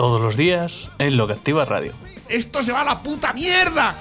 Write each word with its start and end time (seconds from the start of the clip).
todos 0.00 0.18
los 0.18 0.34
días 0.34 0.90
en 0.98 1.18
Lo 1.18 1.26
que 1.26 1.34
Activa 1.34 1.66
Radio. 1.66 1.92
¡Esto 2.26 2.62
se 2.62 2.72
va 2.72 2.80
a 2.80 2.84
la 2.84 3.02
puta 3.02 3.34
mierda! 3.34 3.94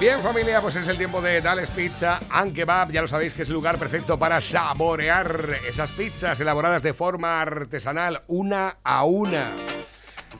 Bien, 0.00 0.18
familia, 0.18 0.60
pues 0.60 0.74
es 0.74 0.88
el 0.88 0.98
tiempo 0.98 1.22
de 1.22 1.40
Dales 1.40 1.70
Pizza 1.70 2.18
and 2.28 2.52
Kebab. 2.52 2.90
Ya 2.90 3.02
lo 3.02 3.06
sabéis 3.06 3.34
que 3.34 3.42
es 3.42 3.48
el 3.50 3.54
lugar 3.54 3.78
perfecto 3.78 4.18
para 4.18 4.40
saborear 4.40 5.60
esas 5.68 5.92
pizzas 5.92 6.40
elaboradas 6.40 6.82
de 6.82 6.92
forma 6.92 7.40
artesanal, 7.40 8.24
una 8.26 8.78
a 8.82 9.04
una. 9.04 9.54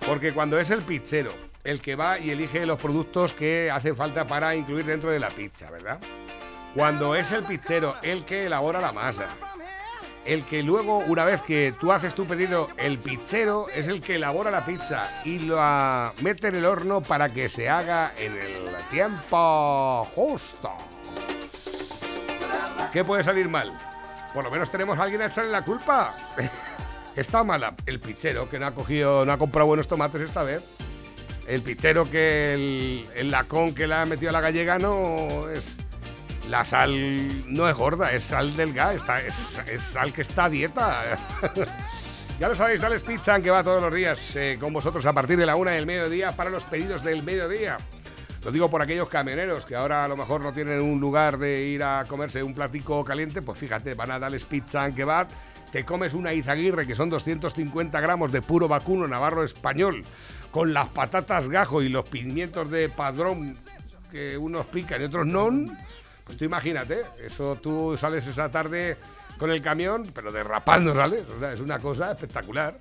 Porque 0.05 0.35
cuando 0.35 0.59
es 0.59 0.71
el 0.71 0.83
pizzero 0.83 1.33
el 1.63 1.81
que 1.81 1.95
va 1.95 2.19
y 2.19 2.31
elige 2.31 2.67
los 2.67 2.81
productos 2.81 3.35
que 3.35 3.71
hacen 3.71 3.95
falta 3.95 4.27
para 4.27 4.57
incluir 4.57 4.85
dentro 4.85 5.13
de 5.13 5.21
la 5.21 5.29
pizza, 5.29 5.71
¿verdad? 5.71 6.01
Cuando 6.75 7.15
es 7.15 7.31
el 7.31 7.45
pizzero 7.45 7.95
el 8.03 8.25
que 8.25 8.47
elabora 8.47 8.81
la 8.81 8.91
masa. 8.91 9.29
El 10.25 10.47
que 10.47 10.63
luego, 10.63 10.99
una 10.99 11.25
vez 11.25 11.43
que 11.43 11.75
tú 11.79 11.93
haces 11.93 12.15
tu 12.15 12.27
pedido, 12.27 12.69
el 12.79 12.99
pizzero 12.99 13.69
es 13.69 13.89
el 13.89 14.01
que 14.01 14.15
elabora 14.15 14.51
la 14.51 14.65
pizza 14.65 15.11
y 15.25 15.39
la 15.41 16.13
mete 16.23 16.49
en 16.49 16.55
el 16.55 16.65
horno 16.65 17.03
para 17.03 17.29
que 17.29 17.51
se 17.51 17.69
haga 17.69 18.13
en 18.19 18.33
el 18.33 18.75
tiempo 18.91 20.05
justo. 20.15 20.71
¿Qué 22.91 23.05
puede 23.05 23.23
salir 23.23 23.49
mal? 23.49 23.71
Por 24.33 24.45
lo 24.45 24.51
menos 24.51 24.71
tenemos 24.71 24.99
a 24.99 25.03
alguien 25.03 25.21
a 25.21 25.27
echarle 25.27 25.51
la 25.51 25.63
culpa. 25.63 26.15
Está 27.17 27.45
mala 27.45 27.75
el 27.87 28.01
pizzero 28.01 28.49
que 28.49 28.59
no 28.59 28.67
ha 28.67 28.71
cogido, 28.71 29.27
no 29.27 29.33
ha 29.33 29.39
comprado 29.39 29.67
buenos 29.67 29.89
tomates 29.89 30.23
esta 30.23 30.43
vez. 30.43 30.63
El 31.47 31.61
pizzero 31.61 32.11
que 32.11 32.55
el, 32.55 33.09
el 33.15 33.31
lacón 33.31 33.75
que 33.75 33.87
le 33.87 33.95
ha 33.95 34.07
metido 34.07 34.31
a 34.31 34.33
la 34.33 34.41
gallega 34.41 34.79
no 34.79 35.51
es. 35.51 35.77
La 36.49 36.65
sal 36.65 37.51
no 37.51 37.69
es 37.69 37.75
gorda, 37.75 38.13
es 38.13 38.25
sal 38.25 38.55
delgada, 38.55 38.93
está, 38.93 39.21
es, 39.21 39.35
sal 39.81 40.13
que 40.13 40.23
está 40.23 40.45
a 40.45 40.51
dieta. 40.51 41.19
ya 42.41 42.49
lo 42.49 42.55
sabéis, 42.55 42.81
Dales 42.81 43.03
Pizza, 43.03 43.41
que 43.41 43.51
va 43.51 43.65
todos 43.65 43.81
los 43.81 43.93
días 43.93 44.37
eh, 44.37 44.59
con 44.61 44.73
vosotros 44.73 45.05
a 45.07 45.13
partir 45.13 45.39
de 45.39 45.47
la 45.47 45.57
una 45.57 45.71
del 45.73 45.87
mediodía 45.87 46.33
para 46.33 46.51
los 46.51 46.65
pedidos 46.65 47.03
del 47.03 47.23
mediodía. 47.23 47.79
Lo 48.45 48.53
digo 48.53 48.69
por 48.69 48.83
aquellos 48.83 49.09
camioneros 49.09 49.65
que 49.65 49.75
ahora 49.75 50.05
a 50.05 50.09
lo 50.09 50.19
mejor 50.19 50.43
no 50.43 50.53
tienen 50.53 50.83
un 50.83 51.01
lugar 51.01 51.39
de 51.39 51.63
ir 51.65 51.83
a 51.83 52.05
comerse 52.05 52.43
un 52.43 52.53
platico 52.53 53.03
caliente, 53.03 53.41
pues 53.41 53.59
fíjate, 53.59 53.95
van 53.95 54.11
a 54.11 54.19
darles 54.19 54.45
pizza 54.45 54.83
and 54.83 54.95
kebab, 54.95 55.29
te 55.73 55.85
comes 55.87 56.13
una 56.13 56.35
izaguirre 56.35 56.87
que 56.87 56.95
son 56.95 57.09
250 57.09 57.99
gramos 58.03 58.33
de 58.33 58.43
puro 58.43 58.69
vacuno 58.69 59.09
navarro 59.09 59.45
español, 59.45 60.05
con 60.51 60.75
las 60.75 60.89
patatas 60.89 61.49
gajo 61.49 61.81
y 61.81 61.89
los 61.89 62.07
pimientos 62.07 62.71
de 62.71 62.91
padrón 62.91 63.57
que 64.13 64.37
unos 64.37 64.67
pican 64.67 65.01
y 65.01 65.05
otros 65.07 65.27
no, 65.27 65.51
pues 66.25 66.39
tú 66.39 66.45
imagínate, 66.45 67.03
eso 67.23 67.57
tú 67.63 67.97
sales 67.99 68.27
esa 68.27 68.51
tarde 68.51 68.97
con 69.39 69.51
el 69.51 69.61
camión, 69.63 70.11
pero 70.15 70.33
derrapando 70.33 70.95
sales, 70.95 71.25
o 71.29 71.39
sea, 71.39 71.53
es 71.53 71.61
una 71.61 71.79
cosa 71.79 72.13
espectacular. 72.13 72.77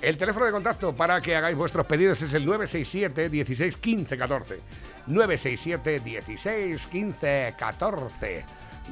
El 0.00 0.18
teléfono 0.18 0.44
de 0.44 0.52
contacto 0.52 0.92
para 0.92 1.20
que 1.20 1.34
hagáis 1.34 1.56
vuestros 1.56 1.86
pedidos 1.86 2.20
es 2.20 2.34
el 2.34 2.44
967 2.44 3.30
16 3.30 3.76
15 3.76 4.18
14. 4.18 4.60
967 5.06 6.00
16 6.00 6.86
15 6.86 7.54
14. 7.58 8.44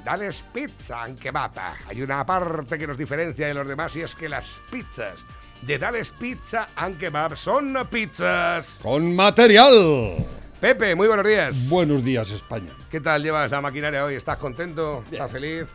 Dales 0.03 0.45
pizza 0.53 1.03
and 1.03 1.19
kebab. 1.19 1.53
Hay 1.87 2.01
una 2.01 2.25
parte 2.25 2.79
que 2.79 2.87
nos 2.87 2.97
diferencia 2.97 3.47
de 3.47 3.55
los 3.55 3.69
demás 3.69 3.95
y 3.97 4.03
es 4.03 4.15
que 4.15 4.29
las 4.29 4.61
pizzas 4.71 5.25
de 5.67 5.79
Dales 5.79 6.11
Pizza 6.11 6.69
and 6.77 6.99
Kebab 6.99 7.37
son 7.37 7.75
pizzas. 7.91 8.79
Con 8.83 9.15
material. 9.15 10.27
Pepe, 10.65 10.95
muy 10.95 11.07
buenos 11.09 11.27
días. 11.27 11.69
Buenos 11.69 12.03
días, 12.03 12.31
España. 12.31 12.71
¿Qué 12.91 12.99
tal 12.99 13.23
llevas 13.23 13.51
la 13.51 13.61
maquinaria 13.61 14.03
hoy? 14.03 14.15
¿Estás 14.15 14.39
contento? 14.39 15.05
¿Estás 15.13 15.31
feliz? 15.31 15.67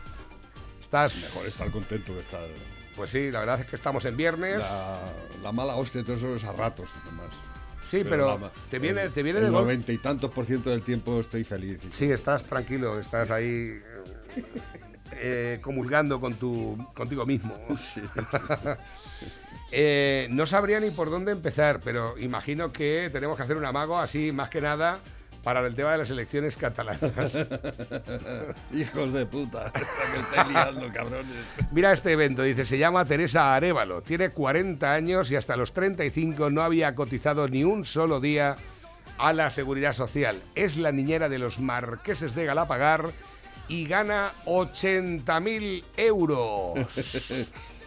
¿Estás...? 0.80 1.14
Mejor 1.32 1.46
estar 1.46 1.70
contento 1.70 2.12
que 2.12 2.18
estar. 2.18 2.40
Pues 2.96 3.10
sí, 3.10 3.30
la 3.30 3.38
verdad 3.38 3.60
es 3.60 3.66
que 3.68 3.76
estamos 3.76 4.04
en 4.04 4.16
viernes. 4.16 4.58
La, 4.58 4.98
la 5.44 5.52
mala 5.52 5.76
hostia, 5.76 6.02
todo 6.02 6.14
eso 6.14 6.34
es 6.34 6.42
a 6.42 6.50
ratos, 6.50 6.90
nomás. 7.04 7.28
Sí, 7.84 8.02
pero, 8.02 8.36
la- 8.36 8.50
te 8.68 8.80
viene, 8.80 9.02
el- 9.04 9.12
te 9.12 9.22
viene 9.22 9.38
el 9.38 9.44
de 9.44 9.50
noventa 9.52 9.92
y 9.92 9.98
tantos 9.98 10.28
por 10.32 10.44
ciento 10.44 10.70
del 10.70 10.82
tiempo 10.82 11.20
estoy 11.20 11.44
feliz. 11.44 11.80
Sí, 11.92 12.06
estás 12.06 12.42
tranquilo, 12.42 12.98
estás 12.98 13.30
ahí 13.30 13.80
eh, 15.12 15.60
comulgando 15.62 16.20
con 16.20 16.34
tu, 16.34 16.76
contigo 16.94 17.24
mismo. 17.24 17.54
Eh, 19.72 20.26
no 20.30 20.46
sabría 20.46 20.80
ni 20.80 20.90
por 20.90 21.10
dónde 21.10 21.32
empezar, 21.32 21.80
pero 21.82 22.18
imagino 22.18 22.72
que 22.72 23.08
tenemos 23.12 23.36
que 23.36 23.42
hacer 23.42 23.56
un 23.56 23.64
amago 23.64 23.98
así, 23.98 24.32
más 24.32 24.50
que 24.50 24.60
nada, 24.60 24.98
para 25.42 25.64
el 25.66 25.74
tema 25.74 25.92
de 25.92 25.98
las 25.98 26.10
elecciones 26.10 26.56
catalanas. 26.56 27.10
Hijos 28.74 29.12
de 29.12 29.26
puta. 29.26 29.72
Que 30.12 30.20
estáis 30.20 30.48
liando, 30.48 30.92
cabrones. 30.92 31.36
Mira 31.70 31.92
este 31.92 32.12
evento, 32.12 32.42
dice, 32.42 32.64
se 32.64 32.78
llama 32.78 33.04
Teresa 33.04 33.54
Arevalo, 33.54 34.02
tiene 34.02 34.30
40 34.30 34.92
años 34.92 35.30
y 35.30 35.36
hasta 35.36 35.56
los 35.56 35.72
35 35.72 36.50
no 36.50 36.62
había 36.62 36.94
cotizado 36.94 37.48
ni 37.48 37.64
un 37.64 37.84
solo 37.84 38.20
día 38.20 38.56
a 39.18 39.32
la 39.32 39.50
seguridad 39.50 39.92
social. 39.92 40.42
Es 40.54 40.78
la 40.78 40.92
niñera 40.92 41.28
de 41.28 41.38
los 41.38 41.60
marqueses 41.60 42.34
de 42.34 42.46
Galapagar 42.46 43.10
y 43.68 43.86
gana 43.86 44.32
80.000 44.46 45.84
euros. 45.96 46.86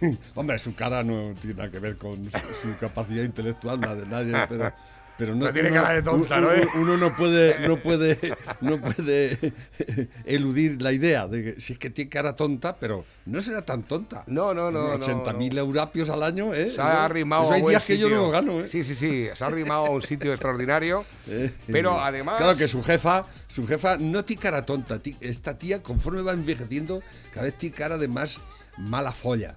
Hombre, 0.34 0.58
su 0.58 0.74
cara 0.74 1.02
no 1.02 1.34
tiene 1.40 1.56
nada 1.56 1.70
que 1.70 1.78
ver 1.78 1.96
con 1.96 2.24
su, 2.24 2.30
su 2.62 2.76
capacidad 2.78 3.24
intelectual, 3.24 3.80
nada 3.80 3.94
de 3.96 4.06
nadie, 4.06 4.34
pero. 4.48 4.72
Pero 5.18 5.34
no, 5.34 5.44
No 5.48 5.52
tiene 5.52 5.70
uno- 5.70 5.82
cara 5.82 5.94
de 5.96 6.02
tonta, 6.02 6.38
uno, 6.38 6.46
¿no, 6.46 6.52
eh? 6.54 6.66
Uno 6.76 6.96
no 6.96 7.14
puede, 7.14 7.68
no 7.68 7.76
puede, 7.76 8.34
no 8.62 8.80
puede 8.80 9.52
eludir 10.24 10.80
la 10.80 10.92
idea 10.92 11.26
de 11.28 11.42
que 11.56 11.60
si 11.60 11.74
es 11.74 11.78
que 11.78 11.90
tiene 11.90 12.08
cara 12.08 12.34
tonta, 12.34 12.74
pero 12.76 13.04
no 13.26 13.38
será 13.42 13.60
tan 13.60 13.82
tonta. 13.82 14.24
No, 14.28 14.54
no, 14.54 14.70
no, 14.70 14.88
no, 14.88 14.94
80.000 14.96 15.58
eurapios 15.58 16.08
al 16.08 16.22
año, 16.22 16.54
¿eh? 16.54 16.70
Se 16.70 16.80
ha 16.80 17.04
arrimado 17.04 17.42
eso 17.42 17.52
a 17.52 17.56
hay 17.56 17.62
días 17.62 17.84
que 17.84 17.98
yo 17.98 18.08
no 18.08 18.14
sitio. 18.14 18.22
lo 18.24 18.30
gano, 18.30 18.60
¿eh? 18.60 18.66
Sí, 18.66 18.82
sí, 18.82 18.94
sí, 18.94 19.26
se 19.34 19.44
ha 19.44 19.48
arrimado 19.48 19.84
a 19.86 19.90
un 19.90 20.00
sitio 20.00 20.32
extraordinario. 20.32 21.04
Eh, 21.28 21.50
Pero 21.70 22.00
además... 22.00 22.38
Claro 22.38 22.56
que 22.56 22.66
su 22.66 22.82
jefa, 22.82 23.26
su 23.46 23.66
jefa 23.66 23.98
no 23.98 24.24
tiene 24.24 24.40
cara 24.42 24.64
tonta. 24.64 24.98
Esta 25.20 25.58
tía, 25.58 25.82
conforme 25.82 26.22
va 26.22 26.32
envejeciendo, 26.32 27.02
cada 27.34 27.44
vez 27.44 27.54
tiene 27.54 27.76
cara 27.76 27.98
de 27.98 28.08
más 28.08 28.40
mala 28.78 29.12
folla 29.12 29.56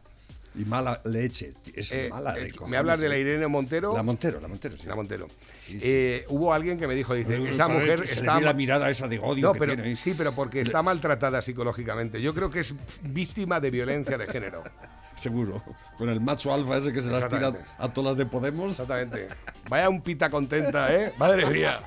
y 0.55 0.65
mala 0.65 1.01
leche. 1.05 1.53
Es 1.73 1.91
eh, 1.91 2.09
mala 2.11 2.37
eh, 2.37 2.43
de 2.45 2.51
cojones, 2.51 2.71
me 2.71 2.77
hablas 2.77 2.99
de 2.99 3.09
la 3.09 3.15
¿eh? 3.15 3.21
Irene 3.21 3.47
Montero. 3.47 3.95
La 3.95 4.03
Montero, 4.03 4.39
la 4.39 4.47
Montero, 4.47 4.77
sí. 4.77 4.87
La 4.87 4.95
Montero. 4.95 5.27
Sí, 5.65 5.79
sí. 5.79 5.79
Eh, 5.81 6.25
hubo 6.29 6.53
alguien 6.53 6.77
que 6.77 6.87
me 6.87 6.93
dijo, 6.95 7.13
dice, 7.13 7.35
Eh, 7.37 7.49
esa 7.49 7.67
mujer 7.67 7.99
se 7.99 8.05
le 8.15 8.21
está... 8.21 8.35
ve 8.39 8.41
la 8.45 8.53
mirada 8.53 8.89
esa 8.89 9.07
de 9.07 9.19
odio 9.19 9.47
No, 9.47 9.53
que 9.53 9.59
pero 9.59 9.73
tiene. 9.75 9.91
¿eh? 9.91 9.95
sí, 9.95 10.13
pero 10.17 10.33
porque 10.33 10.61
está 10.61 10.83
maltratada 10.83 11.41
psicológicamente. 11.41 12.21
Yo 12.21 12.33
creo 12.33 12.49
que 12.49 12.59
es 12.59 12.73
víctima 13.01 13.59
de 13.59 13.71
violencia 13.71 14.17
de 14.17 14.27
género. 14.27 14.63
Seguro. 15.15 15.63
Con 15.97 16.09
el 16.09 16.19
macho 16.19 16.53
alfa 16.53 16.77
ese 16.77 16.91
que 16.91 17.01
se 17.01 17.09
las 17.09 17.27
tira 17.29 17.53
a 17.77 17.87
todas 17.93 18.11
las 18.11 18.17
de 18.17 18.25
Podemos. 18.25 18.71
Exactamente. 18.71 19.27
Vaya 19.69 19.87
un 19.87 20.01
pita 20.01 20.29
contenta, 20.29 20.93
¿eh? 20.93 21.13
Madre 21.19 21.45
mía. 21.45 21.79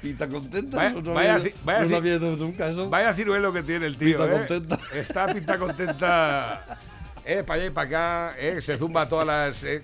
Pita 0.00 0.28
contenta. 0.28 0.76
Vaya- 0.76 0.90
no 1.02 1.12
vaya 1.14 1.34
había- 1.34 1.52
vaya 1.64 1.84
no 1.86 1.96
había 1.96 2.18
nunca 2.18 2.68
eso. 2.68 2.88
Vaya 2.88 3.12
ciruelo 3.14 3.52
que 3.52 3.62
tiene 3.64 3.86
el 3.86 3.96
tío, 3.96 4.16
Pita 4.18 4.26
¿eh? 4.26 4.30
contenta. 4.38 4.78
Está 4.94 5.26
pita 5.26 5.58
contenta. 5.58 6.78
Eh, 7.30 7.42
para 7.44 7.60
allá 7.60 7.66
y 7.70 7.72
para 7.74 7.88
acá, 8.30 8.36
eh, 8.40 8.60
se 8.62 8.78
zumba 8.78 9.06
todas 9.06 9.26
las... 9.26 9.62
eh, 9.64 9.82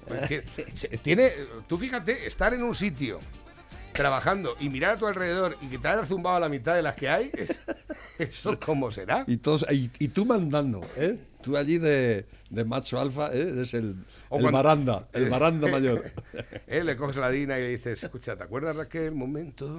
tiene, 1.03 1.31
tú 1.69 1.77
fíjate, 1.77 2.27
estar 2.27 2.55
en 2.55 2.63
un 2.63 2.75
sitio 2.75 3.21
trabajando 3.93 4.57
y 4.61 4.71
mirar 4.71 4.93
a 4.93 4.97
tu 4.97 5.07
alrededor 5.07 5.57
y 5.61 5.69
que 5.69 5.79
te 5.79 5.87
hayas 5.89 6.09
zumbado 6.09 6.37
a 6.37 6.41
la 6.41 6.49
mitad 6.49 6.75
de 6.75 6.81
las 6.83 6.97
que 6.97 7.09
hay, 7.09 7.31
es- 7.35 7.55
¿eso 8.19 8.59
cómo 8.59 8.91
será? 8.91 9.25
Y, 9.27 9.37
todos, 9.37 9.65
y, 9.71 9.91
y 9.99 10.09
tú 10.09 10.25
mandando, 10.25 10.81
¿eh? 10.97 11.19
Tú 11.43 11.57
allí 11.59 11.77
de, 11.79 12.25
de 12.49 12.65
macho 12.65 12.99
alfa, 12.99 13.27
¿eh? 13.35 13.51
Eres 13.51 13.75
el, 13.75 13.95
O 14.31 14.37
el 14.37 14.43
cuando- 14.43 14.51
baranda, 14.53 15.09
el 15.13 15.29
mayor. 15.71 16.11
Eh, 16.67 16.83
le 16.83 16.97
coges 16.97 17.17
la 17.17 17.29
dina 17.31 17.59
y 17.59 17.61
le 17.63 17.69
dices, 17.69 18.03
escucha, 18.03 18.35
¿te 18.37 18.43
acuerdas 18.45 18.75
de 18.77 18.83
aquel 18.83 19.13
momento 19.13 19.79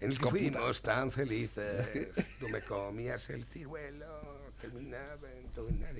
en 0.00 0.10
el 0.10 0.18
que 0.18 0.28
fuimos 0.28 0.82
tan 0.82 1.10
felices? 1.12 1.86
Tú 2.40 2.48
me 2.48 2.60
comías 2.60 3.30
el 3.30 3.44
ciruelo, 3.44 4.50
terminaba 4.60 5.30
en 5.40 5.46
tu 5.54 5.70
nariz. 5.80 5.95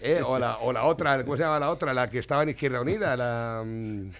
Eh, 0.00 0.22
o, 0.24 0.38
la, 0.38 0.58
o 0.58 0.72
la 0.72 0.84
otra, 0.84 1.22
¿cómo 1.24 1.36
se 1.36 1.42
llama 1.42 1.58
la 1.58 1.70
otra? 1.70 1.92
La 1.92 2.08
que 2.08 2.18
estaba 2.20 2.44
en 2.44 2.50
Izquierda 2.50 2.80
Unida, 2.80 3.16
la... 3.16 3.64
mm, 3.66 4.10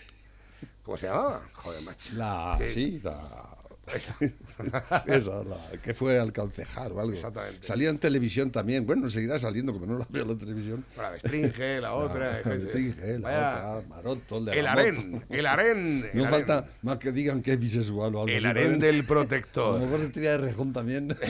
¿Cómo 0.82 0.96
se 0.96 1.06
llamaba? 1.06 1.43
Joder, 1.52 1.82
macho. 1.82 2.11
La, 2.14 2.56
¿Qué? 2.58 2.67
sí, 2.69 3.00
la, 3.05 3.20
Esa. 3.94 4.17
Esa, 5.06 5.44
la, 5.44 5.56
que 5.82 5.94
fue 5.94 6.19
al 6.19 6.32
concejal 6.32 6.93
o 6.93 7.00
algo. 7.00 7.12
Exactamente. 7.12 7.64
Salía 7.64 7.90
en 7.90 7.99
televisión 7.99 8.50
también. 8.50 8.85
Bueno, 8.87 9.08
seguirá 9.08 9.38
saliendo, 9.38 9.73
como 9.73 9.87
no 9.87 9.99
la 9.99 10.06
veo 10.08 10.23
en 10.25 10.29
la 10.32 10.37
televisión. 10.37 10.84
La 10.96 11.17
Stringe, 11.19 11.81
la 11.81 11.94
otra. 11.94 12.43
Sí, 12.73 12.93
eh, 13.00 13.19
la 13.20 13.29
Vaya, 13.29 13.69
otra, 13.76 13.88
Maroto, 13.88 14.38
el 14.38 14.44
de 14.46 14.58
el 14.58 14.64
la 14.64 14.70
moto. 14.75 14.82
el 14.84 15.23
el 15.31 15.43
No 15.44 15.50
harén. 15.50 16.11
falta 16.29 16.64
más 16.82 16.96
que 16.96 17.12
digan 17.12 17.41
que 17.41 17.52
es 17.52 17.61
bisexual 17.61 18.14
o 18.17 18.23
algo 18.23 18.29
El 18.29 18.43
también. 18.43 18.79
del 18.81 18.96
A 18.96 18.99
lo 19.02 19.06
protector. 19.06 19.81
mejor 19.81 20.00
se 20.00 20.08
tira 20.08 20.32
de 20.32 20.38
rejón 20.38 20.73
también. 20.73 21.17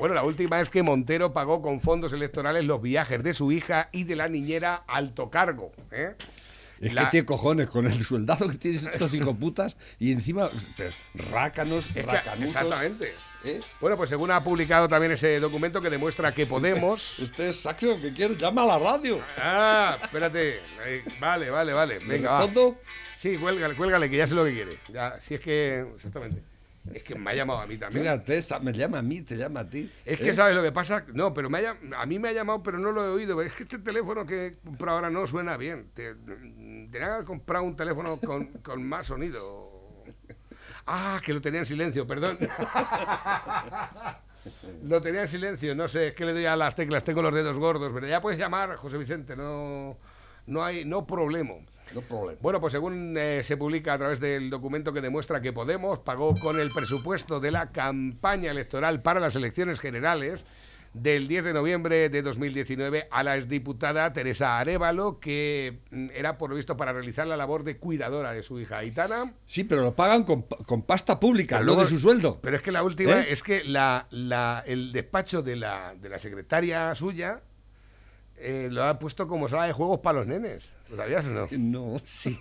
Bueno, 0.00 0.14
la 0.14 0.24
última 0.24 0.60
es 0.60 0.70
que 0.70 0.82
Montero 0.82 1.32
pagó 1.32 1.60
con 1.62 1.80
fondos 1.80 2.12
electorales 2.12 2.64
los 2.64 2.80
viajes 2.82 3.22
de 3.22 3.32
su 3.34 3.52
hija 3.52 3.88
y 3.92 4.04
de 4.04 4.16
la 4.16 4.28
niñera 4.28 4.82
alto 4.88 5.30
cargo. 5.30 5.72
¿eh? 5.92 6.14
Es 6.80 6.94
La- 6.94 7.04
que 7.04 7.10
tiene 7.10 7.26
cojones 7.26 7.68
con 7.68 7.86
el 7.86 8.02
sueldazo 8.02 8.48
que 8.48 8.56
tienen 8.56 8.88
estos 8.92 9.12
hijoputas 9.12 9.76
y 9.98 10.12
encima 10.12 10.48
pues, 10.76 10.94
rácanos, 11.30 11.90
Es 11.94 12.06
que- 12.06 12.44
exactamente. 12.44 13.14
¿eh? 13.44 13.60
Bueno, 13.80 13.98
pues 13.98 14.08
según 14.08 14.30
ha 14.30 14.42
publicado 14.42 14.88
también 14.88 15.12
ese 15.12 15.38
documento 15.38 15.82
que 15.82 15.90
demuestra 15.90 16.32
que 16.32 16.46
Podemos. 16.46 17.18
Este 17.22 17.48
es 17.50 17.60
Saxo 17.60 18.00
que 18.00 18.14
quiere, 18.14 18.36
llama 18.36 18.62
a 18.62 18.66
la 18.66 18.78
radio. 18.78 19.20
Ah, 19.36 19.98
espérate. 20.02 20.60
Eh, 20.86 21.04
Vale, 21.20 21.50
vale, 21.50 21.74
vale. 21.74 22.00
¿Le 22.00 22.06
Venga, 22.06 22.30
va. 22.32 22.48
Sí, 23.16 23.36
cuélgale, 23.36 23.74
cuélgale, 23.76 24.08
que 24.08 24.16
ya 24.16 24.26
sé 24.26 24.34
lo 24.34 24.44
que 24.46 24.54
quiere. 24.54 24.78
Ya, 24.88 25.20
si 25.20 25.34
es 25.34 25.40
que. 25.42 25.84
Exactamente. 25.94 26.40
Es 26.92 27.04
que 27.04 27.14
me 27.14 27.30
ha 27.30 27.34
llamado 27.34 27.60
a 27.60 27.66
mí 27.66 27.76
también. 27.76 28.02
Fíjate, 28.02 28.38
esa- 28.38 28.58
me 28.58 28.72
llama 28.72 28.98
a 28.98 29.02
mí, 29.02 29.22
te 29.22 29.36
llama 29.36 29.60
a 29.60 29.68
ti. 29.68 29.90
Es 30.04 30.18
que 30.18 30.30
¿eh? 30.30 30.34
sabes 30.34 30.54
lo 30.56 30.62
que 30.62 30.72
pasa, 30.72 31.04
no, 31.14 31.32
pero 31.32 31.48
me 31.48 31.58
ha 31.66 31.76
a 31.96 32.06
mí 32.06 32.18
me 32.18 32.28
ha 32.30 32.32
llamado, 32.32 32.62
pero 32.62 32.78
no 32.78 32.90
lo 32.92 33.04
he 33.04 33.08
oído. 33.08 33.40
Es 33.42 33.54
que 33.54 33.62
este 33.62 33.78
teléfono 33.78 34.26
que 34.26 34.46
he 34.46 34.52
comprado 34.52 34.96
ahora 34.96 35.10
no 35.10 35.26
suena 35.26 35.56
bien. 35.56 35.90
Te, 35.94 36.14
tenía 36.14 37.18
que 37.20 37.24
comprado 37.24 37.64
un 37.64 37.76
teléfono 37.76 38.18
con, 38.18 38.46
con 38.62 38.82
más 38.82 39.06
sonido. 39.06 39.70
Ah, 40.86 41.20
que 41.24 41.32
lo 41.32 41.40
tenía 41.40 41.60
en 41.60 41.66
silencio, 41.66 42.06
perdón. 42.06 42.38
Lo 44.84 45.02
tenía 45.02 45.20
en 45.22 45.28
silencio, 45.28 45.74
no 45.74 45.86
sé, 45.86 46.08
es 46.08 46.14
que 46.14 46.24
le 46.24 46.32
doy 46.32 46.46
a 46.46 46.56
las 46.56 46.74
teclas, 46.74 47.04
tengo 47.04 47.20
los 47.20 47.34
dedos 47.34 47.58
gordos, 47.58 47.90
pero 47.92 48.06
ya 48.06 48.22
puedes 48.22 48.38
llamar, 48.38 48.74
José 48.76 48.96
Vicente, 48.96 49.36
no, 49.36 49.98
no 50.46 50.64
hay, 50.64 50.86
no 50.86 51.06
problema. 51.06 51.54
No 51.94 52.00
problema. 52.02 52.38
Bueno, 52.40 52.60
pues 52.60 52.72
según 52.72 53.16
eh, 53.18 53.42
se 53.42 53.56
publica 53.56 53.94
a 53.94 53.98
través 53.98 54.20
del 54.20 54.48
documento 54.50 54.92
que 54.92 55.00
demuestra 55.00 55.40
que 55.40 55.52
Podemos 55.52 55.98
pagó 56.00 56.36
con 56.38 56.58
el 56.60 56.70
presupuesto 56.70 57.40
de 57.40 57.50
la 57.50 57.70
campaña 57.72 58.50
electoral 58.50 59.02
para 59.02 59.18
las 59.20 59.34
elecciones 59.36 59.80
generales 59.80 60.44
del 60.92 61.28
10 61.28 61.44
de 61.44 61.52
noviembre 61.52 62.08
de 62.08 62.20
2019 62.22 63.06
a 63.12 63.22
la 63.22 63.36
exdiputada 63.36 64.12
Teresa 64.12 64.58
Arevalo, 64.58 65.20
que 65.20 65.78
mm, 65.92 66.08
era 66.14 66.36
por 66.36 66.50
lo 66.50 66.56
visto 66.56 66.76
para 66.76 66.92
realizar 66.92 67.28
la 67.28 67.36
labor 67.36 67.62
de 67.62 67.76
cuidadora 67.78 68.32
de 68.32 68.42
su 68.42 68.58
hija 68.58 68.78
Aitana. 68.78 69.32
Sí, 69.44 69.62
pero 69.62 69.82
lo 69.82 69.94
pagan 69.94 70.24
con, 70.24 70.42
con 70.42 70.82
pasta 70.82 71.20
pública, 71.20 71.56
Pero 71.58 71.66
no 71.66 71.72
luego- 71.74 71.82
de 71.84 71.88
su 71.90 71.98
sueldo. 72.00 72.40
Pero 72.42 72.56
es 72.56 72.62
que 72.62 72.72
la 72.72 72.82
última 72.82 73.20
¿Eh? 73.20 73.26
es 73.30 73.42
que 73.44 73.62
la, 73.62 74.08
la- 74.10 74.64
el 74.66 74.92
despacho 74.92 75.42
de 75.42 75.54
la, 75.56 75.94
de 75.94 76.08
la 76.08 76.18
secretaria 76.18 76.92
suya 76.96 77.40
eh, 78.40 78.68
lo 78.70 78.84
ha 78.84 78.98
puesto 78.98 79.26
como 79.28 79.48
sala 79.48 79.66
de 79.66 79.72
juegos 79.72 80.00
para 80.00 80.18
los 80.20 80.26
nenes. 80.26 80.70
¿Lo 80.90 80.96
sabías 80.96 81.24
o 81.26 81.30
no? 81.30 81.48
No. 81.58 81.96
Sí, 82.04 82.38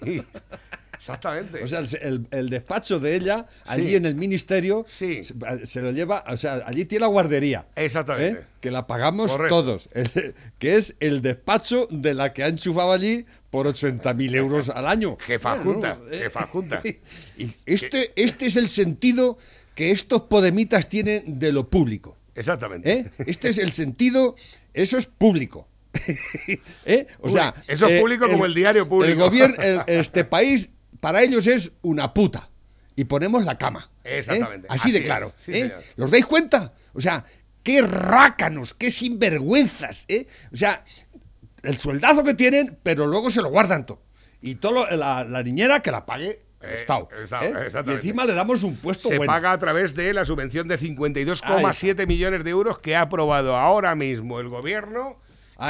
exactamente. 0.94 1.64
O 1.64 1.68
sea, 1.68 1.84
el, 2.02 2.50
despacho 2.50 3.00
de 3.00 3.16
ella, 3.16 3.46
allí 3.68 3.90
Sí. 3.90 3.96
en 3.96 4.06
el 4.06 4.16
ministerio, 4.16 4.84
Sí. 4.88 5.24
se, 5.24 5.34
se 5.66 5.82
lo 5.82 5.92
lleva, 5.92 6.24
o 6.28 6.38
sea, 6.38 6.64
allí 6.66 6.86
tiene 6.86 7.02
la 7.02 7.08
guardería. 7.08 7.66
Exactamente. 7.76 8.42
¿eh? 8.42 8.44
Que 8.62 8.72
la 8.72 8.86
pagamos 8.88 9.32
Correcto. 9.32 9.56
todos. 9.64 9.90
Que 10.60 10.76
es 10.76 10.96
el 11.00 11.22
despacho 11.22 11.88
de 11.90 12.14
la 12.14 12.34
que 12.34 12.44
ha 12.44 12.48
enchufado 12.48 12.92
allí 12.92 13.26
por 13.50 13.68
80.000 13.68 14.36
euros 14.36 14.70
al 14.70 14.88
año. 14.88 15.18
Jefa 15.22 15.56
Bueno, 15.56 15.74
junta, 15.74 16.00
¿eh? 16.12 16.20
jefa 16.24 16.48
junta. 16.48 16.82
Y 17.38 17.52
este, 17.66 18.12
este 18.16 18.48
es 18.48 18.58
el 18.58 18.68
sentido 18.70 19.38
que 19.76 19.92
estos 19.92 20.24
podemitas 20.24 20.90
tienen 20.90 21.40
de 21.40 21.54
lo 21.54 21.70
público. 21.70 22.18
Exactamente. 22.36 22.92
¿eh? 22.92 23.12
Este 23.26 23.48
es 23.50 23.58
el 23.58 23.72
sentido, 23.72 24.36
eso 24.74 24.98
es 24.98 25.06
público. 25.06 25.68
¿Eh? 26.86 27.08
O 27.20 27.30
sea, 27.30 27.54
Eso 27.68 27.88
es 27.88 28.00
público 28.02 28.28
como 28.30 28.46
el 28.46 28.54
diario 28.54 28.88
público. 28.88 29.12
El 29.12 29.18
gobierno, 29.18 29.56
el- 29.62 29.82
este 29.88 30.24
país, 30.24 30.70
para 31.00 31.22
ellos 31.24 31.48
es 31.48 31.72
una 31.82 32.14
puta. 32.14 32.50
Y 32.96 33.06
ponemos 33.06 33.44
la 33.46 33.58
cama. 33.58 33.90
¿eh? 34.04 34.20
Exactamente. 34.20 34.68
Así, 34.70 34.90
Así 34.90 34.92
de 34.92 35.04
claro. 35.04 35.32
Sí, 35.38 35.52
¿eh? 35.54 35.74
¿Los 35.96 36.12
dais 36.12 36.26
cuenta? 36.26 36.74
O 36.94 37.00
sea, 37.02 37.24
qué 37.64 37.82
rácanos, 37.82 38.74
qué 38.74 38.90
sinvergüenzas. 38.92 40.06
¿eh? 40.10 40.28
O 40.52 40.56
sea, 40.58 40.84
el 41.64 41.78
sueldazo 41.78 42.24
que 42.24 42.34
tienen, 42.34 42.78
pero 42.84 43.08
luego 43.08 43.30
se 43.30 43.42
lo 43.42 43.50
guardan 43.50 43.86
todo. 43.86 44.02
Y 44.42 44.56
todo 44.56 44.86
lo- 44.86 44.96
la, 44.98 45.24
la 45.24 45.44
niñera 45.44 45.80
que 45.82 45.92
la 45.92 46.06
pague 46.06 46.42
Eh, 46.62 46.76
Estado. 46.76 47.08
¿eh? 47.14 47.70
Y 47.88 47.92
encima 47.92 48.26
le 48.26 48.34
damos 48.34 48.64
un 48.64 48.76
puesto 48.76 49.08
Se 49.08 49.16
bueno. 49.18 49.32
paga 49.32 49.54
a 49.54 49.58
través 49.60 49.96
de 49.96 50.14
la 50.14 50.26
subvención 50.26 50.68
de 50.68 50.78
52,7 50.78 52.06
millones 52.06 52.44
de 52.44 52.50
euros 52.50 52.80
que 52.80 52.98
ha 52.98 53.02
aprobado 53.04 53.56
ahora 53.56 53.96
mismo 53.96 54.42
el 54.42 54.50
gobierno. 54.50 55.18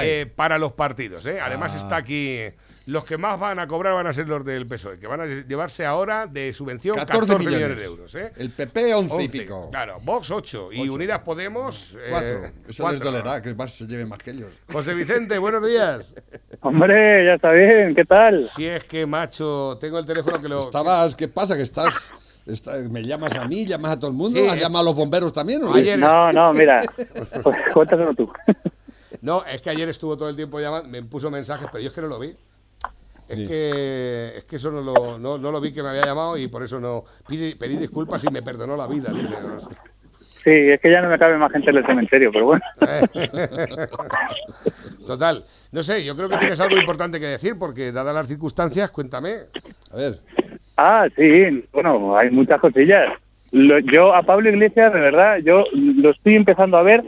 Eh, 0.02 0.32
para 0.36 0.58
los 0.58 0.74
partidos. 0.74 1.26
¿eh? 1.26 1.40
Además 1.42 1.74
Ah. 1.74 1.78
está 1.78 1.96
aquí, 1.98 2.38
los 2.86 3.06
que 3.06 3.18
más 3.18 3.40
van 3.40 3.60
a 3.60 3.68
cobrar 3.68 3.94
van 3.94 4.08
a 4.08 4.14
ser 4.14 4.28
los 4.28 4.44
del 4.44 4.66
PSOE, 4.66 4.98
que 5.00 5.06
van 5.08 5.22
a 5.22 5.26
llevarse 5.26 5.86
ahora 5.86 6.26
de 6.26 6.52
subvención 6.54 6.96
14, 6.96 7.38
millones. 7.38 7.78
de 7.78 7.84
euros. 7.86 8.16
¿eh? 8.16 8.32
El 8.38 8.50
PP 8.50 8.94
11, 8.96 9.14
y 9.16 9.26
11, 9.26 9.30
pico. 9.40 9.70
Claro, 9.70 10.00
Vox 10.04 10.32
8 10.32 10.72
y. 10.74 10.90
Unidas 10.90 11.20
Podemos 11.20 11.96
eh, 12.00 12.08
4. 12.10 12.30
Eso 12.30 12.46
les 12.68 12.78
cuatro. 12.80 13.00
dolerá, 13.12 13.42
que 13.42 13.54
más 13.54 13.74
se 13.74 13.86
lleve 13.86 14.06
más 14.06 14.18
que 14.20 14.32
ellos. 14.32 14.52
José 14.72 14.94
Vicente, 14.96 15.38
buenos 15.38 15.66
días. 15.68 16.16
Hombre, 16.62 17.26
ya 17.26 17.36
está 17.36 17.52
bien, 17.52 17.94
¿qué 17.94 18.06
tal? 18.06 18.40
Si 18.44 18.66
es 18.66 18.84
que, 18.86 19.06
macho, 19.06 19.78
tengo 19.80 20.00
el 20.00 20.06
teléfono 20.06 20.42
que 20.42 20.50
lo... 20.50 20.60
Estabas, 20.60 21.16
¿qué 21.16 21.28
pasa? 21.28 21.56
Que 21.56 21.62
estás, 21.62 22.12
está- 22.48 22.78
me 22.90 23.04
llamas 23.04 23.36
a 23.36 23.46
mí, 23.48 23.66
llamas 23.68 23.92
a 23.92 24.00
todo 24.00 24.10
el 24.10 24.18
mundo, 24.18 24.40
Sí. 24.40 24.48
¿has 24.48 24.60
llamado 24.60 24.80
a 24.82 24.86
los 24.86 24.96
bomberos 24.96 25.32
también? 25.32 25.64
¿o 25.64 25.74
No, 25.98 26.34
no, 26.34 26.54
mira, 26.54 26.82
pues 27.44 27.56
cuéntaselo 27.72 28.14
tú. 28.16 28.32
No, 29.22 29.44
es 29.46 29.62
que 29.62 29.70
ayer 29.70 29.88
estuvo 29.90 30.18
todo 30.18 30.30
el 30.30 30.36
tiempo 30.36 30.60
llamando, 30.60 30.90
me 30.90 31.04
puso 31.04 31.30
mensajes, 31.30 31.68
pero 31.72 31.82
yo 31.82 31.90
es 31.90 31.94
que 31.94 32.02
no 32.02 32.08
lo 32.08 32.20
vi. 32.20 32.34
Es 33.28 33.38
Sí. 33.38 33.48
que 33.48 34.34
es 34.38 34.46
que 34.46 34.56
eso 34.56 34.72
no 34.72 34.82
lo, 34.82 35.20
no, 35.20 35.38
no 35.38 35.52
lo 35.52 35.62
vi 35.62 35.72
que 35.72 35.84
me 35.84 35.90
había 35.90 36.06
llamado 36.06 36.36
y 36.38 36.48
por 36.48 36.64
eso 36.64 36.80
no 36.80 37.04
pide, 37.28 37.56
pedí 37.56 37.78
disculpas 37.78 38.24
y 38.24 38.32
me 38.32 38.42
perdonó 38.42 38.76
la 38.76 38.88
vida, 38.88 39.12
dice. 39.14 39.36
Sí, 40.44 40.50
es 40.52 40.80
que 40.80 40.90
ya 40.90 41.02
no 41.02 41.10
me 41.10 41.20
cabe 41.20 41.38
más 41.38 41.52
gente 41.52 41.70
en 41.70 41.78
el 41.78 41.86
cementerio, 41.86 42.32
pero 42.32 42.46
bueno. 42.46 42.62
Total, 45.06 45.44
no 45.72 45.84
sé, 45.84 46.04
yo 46.04 46.16
creo 46.16 46.30
que 46.30 46.38
tienes 46.38 46.60
algo 46.60 46.78
importante 46.78 47.20
que 47.20 47.28
decir 47.28 47.56
porque 47.60 47.92
dadas 47.92 48.16
las 48.16 48.28
circunstancias, 48.28 48.92
cuéntame. 48.92 49.36
A 49.92 49.96
ver, 49.96 50.20
Ah, 50.82 51.08
sí, 51.14 51.66
bueno, 51.74 52.18
hay 52.18 52.32
muchas 52.32 52.58
cosillas. 52.62 53.12
Lo- 53.52 53.80
yo 53.80 54.16
a 54.16 54.24
Pablo 54.24 54.50
Iglesias, 54.50 54.94
de 54.94 55.00
verdad, 55.02 55.40
yo 55.40 55.66
lo 55.74 56.12
estoy 56.12 56.36
empezando 56.36 56.78
a 56.78 56.84
ver 56.84 57.04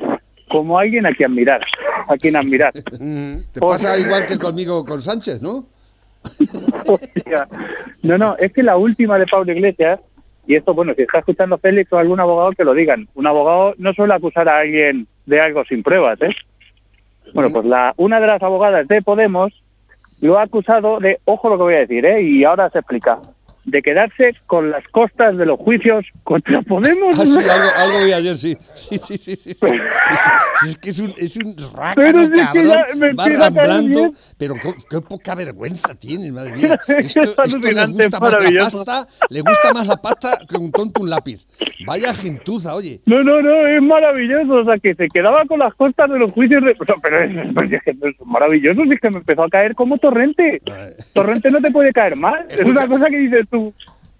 como 0.52 0.78
alguien 0.78 1.06
a 1.06 1.14
quien 1.14 1.32
admirar, 1.32 1.66
a 2.08 2.18
quien 2.18 2.36
admirar. 2.36 2.74
te 3.54 3.60
pasa 3.60 3.98
igual 3.98 4.26
que 4.26 4.38
conmigo 4.38 4.86
con 4.86 5.02
Sánchez, 5.02 5.42
¿no? 5.42 5.66
Hostia. 6.88 7.48
No, 8.04 8.18
no, 8.18 8.36
es 8.38 8.52
que 8.52 8.62
la 8.62 8.78
última 8.78 9.18
de 9.18 9.26
Pablo 9.26 9.52
Iglesias, 9.52 10.00
y 10.46 10.56
esto, 10.56 10.74
bueno, 10.74 10.94
si 10.96 11.04
está 11.04 11.20
escuchando 11.20 11.58
Félix 11.58 11.92
o 11.94 11.98
algún 11.98 12.20
abogado, 12.20 12.52
que 12.52 12.64
lo 12.64 12.74
digan. 12.74 13.08
Un 13.16 13.28
abogado 13.28 13.74
no 13.78 13.94
suele 13.94 14.14
acusar 14.14 14.50
a 14.50 14.60
alguien 14.60 15.08
de 15.26 15.40
algo 15.40 15.64
sin 15.66 15.84
pruebas, 15.84 16.22
¿eh? 16.22 16.36
Bueno, 17.34 17.52
pues 17.52 17.66
la 17.66 17.94
una 17.96 18.20
de 18.20 18.28
las 18.28 18.42
abogadas 18.42 18.88
de 18.88 19.02
Podemos 19.02 19.54
lo 20.20 20.38
ha 20.38 20.44
acusado 20.44 21.00
de, 21.00 21.20
ojo 21.26 21.50
lo 21.50 21.58
que 21.58 21.64
voy 21.64 21.74
a 21.76 21.80
decir, 21.80 22.06
¿eh? 22.06 22.22
Y 22.22 22.44
ahora 22.44 22.70
se 22.70 22.80
explica, 22.80 23.20
de 23.72 23.82
quedarse 23.82 24.36
con 24.46 24.70
las 24.70 24.86
costas 24.90 25.38
de 25.38 25.46
los 25.46 25.58
juicios 25.60 26.06
contra 26.24 26.62
Podemos. 26.62 27.18
Ah, 27.18 27.26
sí, 27.26 27.40
algo, 27.50 27.70
algo 27.78 28.06
vi 28.06 28.14
ayer, 28.14 28.38
sí. 28.38 28.58
Sí, 28.74 28.98
sí, 28.98 29.18
sí, 29.18 29.36
sí. 29.36 29.54
sí. 29.54 29.66
Es, 29.66 30.70
es 30.70 30.78
que 30.78 30.90
es 30.90 31.00
un, 31.00 31.14
es 31.18 31.38
un 31.38 31.56
rácano, 31.74 32.30
cabrón, 32.36 33.18
va 33.18 33.30
ramblando, 33.30 34.12
pero 34.38 34.56
qué, 34.90 35.02
poca 35.02 35.36
vergüenza 35.36 35.96
tiene, 35.96 36.32
madre 36.32 36.52
mía. 36.52 36.80
Es 36.92 37.16
Esto, 37.18 37.44
esto 37.44 37.58
le 37.60 37.72
gusta 37.72 38.20
más 38.20 38.34
la 38.44 38.68
pasta, 38.68 39.08
le 39.30 39.42
gusta 39.42 39.74
más 39.74 39.88
la 39.88 39.96
pasta 39.98 40.40
que 40.48 40.58
un 40.58 40.72
tonto 40.72 41.02
un 41.02 41.10
lápiz. 41.10 41.48
Vaya 41.86 42.14
gentuza, 42.14 42.76
oye. 42.76 43.02
No, 43.06 43.24
no, 43.24 43.42
no, 43.42 43.68
es 43.68 43.82
maravilloso, 43.82 44.54
o 44.54 44.66
sea, 44.66 44.78
que 44.78 44.94
se 44.96 45.08
quedaba 45.08 45.46
con 45.46 45.60
las 45.60 45.74
costas 45.76 46.10
de 46.10 46.20
los 46.20 46.32
juicios 46.32 46.64
de... 46.64 46.76
pero 47.02 47.22
es, 47.22 47.54
pues, 47.54 47.72
es 47.72 47.96
maravilloso, 48.26 48.84
es 48.84 49.00
que 49.00 49.10
me 49.10 49.18
empezó 49.18 49.44
a 49.44 49.50
caer 49.50 49.76
como 49.76 49.98
torrente. 49.98 50.62
Torrente 51.14 51.50
no 51.50 51.62
te 51.62 51.72
puede 51.72 51.94
caer 51.94 52.18
mal, 52.18 52.46
es 52.50 52.66
una 52.66 52.88
cosa 52.88 53.10
que 53.10 53.18
dices 53.18 53.46
tú. 53.50 53.61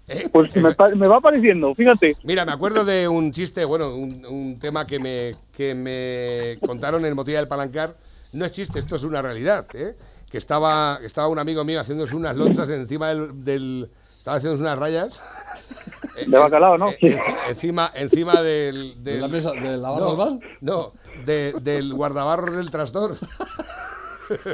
Eh, 0.08 0.28
Pues 0.32 0.54
me, 0.56 1.06
va 1.08 1.16
apareciendo, 1.16 1.74
fíjate. 1.74 2.16
Mira, 2.24 2.44
me 2.44 2.52
acuerdo 2.52 2.84
de 2.84 3.06
un 3.08 3.32
chiste, 3.32 3.64
bueno, 3.64 3.94
un, 3.94 4.26
un 4.26 4.58
tema 4.58 4.84
que 4.86 4.98
me, 4.98 5.30
que 5.56 5.74
me 5.74 6.58
contaron 6.66 7.04
en 7.04 7.14
Motilla 7.14 7.38
del 7.38 7.48
Palancar. 7.48 7.94
No 8.32 8.44
es 8.44 8.52
chiste, 8.52 8.78
esto 8.78 8.96
es 8.96 9.04
una 9.04 9.22
realidad, 9.22 9.64
¿eh? 9.74 9.94
Que 10.30 10.38
estaba, 10.38 10.98
estaba 11.02 11.28
un 11.28 11.38
amigo 11.38 11.64
mío 11.64 11.80
haciéndose 11.80 12.16
unas 12.16 12.36
lonchas 12.36 12.68
encima 12.70 13.08
del... 13.10 13.44
del- 13.44 13.90
estaba 14.18 14.36
haciéndose 14.36 14.62
unas 14.62 14.78
rayas. 14.78 15.20
De 16.26 16.38
bacalao, 16.38 16.78
¿no? 16.78 16.90
eh, 16.90 17.18
encima, 17.48 17.90
encima 17.94 18.40
del, 18.42 19.02
¿De 19.02 19.12
del- 19.12 19.20
la 19.22 19.28
mesa, 19.28 19.50
de 19.52 19.76
la 19.78 19.90
barra 19.90 20.04
no, 20.04 20.24
del 20.26 20.40
no, 20.60 20.92
de- 21.24 21.52
del 21.62 21.92
guardabarros 21.94 22.54
del 22.56 22.70
trastor. 22.70 23.16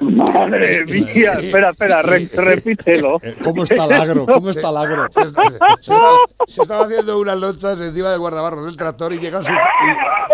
Madre 0.03 0.85
mía, 0.87 1.33
espera, 1.35 1.71
espera, 1.71 2.03
re- 2.03 2.29
repítelo. 2.33 3.19
Eh, 3.23 3.37
¿Cómo 3.43 3.65
está 3.65 3.85
el 3.85 3.93
agro? 3.93 4.27
¿Cómo 4.33 4.51
está 4.51 4.71
el 4.71 4.77
agro? 4.77 5.07
Se, 5.11 5.23
está- 5.23 5.43
se- 5.45 5.51
se 5.51 5.93
estaba, 5.93 6.17
se 6.47 6.63
estaba 6.63 6.85
haciendo 6.87 7.19
unas 7.19 7.39
lonchas 7.39 7.81
encima 7.81 8.11
del 8.11 8.19
guardabarros 8.21 8.65
del 8.65 8.77
tractor 8.77 9.13
y 9.13 9.19
llega 9.19 9.43
su, 9.43 9.53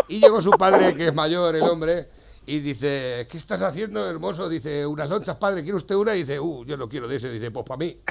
y, 0.09 0.17
y 0.17 0.21
llegó 0.21 0.41
su 0.41 0.51
padre, 0.53 0.95
que 0.95 1.09
es 1.09 1.15
mayor, 1.15 1.55
el 1.57 1.63
hombre, 1.63 2.09
y 2.47 2.59
dice, 2.61 3.27
¿qué 3.31 3.37
estás 3.39 3.63
haciendo, 3.63 4.09
hermoso? 4.09 4.49
Dice, 4.49 4.87
unas 4.87 5.09
lonchas, 5.09 5.37
padre, 5.37 5.63
¿quiere 5.63 5.77
usted 5.77 5.95
una? 5.95 6.15
Y 6.15 6.21
dice, 6.25 6.39
uh, 6.39 6.65
yo 6.65 6.77
no 6.77 6.89
quiero 6.89 7.09
de 7.09 7.17
ese. 7.17 7.31
Dice, 7.31 7.51
pues 7.51 7.65
para 7.67 7.79
mí. 7.79 7.97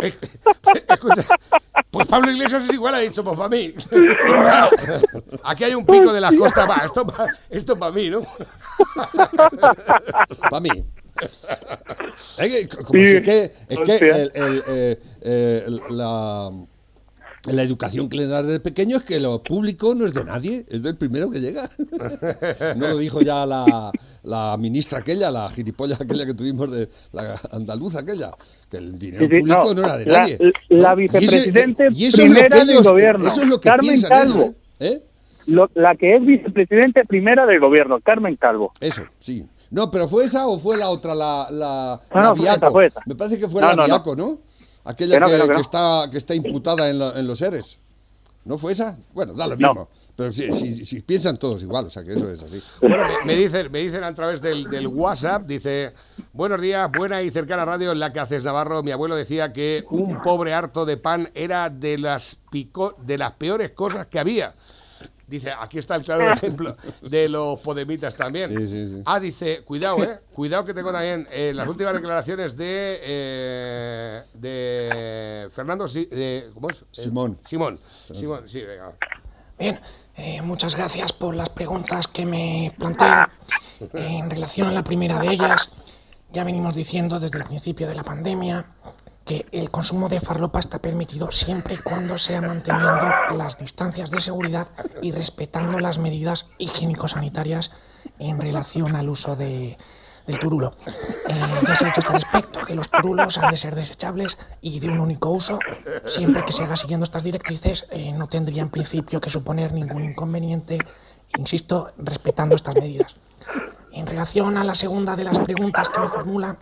Escucha, 0.88 1.22
pues 1.90 2.06
Pablo 2.06 2.30
Iglesias 2.30 2.64
es 2.64 2.72
igual, 2.74 2.94
ha 2.94 2.98
dicho, 2.98 3.22
pues 3.24 3.36
para 3.36 3.48
mí. 3.48 3.74
Aquí 5.44 5.64
hay 5.64 5.74
un 5.74 5.84
pico 5.86 6.12
de 6.12 6.20
las 6.20 6.34
costas, 6.34 6.68
va, 6.68 6.76
esto, 6.84 7.06
pa- 7.06 7.28
esto 7.48 7.78
para 7.78 7.92
mí, 7.92 8.10
¿no? 8.10 8.20
Para 10.50 10.60
mí. 10.60 10.84
Es 12.38 12.52
que, 12.68 12.68
como 12.68 12.88
Sí, 13.04 13.10
si 13.10 13.16
es 13.16 13.22
que, 13.22 13.42
es 13.68 13.80
que 13.80 13.92
hostia. 13.92 14.16
el- 14.16 14.32
el, 14.34 14.64
eh, 14.66 15.00
eh, 15.22 15.66
la, 15.90 16.50
la 17.46 17.62
educación 17.62 18.08
que 18.08 18.18
le 18.18 18.26
das 18.26 18.46
desde 18.46 18.60
pequeño 18.60 18.98
es 18.98 19.02
que 19.04 19.18
lo 19.18 19.42
público 19.42 19.94
no 19.94 20.04
es 20.04 20.12
de 20.12 20.24
nadie, 20.24 20.66
es 20.68 20.82
del 20.82 20.96
primero 20.96 21.30
que 21.30 21.40
llega. 21.40 21.68
No 22.76 22.88
lo 22.88 22.98
dijo 22.98 23.22
ya 23.22 23.46
la, 23.46 23.90
la 24.24 24.56
ministra 24.58 24.98
aquella, 25.00 25.30
la 25.30 25.48
gilipollas 25.50 26.00
aquella 26.00 26.26
que 26.26 26.34
tuvimos 26.34 26.70
de 26.70 26.88
la 27.12 27.40
andaluza 27.52 28.00
aquella, 28.00 28.30
que 28.70 28.76
el 28.78 28.98
dinero 28.98 29.24
Sí, 29.24 29.30
sí, 29.36 29.40
público 29.40 29.64
no, 29.74 29.74
no, 29.74 29.84
era 29.86 29.96
de 29.98 30.04
la- 30.06 30.18
nadie. 30.20 30.38
la 30.68 30.94
vicepresidente 30.94 31.88
y 31.92 32.06
eso 32.06 32.18
primera 32.18 32.64
del 32.64 32.82
gobierno, 32.82 33.28
Eso 33.28 33.42
es 33.42 33.48
lo 33.48 33.60
que 33.60 33.68
Carmen 33.68 34.00
Calvo. 34.02 34.42
ellos, 34.42 34.54
¿eh? 34.80 35.02
Lo- 35.46 35.70
la 35.74 35.94
que 35.94 36.14
es 36.14 36.24
vicepresidente 36.24 37.04
primera 37.06 37.46
del 37.46 37.58
gobierno, 37.60 37.98
Carmen 38.00 38.36
Calvo. 38.36 38.72
Eso, 38.80 39.02
sí. 39.18 39.46
No, 39.70 39.90
pero 39.90 40.08
¿fue 40.08 40.24
esa 40.24 40.46
o 40.48 40.58
fue 40.58 40.76
la 40.76 40.90
otra, 40.90 41.14
la, 41.14 41.46
la, 41.50 42.00
No, 42.14 42.20
la 42.20 42.26
no, 42.28 42.36
fue 42.36 42.48
esa, 42.48 42.70
fue 42.70 42.86
esa. 42.86 43.00
Me 43.06 43.14
parece 43.14 43.38
que 43.38 43.48
fue 43.48 43.62
la. 43.62 43.86
Viaco, 43.86 44.14
¿no? 44.16 44.38
Aquella 44.84 45.14
Que 45.14 45.20
no, 45.20 45.26
que, 45.26 45.32
que 45.32 45.38
no, 45.38 45.44
que 45.44 45.48
que 45.50 45.54
no. 45.54 45.60
está, 45.60 46.08
que 46.10 46.18
está 46.18 46.34
imputada 46.34 46.88
en, 46.90 46.98
la- 46.98 47.18
en 47.18 47.26
los 47.26 47.40
ERES. 47.42 47.78
¿No 48.44 48.56
fue 48.58 48.72
esa? 48.72 48.96
Bueno, 49.12 49.34
da 49.34 49.46
lo 49.46 49.56
No. 49.56 49.68
mismo. 49.74 49.88
Pero 50.16 50.32
si, 50.32 50.52
si, 50.52 50.84
si 50.84 51.00
piensan 51.00 51.38
todos 51.38 51.62
igual, 51.62 51.86
o 51.86 51.90
sea 51.90 52.04
que 52.04 52.12
eso 52.12 52.30
es 52.30 52.42
así. 52.42 52.62
Bueno, 52.80 53.04
me, 53.20 53.26
me 53.26 53.36
dicen, 53.36 53.70
me 53.72 53.78
dicen 53.78 54.04
a 54.04 54.14
través 54.14 54.42
del, 54.42 54.64
del 54.64 54.86
WhatsApp, 54.86 55.46
dice, 55.46 55.94
buenos 56.34 56.60
días, 56.60 56.90
buena 56.92 57.22
y 57.22 57.30
cercana 57.30 57.64
radio 57.64 57.92
en 57.92 58.00
la 58.00 58.12
que 58.12 58.20
haces 58.20 58.44
Navarro. 58.44 58.82
Mi 58.82 58.90
abuelo 58.90 59.16
decía 59.16 59.52
que 59.52 59.84
un 59.90 60.20
pobre 60.20 60.52
harto 60.52 60.84
de 60.84 60.96
pan 60.98 61.30
era 61.34 61.70
de 61.70 61.96
las, 61.96 62.36
pico, 62.50 62.96
de 63.02 63.16
las 63.16 63.32
peores 63.32 63.70
cosas 63.70 64.08
que 64.08 64.18
había. 64.18 64.54
Dice, 65.30 65.52
aquí 65.56 65.78
está 65.78 65.94
el 65.94 66.02
claro 66.02 66.28
ejemplo 66.32 66.76
de 67.02 67.28
los 67.28 67.60
podemitas 67.60 68.16
también. 68.16 68.48
Sí, 68.48 68.66
sí, 68.66 68.88
sí. 68.88 69.02
Ah, 69.06 69.20
dice, 69.20 69.62
cuidado, 69.62 70.02
eh, 70.02 70.18
cuidado 70.34 70.64
que 70.64 70.74
tengo 70.74 70.90
también 70.90 71.24
eh, 71.30 71.52
las 71.54 71.68
últimas 71.68 71.94
declaraciones 71.94 72.56
de, 72.56 73.00
eh, 73.02 74.22
de 74.34 75.48
Fernando, 75.52 75.86
Si- 75.86 76.06
de, 76.06 76.50
¿cómo 76.52 76.68
es? 76.70 76.78
Eh, 76.82 76.84
Simón. 76.90 77.38
Simón, 77.44 77.78
Simón, 78.12 78.42
sí, 78.48 78.62
venga. 78.62 78.92
Bien, 79.56 79.78
eh, 80.16 80.42
muchas 80.42 80.74
gracias 80.74 81.12
por 81.12 81.36
las 81.36 81.48
preguntas 81.50 82.08
que 82.08 82.26
me 82.26 82.74
plantean. 82.76 83.28
En 83.94 84.28
relación 84.28 84.66
a 84.68 84.72
la 84.72 84.82
primera 84.82 85.20
de 85.20 85.28
ellas, 85.30 85.70
ya 86.32 86.42
venimos 86.44 86.74
diciendo 86.74 87.20
desde 87.20 87.38
el 87.38 87.44
principio 87.44 87.86
de 87.88 87.94
la 87.94 88.02
pandemia 88.02 88.66
que 89.30 89.46
el 89.52 89.70
consumo 89.70 90.08
de 90.08 90.18
farlopa 90.18 90.58
está 90.58 90.80
permitido 90.80 91.30
siempre 91.30 91.74
y 91.74 91.76
cuando 91.76 92.18
sea 92.18 92.40
manteniendo 92.40 93.06
las 93.36 93.58
distancias 93.58 94.10
de 94.10 94.18
seguridad 94.18 94.66
y 95.02 95.12
respetando 95.12 95.78
las 95.78 95.98
medidas 95.98 96.48
higiénico-sanitarias 96.58 97.70
en 98.18 98.40
relación 98.40 98.96
al 98.96 99.08
uso 99.08 99.36
de, 99.36 99.78
del 100.26 100.40
turulo. 100.40 100.74
Eh, 101.28 101.60
ya 101.64 101.76
se 101.76 101.84
ha 101.84 101.86
dicho 101.86 102.00
este 102.00 102.12
respecto 102.12 102.58
que 102.66 102.74
los 102.74 102.90
turulos 102.90 103.38
han 103.38 103.50
de 103.50 103.56
ser 103.56 103.76
desechables 103.76 104.36
y 104.62 104.80
de 104.80 104.88
un 104.88 104.98
único 104.98 105.30
uso. 105.30 105.60
Siempre 106.08 106.44
que 106.44 106.52
se 106.52 106.64
haga 106.64 106.76
siguiendo 106.76 107.04
estas 107.04 107.22
directrices, 107.22 107.86
eh, 107.90 108.12
no 108.12 108.28
tendría 108.28 108.62
en 108.62 108.70
principio 108.70 109.20
que 109.20 109.30
suponer 109.30 109.72
ningún 109.72 110.06
inconveniente, 110.06 110.76
insisto, 111.38 111.92
respetando 111.98 112.56
estas 112.56 112.74
medidas. 112.74 113.14
En 113.92 114.08
relación 114.08 114.56
a 114.56 114.64
la 114.64 114.74
segunda 114.74 115.14
de 115.14 115.22
las 115.22 115.38
preguntas 115.38 115.88
que 115.88 116.00
me 116.00 116.08
formula, 116.08 116.56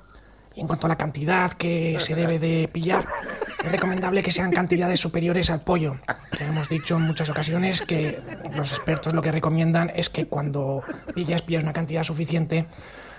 en 0.57 0.67
cuanto 0.67 0.87
a 0.87 0.89
la 0.89 0.97
cantidad 0.97 1.53
que 1.53 1.97
se 2.01 2.15
debe 2.15 2.39
de 2.39 2.69
pillar, 2.73 3.07
es 3.65 3.73
recomendable 3.73 4.23
que 4.23 4.33
sean 4.33 4.51
cantidades 4.51 5.01
superiores 5.01 5.51
al 5.51 5.61
pollo. 5.61 5.99
Ya 6.39 6.47
hemos 6.47 6.69
dicho 6.69 6.97
en 6.97 7.03
muchas 7.03 7.29
ocasiones 7.31 7.83
que 7.83 8.21
los 8.57 8.73
expertos 8.73 9.15
lo 9.15 9.23
que 9.23 9.33
recomiendan 9.33 9.91
es 9.95 10.11
que 10.11 10.27
cuando 10.27 10.83
pillas, 11.15 11.43
pillas 11.43 11.63
una 11.63 11.73
cantidad 11.73 12.03
suficiente, 12.03 12.67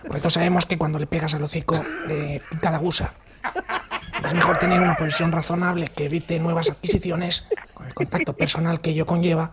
porque 0.03 0.19
todos 0.19 0.33
sabemos 0.33 0.65
que 0.65 0.77
cuando 0.77 0.99
le 0.99 1.07
pegas 1.07 1.33
al 1.33 1.43
hocico, 1.43 1.83
eh, 2.09 2.41
pica 2.49 2.71
la 2.71 2.77
gusa. 2.77 3.13
Es 4.25 4.33
mejor 4.33 4.59
tener 4.59 4.81
una 4.81 4.97
provisión 4.97 5.31
razonable 5.31 5.87
que 5.87 6.05
evite 6.05 6.39
nuevas 6.39 6.69
adquisiciones, 6.69 7.47
con 7.73 7.87
el 7.87 7.93
contacto 7.93 8.33
personal 8.33 8.81
que 8.81 8.89
ello 8.91 9.05
conlleva, 9.05 9.51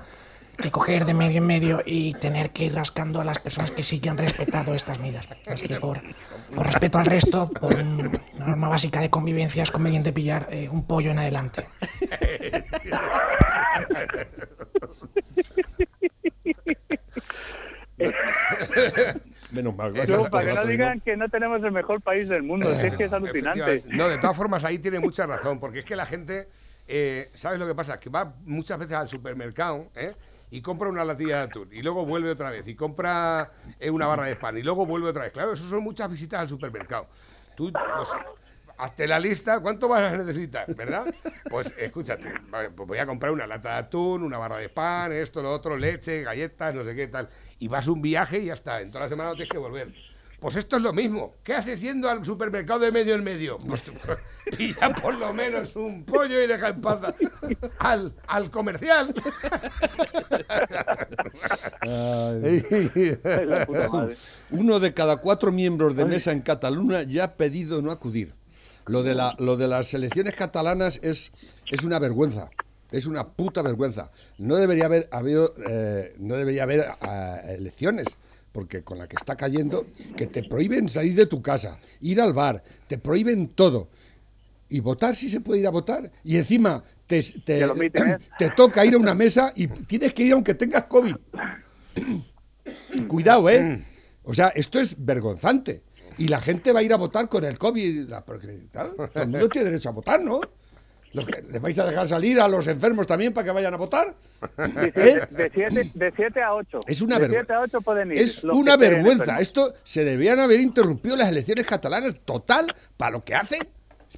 que 0.57 0.71
coger 0.71 1.05
de 1.05 1.15
medio 1.15 1.39
en 1.39 1.47
medio 1.47 1.83
y 1.85 2.15
tener 2.15 2.51
que 2.51 2.65
ir 2.65 2.75
rascando 2.75 3.21
a 3.21 3.25
las 3.25 3.39
personas 3.39 3.71
que 3.71 3.83
sí 3.83 4.01
que 4.01 4.09
han 4.09 4.19
respetado 4.19 4.75
estas 4.75 4.99
medidas. 4.99 5.29
Así 5.47 5.69
que 5.69 5.79
por 6.55 6.67
respeto 6.67 6.99
al 6.99 7.07
resto, 7.07 7.49
por 7.49 7.75
un- 7.75 8.11
una 8.35 8.47
norma 8.47 8.69
básica 8.69 9.01
de 9.01 9.11
convivencia, 9.11 9.63
es 9.63 9.71
conveniente 9.71 10.13
pillar 10.13 10.49
eh, 10.51 10.69
un 10.69 10.87
pollo 10.87 11.11
en 11.11 11.19
adelante. 11.19 11.67
Menos 19.51 19.75
mal, 19.77 19.93
gracias. 19.93 20.19
Por 20.19 20.31
para 20.31 20.47
que 20.49 20.55
no 20.55 20.65
digan 20.67 21.01
que 21.01 21.17
no 21.17 21.29
tenemos 21.29 21.63
el 21.63 21.73
mejor 21.73 22.01
país 22.01 22.29
del 22.29 22.43
mundo, 22.43 22.75
si 22.75 22.87
es 22.87 22.97
que 22.97 23.05
es 23.05 23.13
alucinante. 23.13 23.61
Efectivamente. 23.61 23.97
No, 23.97 24.09
de 24.09 24.19
todas 24.19 24.37
formas, 24.37 24.65
ahí 24.65 24.79
tiene 24.79 24.99
mucha 25.01 25.27
razón, 25.27 25.61
porque 25.61 25.81
es 25.81 25.85
que 25.85 25.95
la 25.97 26.05
gente, 26.05 26.49
eh, 26.89 27.31
¿sabes 27.35 27.59
lo 27.59 27.67
que 27.67 27.75
pasa? 27.75 27.99
Que 27.99 28.11
va 28.11 28.35
muchas 28.45 28.79
veces 28.79 28.97
al 28.97 29.09
supermercado 29.09 29.87
¿eh? 29.95 30.13
Y 30.57 30.63
compra 30.63 30.89
una 30.89 31.05
latilla 31.05 31.37
de 31.37 31.43
atún, 31.43 31.69
y 31.71 31.83
luego 31.83 32.07
vuelve 32.07 32.31
otra 32.31 32.49
vez, 32.49 32.67
y 32.67 32.75
compra 32.75 33.53
eh, 33.79 33.91
una 33.91 34.07
barra 34.07 34.25
de 34.25 34.37
pan, 34.37 34.57
y 34.57 34.63
luego 34.63 34.87
vuelve 34.87 35.11
otra 35.11 35.25
vez. 35.25 35.33
Claro, 35.35 35.53
eso 35.53 35.69
son 35.69 35.83
muchas 35.83 36.11
visitas 36.11 36.41
al 36.41 36.49
supermercado. 36.49 37.09
Tú, 37.55 37.71
pues, 37.71 38.09
hazte 38.79 39.07
la 39.07 39.21
lista, 39.21 39.61
¿cuánto 39.61 39.87
vas 39.87 40.15
a 40.15 40.17
necesitar, 40.17 40.75
verdad? 40.75 41.05
Pues 41.51 41.75
escúchate, 41.77 42.33
pues 42.51 42.89
voy 42.89 42.97
a 42.97 43.05
comprar 43.05 43.33
una 43.33 43.47
lata 43.47 43.73
de 43.73 43.77
atún, 43.81 44.23
una 44.23 44.39
barra 44.39 44.57
de 44.57 44.71
pan, 44.71 45.13
esto, 45.13 45.43
lo 45.43 45.53
otro, 45.53 45.77
leche, 45.77 46.23
galletas, 46.23 46.75
no 46.75 46.85
sé 46.85 46.95
qué 46.95 47.09
tal. 47.09 47.29
Y 47.59 47.69
vas 47.69 47.87
un 47.87 48.01
viaje 48.01 48.39
y 48.39 48.47
ya 48.47 48.55
está, 48.55 48.81
en 48.81 48.91
toda 48.91 49.05
la 49.05 49.09
semana 49.11 49.29
no 49.29 49.37
tienes 49.37 49.53
que 49.53 49.59
volver. 49.59 49.93
Pues 50.47 50.55
esto 50.55 50.77
es 50.77 50.83
lo 50.83 50.93
mismo. 50.93 51.35
¿Qué 51.43 51.55
haces 51.55 51.81
yendo 51.81 52.09
al 52.09 52.25
supermercado 52.25 52.79
de 52.79 52.93
medio 52.93 53.17
en 53.17 53.25
medio? 53.25 53.59
Pues 53.67 53.83
pilla 54.57 54.91
por 54.91 55.17
lo 55.17 55.33
menos 55.33 55.75
un 55.75 56.05
pollo 56.05 56.41
y 56.41 56.47
deja 56.47 56.69
en 56.69 56.81
paz 56.81 57.01
al, 57.81 58.15
al 58.29 58.49
comercial. 58.53 59.13
Uno 64.53 64.79
de 64.79 64.95
cada 64.95 65.17
cuatro 65.17 65.51
miembros 65.51 65.97
de 65.97 66.05
mesa 66.05 66.31
en 66.31 66.43
Cataluña 66.43 67.03
ya 67.03 67.25
ha 67.25 67.35
pedido 67.35 67.83
no 67.83 67.91
acudir. 67.91 68.33
Lo 68.87 69.03
de, 69.03 69.17
la, 69.17 69.35
lo 69.41 69.57
de 69.57 69.67
las 69.67 69.95
elecciones 69.95 70.37
catalanas 70.37 71.01
es, 71.03 71.33
es 71.69 71.83
una 71.83 71.99
vergüenza. 71.99 72.51
Es 72.93 73.07
una 73.07 73.27
puta 73.27 73.63
vergüenza. 73.63 74.13
No 74.39 74.55
debería 74.55 74.85
haber, 74.85 75.09
habido, 75.11 75.53
eh, 75.69 76.15
no 76.21 76.37
debería 76.37 76.63
haber 76.63 76.87
ah, 77.01 77.41
elecciones, 77.49 78.17
porque 78.57 78.83
con 78.83 78.97
la 78.97 79.07
que 79.07 79.17
está 79.17 79.37
cayendo, 79.37 79.87
que 80.17 80.29
te 80.29 80.43
prohíben 80.43 80.89
salir 80.89 81.15
de 81.15 81.27
tu 81.27 81.43
casa, 81.43 81.79
ir 82.01 82.23
al 82.23 82.33
bar, 82.33 82.65
te 82.87 82.97
prohíben 82.97 83.49
todo. 83.49 83.91
Y 84.71 84.81
votar 84.81 85.15
si 85.15 85.29
se 85.29 85.43
puede 85.43 85.61
ir 85.61 85.67
a 85.67 85.71
votar. 85.71 86.11
Y 86.25 86.39
encima 86.39 86.83
te, 87.07 87.23
te, 87.45 87.67
miten, 87.75 88.13
¿eh? 88.13 88.19
te 88.39 88.49
toca 88.49 88.87
ir 88.87 88.95
a 88.95 88.97
una 88.97 89.15
mesa 89.15 89.53
y 89.55 89.67
tienes 89.67 90.15
que 90.15 90.23
ir 90.23 90.33
aunque 90.33 90.55
tengas 90.55 90.85
COVID. 90.85 91.17
Cuidado, 93.09 93.51
¿eh? 93.51 93.85
O 94.23 94.33
sea, 94.33 94.49
esto 94.49 94.81
es 94.81 95.05
vergonzante. 95.05 95.83
Y 96.17 96.29
la 96.29 96.41
gente 96.41 96.73
va 96.73 96.81
a 96.81 96.83
ir 96.83 96.95
a 96.95 96.97
votar 96.97 97.29
con 97.29 97.45
el 97.45 97.59
COVID. 97.59 98.09
la- 98.09 98.25
porque, 98.25 98.69
claro, 98.73 98.95
todo 99.13 99.23
el 99.23 99.29
mundo 99.29 99.51
tiene 99.51 99.67
derecho 99.67 99.91
a 99.91 99.93
votar, 99.93 100.23
¿no? 100.23 100.41
¿Les 101.13 101.61
vais 101.61 101.79
a 101.79 101.87
dejar 101.87 102.07
salir 102.07 102.39
a 102.41 102.49
los 102.49 102.67
enfermos 102.67 103.07
también 103.07 103.33
para 103.33 103.47
que 103.47 103.51
vayan 103.53 103.73
a 103.73 103.77
votar? 103.77 104.15
¿Eh? 104.59 105.21
De 105.31 105.51
7 105.55 105.91
de 105.95 106.13
siete 106.15 106.43
a 106.43 106.55
8. 106.55 106.81
Es 106.87 107.01
una 107.01 107.19
vergüenza. 107.19 107.45
siete 107.47 107.53
a 107.55 107.61
8 107.61 107.81
pueden 107.81 108.13
ir. 108.13 108.19
Es 108.19 108.45
una 108.45 108.77
vergüenza. 108.77 109.41
Esto 109.41 109.73
se 109.83 110.05
debían 110.05 110.39
haber 110.41 110.61
interrumpido 110.61 111.17
las 111.17 111.29
elecciones 111.31 111.67
catalanas 111.67 112.17
total 112.25 112.75
para 112.97 113.13
lo 113.13 113.25
que 113.25 113.35
hacen. 113.35 113.61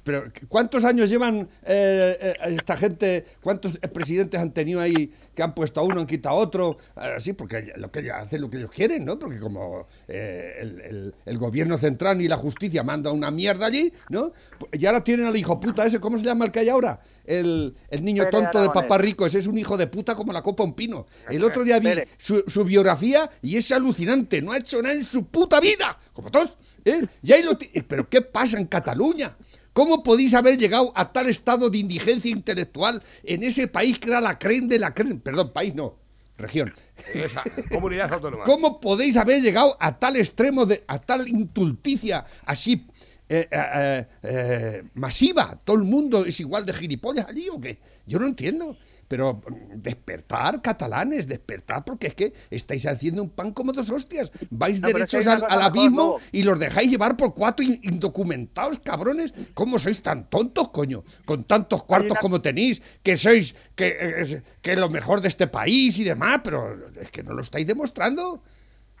Pero, 0.03 0.23
¿cuántos 0.47 0.85
años 0.85 1.09
llevan 1.09 1.49
eh, 1.65 2.15
eh, 2.21 2.33
esta 2.49 2.77
gente? 2.77 3.25
¿Cuántos 3.41 3.77
presidentes 3.91 4.39
han 4.39 4.51
tenido 4.53 4.79
ahí 4.79 5.11
que 5.35 5.41
han 5.43 5.53
puesto 5.55 5.79
a 5.79 5.83
uno, 5.83 5.99
han 5.99 6.05
quitado 6.05 6.35
a 6.35 6.39
otro? 6.39 6.77
Así, 6.95 7.33
porque 7.33 7.73
lo 7.75 7.91
que 7.91 8.09
hacen 8.11 8.41
lo 8.41 8.49
que 8.49 8.57
ellos 8.57 8.71
quieren, 8.71 9.03
¿no? 9.03 9.17
Porque 9.17 9.39
como 9.39 9.87
eh, 10.07 10.57
el, 10.59 10.81
el- 10.81 11.15
el 11.25 11.37
gobierno 11.37 11.77
central 11.77 12.21
y 12.21 12.27
la 12.27 12.37
justicia 12.37 12.83
manda 12.83 13.11
una 13.11 13.31
mierda 13.31 13.65
allí, 13.65 13.91
¿no? 14.09 14.31
Y 14.71 14.85
ahora 14.85 15.03
tienen 15.03 15.25
al 15.25 15.35
hijo 15.35 15.59
puta 15.59 15.85
ese, 15.85 15.99
¿cómo 15.99 16.17
se 16.17 16.23
llama 16.23 16.45
el 16.45 16.51
que 16.51 16.59
hay 16.59 16.69
ahora? 16.69 16.99
El, 17.25 17.75
el 17.89 18.03
niño 18.03 18.23
Pérez 18.23 18.31
tonto 18.51 18.61
de 18.61 18.67
papá 18.81 18.97
rico, 18.97 19.25
ese 19.25 19.37
es 19.39 19.47
un 19.47 19.57
hijo 19.57 19.75
de 19.77 19.87
puta 19.87 20.15
como 20.15 20.31
la 20.33 20.41
copa 20.41 20.63
un 20.63 20.73
pino. 20.73 21.05
El 21.29 21.43
otro 21.43 21.63
día 21.63 21.79
vi 21.79 21.87
su, 22.17 22.43
su 22.47 22.63
biografía 22.63 23.29
y 23.41 23.57
es 23.57 23.71
alucinante, 23.71 24.41
no 24.41 24.51
ha 24.51 24.57
hecho 24.57 24.81
nada 24.81 24.93
en 24.95 25.03
su 25.03 25.25
puta 25.25 25.59
vida, 25.59 25.97
como 26.13 26.31
todos. 26.31 26.57
¿eh? 26.85 27.05
Y 27.21 27.31
ahí 27.33 27.43
lo 27.43 27.57
¿Pero 27.87 28.09
qué 28.09 28.21
pasa 28.21 28.59
en 28.59 28.65
Cataluña? 28.67 29.35
¿Cómo 29.79 30.03
podéis 30.03 30.33
haber 30.33 30.57
llegado 30.57 30.91
a 30.93 31.13
tal 31.13 31.29
estado 31.29 31.69
de 31.69 31.77
indigencia 31.77 32.29
intelectual 32.29 33.01
en 33.23 33.43
ese 33.43 33.69
país 33.69 33.97
que 33.97 34.09
era 34.09 34.19
la 34.19 34.37
creen 34.37 34.67
de 34.67 34.77
la 34.77 34.93
creen? 34.93 35.21
Perdón, 35.21 35.53
país 35.53 35.73
no, 35.73 35.95
región. 36.37 36.73
Esa 37.13 37.45
comunidad 37.71 38.11
autónoma. 38.11 38.43
¿Cómo 38.45 38.81
podéis 38.81 39.15
haber 39.15 39.41
llegado 39.41 39.77
a 39.79 39.97
tal 39.97 40.17
extremo, 40.17 40.65
de, 40.65 40.83
a 40.85 40.99
tal 40.99 41.29
intulticia 41.29 42.25
así 42.43 42.87
eh, 43.29 43.47
eh, 43.49 44.05
eh, 44.23 44.83
masiva? 44.95 45.57
¿Todo 45.63 45.77
el 45.77 45.83
mundo 45.83 46.25
es 46.25 46.37
igual 46.41 46.65
de 46.65 46.73
gilipollas 46.73 47.27
allí 47.29 47.47
o 47.47 47.57
qué? 47.61 47.77
Yo 48.05 48.19
no 48.19 48.27
entiendo. 48.27 48.75
Pero 49.09 49.41
mm, 49.45 49.81
despertar, 49.81 50.61
catalanes, 50.61 51.27
despertar, 51.27 51.83
porque 51.83 52.07
es 52.07 52.15
que 52.15 52.33
estáis 52.51 52.85
haciendo 52.85 53.21
un 53.23 53.31
pan 53.31 53.51
como 53.51 53.73
dos 53.73 53.89
hostias. 53.89 54.31
Vais 54.51 54.79
No, 54.79 54.87
derechos 54.87 55.25
al, 55.27 55.43
abismo 55.61 56.19
y 56.31 56.43
los 56.43 56.57
dejáis 56.59 56.89
llevar 56.91 57.17
por 57.17 57.33
cuatro 57.33 57.65
in- 57.65 57.79
indocumentados, 57.83 58.79
cabrones. 58.79 59.33
¿Cómo 59.55 59.79
sois 59.79 60.01
tan 60.01 60.29
tontos, 60.29 60.69
coño? 60.69 61.03
Con 61.25 61.43
tantos 61.43 61.83
cuartos 61.83 62.11
una- 62.11 62.21
como 62.21 62.39
tenéis, 62.39 62.81
que 63.03 63.17
sois 63.17 63.55
que, 63.75 63.97
eh, 63.99 64.43
que 64.61 64.75
lo 64.77 64.89
mejor 64.89 65.19
de 65.21 65.27
este 65.27 65.47
país 65.47 65.97
y 65.99 66.03
demás, 66.03 66.41
pero 66.43 66.77
es 67.01 67.09
que 67.11 67.23
no 67.23 67.33
lo 67.33 67.41
estáis 67.41 67.65
demostrando. 67.67 68.43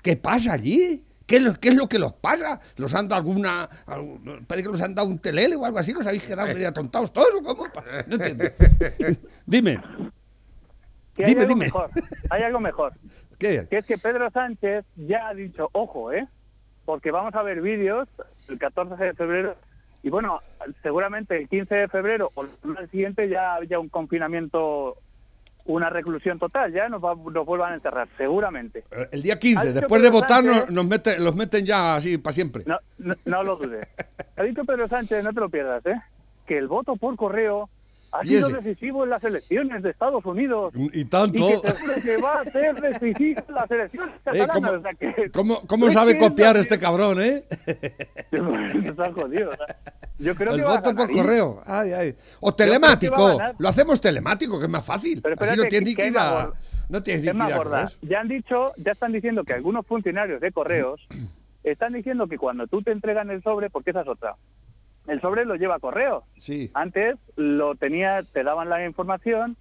¿Qué 0.01 0.15
pasa 0.17 0.53
allí? 0.53 1.03
¿Qué 1.29 1.35
es, 1.35 1.43
lo, 1.43 1.53
qué 1.53 1.69
es 1.69 1.75
lo 1.75 1.87
que 1.87 1.99
los 1.99 2.11
pasa? 2.13 2.59
¿Los 2.75 2.95
han 2.95 3.07
dado 3.07 3.21
alguna. 3.21 3.69
algún- 3.85 4.43
parece 4.47 4.65
que 4.65 4.71
los 4.71 4.81
han 4.81 4.95
dado 4.95 5.07
un 5.07 5.19
telele 5.19 5.55
o 5.55 5.63
algo 5.63 5.77
así? 5.77 5.93
¿Los 5.93 6.07
habéis 6.07 6.23
quedado 6.23 6.47
medio 6.47 6.67
atontados 6.67 7.13
todos? 7.13 7.29
¿Cómo? 7.43 7.67
No 8.07 8.15
entiendo. 8.15 8.45
Dime, 9.45 9.79
Que 11.15 11.25
hay 11.25 11.29
Dime, 11.29 11.41
algo 11.43 11.53
dime. 11.53 11.65
mejor. 11.65 11.89
Hay 12.31 12.41
algo 12.41 12.59
mejor. 12.59 12.93
¿qué? 13.37 13.67
Que 13.69 13.77
es 13.77 13.85
que 13.85 13.99
Pedro 13.99 14.31
Sánchez 14.31 14.85
ya 14.95 15.27
ha 15.27 15.33
dicho, 15.35 15.69
ojo, 15.73 16.11
¿eh? 16.11 16.27
Porque 16.85 17.11
vamos 17.11 17.35
a 17.35 17.43
ver 17.43 17.61
vídeos 17.61 18.09
el 18.47 18.57
14 18.57 19.01
de 19.03 19.13
febrero 19.13 19.55
y 20.01 20.09
bueno, 20.09 20.39
seguramente 20.81 21.37
el 21.37 21.47
15 21.47 21.75
de 21.75 21.87
febrero 21.89 22.31
o 22.33 22.43
el 22.43 22.89
siguiente 22.89 23.29
ya 23.29 23.53
haya 23.55 23.77
un 23.77 23.89
confinamiento, 23.89 24.97
una 25.69 25.89
reclusión 25.89 26.39
total, 26.39 26.73
ya 26.73 26.89
nos, 26.89 27.03
va- 27.03 27.15
nos 27.15 27.45
vuelvan 27.45 27.71
a 27.71 27.75
encerrar, 27.75 28.07
seguramente. 28.17 28.83
El 29.11 29.21
día 29.21 29.37
15, 29.37 29.59
Ha 29.59 29.63
dicho 29.65 29.79
después 29.81 30.01
de 30.01 30.09
votar, 30.09 30.43
Sánchez- 30.43 30.61
nos, 30.61 30.69
nos 30.71 30.85
meten, 30.87 31.23
los 31.23 31.35
meten 31.35 31.65
ya 31.65 31.95
así 31.95 32.17
para 32.17 32.33
siempre. 32.33 32.63
No, 32.65 32.77
no, 32.97 33.15
no 33.25 33.43
lo 33.43 33.55
dudes. 33.55 33.87
Ha 34.37 34.43
dicho 34.43 34.63
Pedro 34.63 34.87
Sánchez, 34.87 35.23
no 35.23 35.33
te 35.33 35.39
lo 35.41 35.49
pierdas, 35.49 35.85
¿eh? 35.85 35.95
Que 36.47 36.57
el 36.57 36.67
voto 36.67 36.95
por 36.95 37.15
correo 37.17 37.69
ha 38.11 38.23
¿Y 38.25 38.29
sido 38.29 38.47
ese? 38.47 38.57
decisivo 38.61 39.03
en 39.03 39.09
las 39.11 39.23
elecciones 39.23 39.83
de 39.83 39.89
Estados 39.91 40.25
Unidos. 40.25 40.73
Y 40.75 41.01
Y 41.01 41.05
tanto. 41.05 41.61
que 41.61 41.69
seguro 41.69 41.93
que 42.03 42.17
va 42.17 42.41
a 42.41 42.43
ser 42.45 42.75
decisivo 42.81 43.41
en 43.47 43.55
las 43.55 43.71
elecciones 43.71 44.15
Eh, 44.33 44.39
catalanas. 44.39 44.53
¿cómo, 44.55 44.79
o 44.79 44.81
sea 44.81 44.93
que- 44.93 45.31
cómo- 45.67 45.89
sabe 45.91 46.17
copiar 46.17 46.55
es- 46.57 46.63
este 46.63 46.79
cabrón, 46.79 47.21
eh? 47.21 47.43
Está 48.31 49.11
jodido, 49.13 49.49
o 49.49 49.53
sea, 49.53 49.75
Yo 50.17 50.35
creo 50.35 50.53
El 50.53 50.61
que 50.61 50.67
voto 50.67 50.95
por 50.95 51.09
correo. 51.11 51.61
Ay, 51.65 51.91
ay. 51.93 52.15
O 52.41 52.53
telemático. 52.53 53.37
Lo 53.57 53.69
hacemos 53.69 54.01
telemático, 54.01 54.59
que 54.59 54.65
es 54.65 54.71
más 54.71 54.85
fácil. 54.85 55.21
Pero 55.21 55.35
Así 55.35 55.43
espérate, 55.43 55.63
no 55.63 55.69
tienes 55.69 55.89
ni 55.89 55.95
que 55.95 56.01
que 56.03 56.07
ir 56.09 56.17
a. 56.17 56.51
No 56.89 57.01
tienes 57.01 57.23
que 57.23 57.29
ir 57.35 57.41
a. 57.41 57.87
Ya 58.01 58.19
han 58.19 58.27
dicho, 58.27 58.73
ya 58.77 58.91
están 58.93 59.11
diciendo 59.13 59.43
que 59.43 59.53
algunos 59.53 59.85
funcionarios 59.85 60.41
de 60.41 60.51
correos 60.51 60.99
están 61.63 61.93
diciendo 61.93 62.27
que 62.27 62.37
cuando 62.37 62.67
tú 62.67 62.81
te 62.81 62.91
entregan 62.91 63.29
el 63.29 63.41
sobre, 63.43 63.69
porque 63.69 63.91
esa 63.91 64.01
es 64.01 64.07
otra, 64.07 64.35
el 65.09 65.21
sobre 65.21 65.45
lo 65.45 65.55
lleva 65.55 65.75
a 65.75 65.79
correo. 65.79 66.23
Sí. 66.37 66.69
Antes 66.73 67.15
lo 67.35 67.75
tenía, 67.75 68.23
te 68.23 68.43
daban 68.43 68.69
la 68.69 68.85
información 68.85 69.57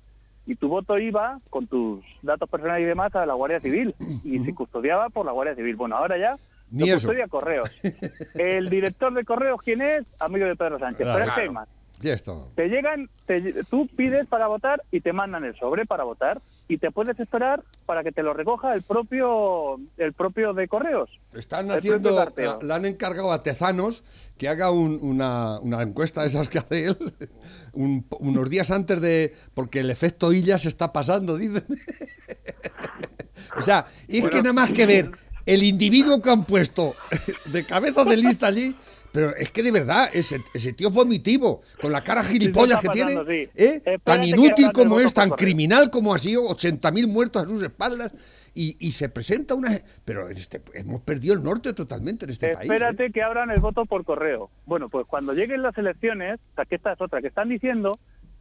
y 0.46 0.54
tu 0.54 0.68
voto 0.68 0.98
iba 0.98 1.38
con 1.50 1.66
tus 1.66 2.04
datos 2.22 2.48
personales 2.48 2.82
y 2.82 2.86
demás 2.86 3.14
a 3.14 3.26
la 3.26 3.34
Guardia 3.34 3.60
Civil 3.60 3.94
y 4.24 4.38
se 4.40 4.54
custodiaba 4.54 5.08
por 5.10 5.26
la 5.26 5.32
Guardia 5.32 5.54
Civil. 5.54 5.76
Bueno, 5.76 5.96
ahora 5.96 6.16
ya 6.18 6.36
Ni 6.70 6.80
lo 6.88 6.94
eso. 6.96 7.08
custodia 7.08 7.28
correos. 7.28 7.70
El 8.34 8.70
director 8.70 9.12
de 9.12 9.24
correos, 9.24 9.60
¿quién 9.62 9.82
es? 9.82 10.04
Amigo 10.20 10.46
de 10.46 10.56
Pedro 10.56 10.78
Sánchez. 10.78 11.02
Claro. 11.04 11.18
Pero 11.18 11.28
es 11.30 11.34
Claro. 11.50 11.68
Ya 12.00 12.14
está. 12.14 12.32
Te 12.54 12.68
llegan, 12.68 13.08
te- 13.26 13.64
tú 13.64 13.88
pides 13.88 14.26
para 14.28 14.46
votar 14.46 14.82
y 14.92 15.00
te 15.00 15.12
mandan 15.12 15.44
el 15.44 15.56
sobre 15.58 15.84
para 15.84 16.04
votar 16.04 16.40
y 16.68 16.76
te 16.78 16.90
puedes 16.90 17.18
esperar 17.18 17.62
para 17.86 18.04
que 18.04 18.12
te 18.12 18.22
lo 18.22 18.34
recoja 18.34 18.74
el 18.74 18.82
propio 18.82 19.80
el 19.96 20.12
propio 20.12 20.52
de 20.52 20.68
correos. 20.68 21.08
Están 21.32 21.70
haciendo, 21.70 22.14
carteo. 22.14 22.60
le 22.62 22.74
han 22.74 22.84
encargado 22.84 23.32
a 23.32 23.42
Tezanos 23.42 24.04
que 24.36 24.48
haga 24.48 24.70
un- 24.70 24.98
una, 25.02 25.58
una 25.60 25.82
encuesta 25.82 26.20
de 26.20 26.26
esas 26.28 26.48
que 26.50 26.58
hace 26.58 26.86
él 26.88 26.98
un- 27.72 28.04
unos 28.20 28.50
días 28.50 28.70
antes 28.70 29.00
de. 29.00 29.34
Porque 29.54 29.80
el 29.80 29.90
efecto 29.90 30.32
Illa 30.32 30.58
se 30.58 30.68
está 30.68 30.92
pasando, 30.92 31.36
dicen. 31.38 31.64
o 33.56 33.62
sea, 33.62 33.86
y 34.06 34.18
es 34.18 34.28
que 34.28 34.38
nada 34.42 34.52
más 34.52 34.72
que 34.72 34.86
ver 34.86 35.10
el 35.46 35.62
individuo 35.62 36.20
que 36.20 36.30
han 36.30 36.44
puesto 36.44 36.94
de 37.46 37.64
cabeza 37.64 38.04
de 38.04 38.16
lista 38.16 38.46
allí. 38.48 38.74
Pero 39.12 39.34
es 39.36 39.50
que 39.50 39.62
de 39.62 39.70
verdad, 39.70 40.08
ese, 40.12 40.38
ese 40.54 40.72
tío 40.72 40.88
es 40.88 40.94
vomitivo, 40.94 41.62
con 41.80 41.92
la 41.92 42.02
cara 42.02 42.22
gilipollas 42.22 42.80
Sí, 42.80 42.86
que 42.86 42.92
tiene, 42.92 43.12
sí. 43.12 43.50
¿eh? 43.54 43.82
Espérate 43.84 43.98
tan 44.04 44.24
inútil 44.24 44.70
como 44.72 45.00
es, 45.00 45.14
tan 45.14 45.30
criminal 45.30 45.90
como 45.90 46.14
ha 46.14 46.18
sido, 46.18 46.42
80.000 46.42 47.06
muertos 47.06 47.42
a 47.42 47.46
sus 47.46 47.62
espaldas, 47.62 48.12
y, 48.54 48.76
y 48.80 48.92
se 48.92 49.08
presenta 49.08 49.54
una... 49.54 49.70
Pero 50.04 50.28
este, 50.28 50.60
hemos 50.74 51.00
perdido 51.02 51.34
el 51.34 51.42
norte 51.42 51.74
totalmente 51.74 52.24
en 52.24 52.32
este 52.32 52.54
país. 52.54 52.68
¿eh? 52.70 52.74
Espérate 52.74 53.12
que 53.12 53.22
abran 53.22 53.50
el 53.50 53.60
voto 53.60 53.86
por 53.86 54.04
correo. 54.04 54.50
Bueno, 54.66 54.88
pues 54.88 55.06
cuando 55.06 55.32
lleguen 55.32 55.62
las 55.62 55.78
elecciones, 55.78 56.40
o 56.52 56.54
sea, 56.56 56.64
que 56.64 56.74
esta 56.74 56.92
es 56.92 57.00
otra, 57.00 57.20
que 57.20 57.28
están 57.28 57.48
diciendo 57.48 57.92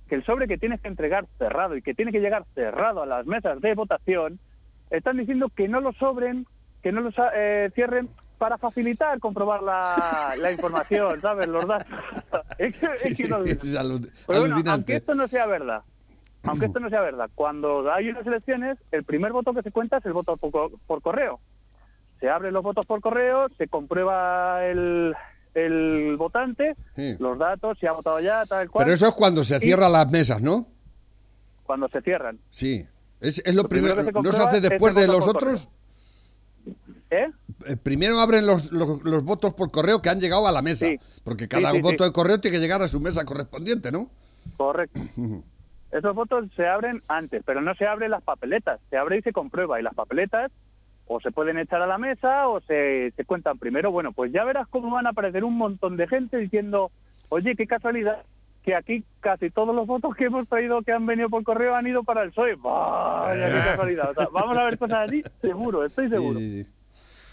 que 0.09 0.15
el 0.15 0.25
sobre 0.25 0.47
que 0.47 0.57
tienes 0.57 0.81
que 0.81 0.87
entregar 0.87 1.27
cerrado 1.37 1.75
y 1.75 1.81
que 1.81 1.93
tiene 1.93 2.11
que 2.11 2.19
llegar 2.19 2.45
cerrado 2.55 3.03
a 3.03 3.05
las 3.05 3.25
mesas 3.25 3.61
de 3.61 3.75
votación, 3.75 4.39
están 4.89 5.17
diciendo 5.17 5.49
que 5.49 5.67
no 5.67 5.81
lo 5.81 5.93
sobren, 5.93 6.47
que 6.81 6.91
no 6.91 7.01
los 7.01 7.13
eh, 7.35 7.69
cierren 7.75 8.09
para 8.37 8.57
facilitar 8.57 9.19
comprobar 9.19 9.63
la, 9.63 10.35
la 10.37 10.51
información, 10.51 11.19
¿sabes? 11.21 11.47
Los 11.47 11.65
datos. 11.67 11.87
es 12.57 12.75
que, 12.77 12.87
es 13.03 13.17
que 13.17 13.27
no- 13.27 13.43
Es 13.43 13.63
alu- 13.63 14.09
Pero 14.27 14.39
bueno, 14.39 14.55
alucinante. 14.55 14.71
aunque 14.71 14.95
esto 14.97 15.15
no 15.15 15.27
sea 15.27 15.45
verdad, 15.45 15.81
aunque 16.43 16.65
esto 16.67 16.79
no 16.79 16.89
sea 16.89 17.01
verdad, 17.01 17.29
cuando 17.35 17.91
hay 17.91 18.09
unas 18.09 18.25
elecciones, 18.27 18.77
el 18.91 19.03
primer 19.03 19.31
voto 19.33 19.53
que 19.53 19.63
se 19.63 19.71
cuenta 19.71 19.97
es 19.97 20.05
el 20.05 20.13
voto 20.13 20.37
por, 20.37 20.71
por 20.85 21.01
correo. 21.01 21.39
Se 22.19 22.29
abren 22.29 22.53
los 22.53 22.63
votos 22.63 22.85
por 22.85 23.01
correo, 23.01 23.47
se 23.57 23.67
comprueba 23.67 24.65
el, 24.65 25.13
el 25.53 26.15
votante, 26.17 26.75
Sí. 26.95 27.15
los 27.19 27.37
datos, 27.37 27.77
si 27.79 27.85
ha 27.87 27.91
votado 27.91 28.19
ya, 28.19 28.45
tal 28.45 28.69
cual, 28.69 28.85
Pero 28.85 28.93
eso 28.95 29.07
es 29.07 29.13
cuando 29.13 29.43
se 29.43 29.59
cierran 29.59 29.91
las 29.91 30.09
mesas, 30.11 30.41
¿no? 30.41 30.67
cuando 31.63 31.87
se 31.89 31.99
cierran. 32.01 32.39
Sí. 32.49 32.87
Es, 33.19 33.39
es 33.45 33.53
lo, 33.53 33.63
Lo 33.63 33.67
primero 33.69 33.95
primero. 33.95 34.13
que 34.21 34.21
se 34.21 34.23
¿No 34.23 34.31
se 34.31 34.41
hace 34.47 34.61
después 34.61 34.95
de 34.95 35.05
los 35.07 35.27
otros? 35.27 35.67
Eh, 37.09 37.27
Primero 37.83 38.19
abren 38.19 38.45
los, 38.45 38.71
los- 38.71 39.03
los 39.03 39.23
votos 39.23 39.53
por 39.53 39.71
correo 39.71 40.01
que 40.01 40.09
han 40.09 40.19
llegado 40.19 40.47
a 40.47 40.51
la 40.51 40.61
mesa. 40.61 40.85
Sí. 40.87 40.99
Porque 41.23 41.47
cada 41.47 41.71
Sí, 41.71 41.77
sí, 41.77 41.81
voto 41.81 42.03
de 42.03 42.11
correo 42.11 42.39
tiene 42.39 42.57
que 42.57 42.61
llegar 42.61 42.81
a 42.81 42.87
su 42.87 42.99
mesa 42.99 43.23
correspondiente, 43.25 43.91
¿no? 43.91 44.09
Correcto. 44.57 44.99
Esos 45.91 46.13
votos 46.15 46.45
se 46.55 46.67
abren 46.67 47.01
antes, 47.07 47.41
pero 47.45 47.61
no 47.61 47.73
se 47.75 47.85
abren 47.87 48.11
las 48.11 48.21
papeletas. 48.21 48.79
Se 48.89 48.97
abre 48.97 49.17
y 49.19 49.21
se 49.21 49.31
comprueba. 49.31 49.79
Y 49.79 49.83
las 49.83 49.93
papeletas 49.95 50.51
o 51.07 51.21
se 51.21 51.31
pueden 51.31 51.57
echar 51.57 51.81
a 51.81 51.87
la 51.87 51.97
mesa 51.97 52.49
o 52.49 52.59
se, 52.59 53.13
se 53.15 53.23
cuentan 53.23 53.57
primero. 53.57 53.89
Bueno, 53.91 54.11
pues 54.11 54.33
ya 54.33 54.43
verás 54.43 54.67
cómo 54.67 54.91
van 54.91 55.07
a 55.07 55.11
aparecer 55.11 55.45
un 55.45 55.57
montón 55.57 55.95
de 55.95 56.07
gente 56.07 56.37
diciendo, 56.37 56.91
oye, 57.29 57.55
qué 57.55 57.65
casualidad 57.67 58.17
que 58.65 58.75
aquí 58.75 59.05
casi 59.21 59.49
todos 59.49 59.73
los 59.73 59.87
votos 59.87 60.13
que 60.13 60.25
hemos 60.25 60.45
traído 60.49 60.81
que 60.81 60.91
han 60.91 61.05
venido 61.05 61.29
por 61.29 61.41
correo 61.45 61.73
han 61.73 61.87
ido 61.87 62.03
para 62.03 62.23
el 62.23 62.31
PSOE. 62.31 62.55
Vaya, 62.55 63.45
qué 63.47 63.53
casualidad. 63.69 64.11
O 64.11 64.13
sea, 64.13 64.27
vamos 64.33 64.57
a 64.57 64.65
ver 64.65 64.77
cosas 64.77 65.09
allí, 65.09 65.23
seguro, 65.41 65.85
estoy 65.85 66.09
seguro. 66.09 66.37
Sí, 66.37 66.51
sí, 66.51 66.63
sí. 66.65 66.71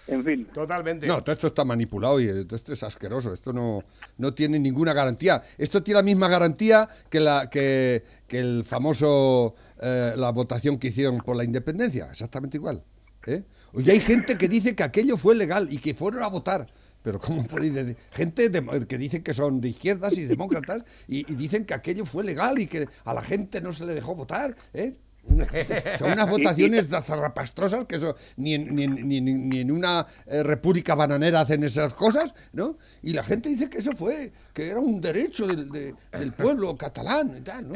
En 0.06 0.22
fin. 0.24 0.46
Totalmente. 0.52 1.06
No, 1.06 1.22
todo 1.22 1.32
esto 1.32 1.46
está 1.46 1.64
manipulado 1.64 2.20
y 2.20 2.44
todo 2.44 2.56
esto 2.56 2.72
es 2.74 2.82
asqueroso. 2.82 3.32
Esto 3.32 3.52
no, 3.52 3.82
no 4.18 4.34
tiene 4.34 4.58
ninguna 4.58 4.92
garantía. 4.92 5.42
Esto 5.56 5.82
tiene 5.82 5.98
la 5.98 6.02
misma 6.02 6.28
garantía 6.28 6.88
que, 7.08 7.20
la, 7.20 7.48
que, 7.48 8.04
que 8.28 8.38
el 8.38 8.64
famoso, 8.64 9.54
eh, 9.80 10.12
la 10.16 10.30
votación 10.30 10.78
que 10.78 10.88
hicieron 10.88 11.18
por 11.18 11.36
la 11.36 11.44
independencia. 11.44 12.08
Exactamente 12.10 12.58
igual. 12.58 12.82
¿eh? 13.26 13.42
Y 13.78 13.90
hay 13.90 14.00
gente 14.00 14.36
que 14.36 14.46
dice 14.48 14.74
que 14.76 14.82
aquello 14.82 15.16
fue 15.16 15.34
legal 15.34 15.68
y 15.70 15.78
que 15.78 15.94
fueron 15.94 16.22
a 16.22 16.28
votar. 16.28 16.66
Pero 17.02 17.18
¿cómo 17.18 17.44
podéis 17.44 17.74
decir? 17.74 17.96
Gente 18.12 18.48
de- 18.48 18.86
que 18.86 18.96
dicen 18.98 19.22
que 19.22 19.34
son 19.34 19.60
de 19.60 19.68
izquierdas 19.70 20.16
y 20.16 20.24
demócratas 20.24 20.84
y, 21.08 21.30
y 21.30 21.34
dicen 21.34 21.64
que 21.66 21.74
aquello 21.74 22.06
fue 22.06 22.24
legal 22.24 22.58
y 22.58 22.66
que 22.66 22.88
a 23.04 23.12
la 23.14 23.22
gente 23.22 23.60
no 23.60 23.72
se 23.72 23.84
le 23.84 23.94
dejó 23.94 24.14
votar. 24.14 24.56
¿eh? 24.72 24.96
Son 25.98 26.12
unas 26.12 26.28
votaciones 26.28 26.88
zarrapastrosas 27.04 27.86
que 27.86 27.96
eso, 27.96 28.16
ni, 28.36 28.54
en, 28.54 28.74
ni, 28.74 28.84
en, 28.84 29.08
ni 29.08 29.16
en- 29.18 29.48
ni 29.48 29.60
en 29.60 29.70
una 29.72 30.06
eh, 30.26 30.42
república 30.42 30.94
bananera 30.94 31.40
hacen 31.40 31.62
esas 31.64 31.94
cosas, 31.94 32.34
¿no? 32.52 32.76
Y 33.02 33.12
la 33.14 33.24
gente 33.24 33.48
dice 33.48 33.68
que 33.70 33.78
eso 33.78 33.92
fue, 33.92 34.32
que 34.52 34.68
era 34.68 34.80
un 34.80 35.00
derecho 35.00 35.46
del, 35.46 35.70
de- 35.70 35.94
del 36.12 36.32
pueblo 36.32 36.76
catalán 36.76 37.34
y 37.38 37.40
tal, 37.40 37.68
¿no? 37.68 37.74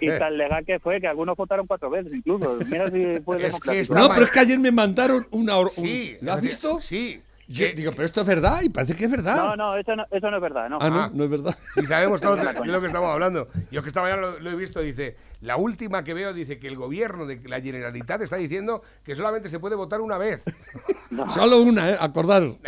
Y 0.00 0.08
tan 0.18 0.36
legal 0.38 0.64
que 0.64 0.78
fue 0.80 1.00
que 1.00 1.06
algunos 1.06 1.36
votaron 1.36 1.66
cuatro 1.66 1.90
veces 1.90 2.12
incluso. 2.12 2.58
Mira 2.70 2.88
si 2.88 3.20
fue 3.24 3.44
Es 3.46 3.60
que 3.60 3.82
No, 3.94 4.08
pero 4.08 4.24
es 4.24 4.30
que 4.30 4.40
ayer 4.40 4.58
me 4.58 4.70
mandaron 4.72 5.26
una... 5.30 5.58
un- 5.58 5.68
Sí. 5.68 6.16
¿Lo 6.20 6.32
has 6.32 6.40
visto? 6.40 6.80
Sí. 6.80 7.20
Yo 7.48 7.66
Eh, 7.66 7.74
digo, 7.76 7.92
pero 7.92 8.04
esto 8.04 8.22
es 8.22 8.26
verdad 8.26 8.60
y 8.62 8.68
parece 8.68 8.96
que 8.96 9.04
es 9.04 9.10
verdad. 9.10 9.36
No, 9.36 9.56
no, 9.56 9.76
eso 9.76 9.94
no, 9.94 10.04
eso 10.10 10.30
no 10.30 10.36
es 10.36 10.42
verdad, 10.42 10.68
no. 10.68 10.78
Ah, 10.80 10.90
no, 10.90 11.10
no 11.10 11.24
es 11.24 11.30
verdad. 11.30 11.56
Y 11.76 11.86
sabemos 11.86 12.20
todos 12.20 12.36
de, 12.42 12.66
lo 12.66 12.80
que 12.80 12.86
estamos 12.88 13.08
hablando. 13.08 13.48
Yo 13.70 13.82
que 13.82 13.88
esta 13.88 14.02
mañana 14.02 14.22
lo, 14.22 14.40
lo 14.40 14.50
he 14.50 14.56
visto, 14.56 14.80
dice, 14.80 15.16
la 15.42 15.56
última 15.56 16.02
que 16.02 16.12
veo 16.12 16.32
dice 16.32 16.58
que 16.58 16.66
el 16.66 16.76
gobierno 16.76 17.24
de 17.24 17.40
la 17.48 17.60
Generalitat 17.60 18.20
está 18.22 18.36
diciendo 18.36 18.82
que 19.04 19.14
solamente 19.14 19.48
se 19.48 19.60
puede 19.60 19.76
votar 19.76 20.00
una 20.00 20.18
vez. 20.18 20.42
Solo 21.28 21.62
una, 21.62 21.90
¿eh? 21.90 21.96
Acordaros. 22.00 22.56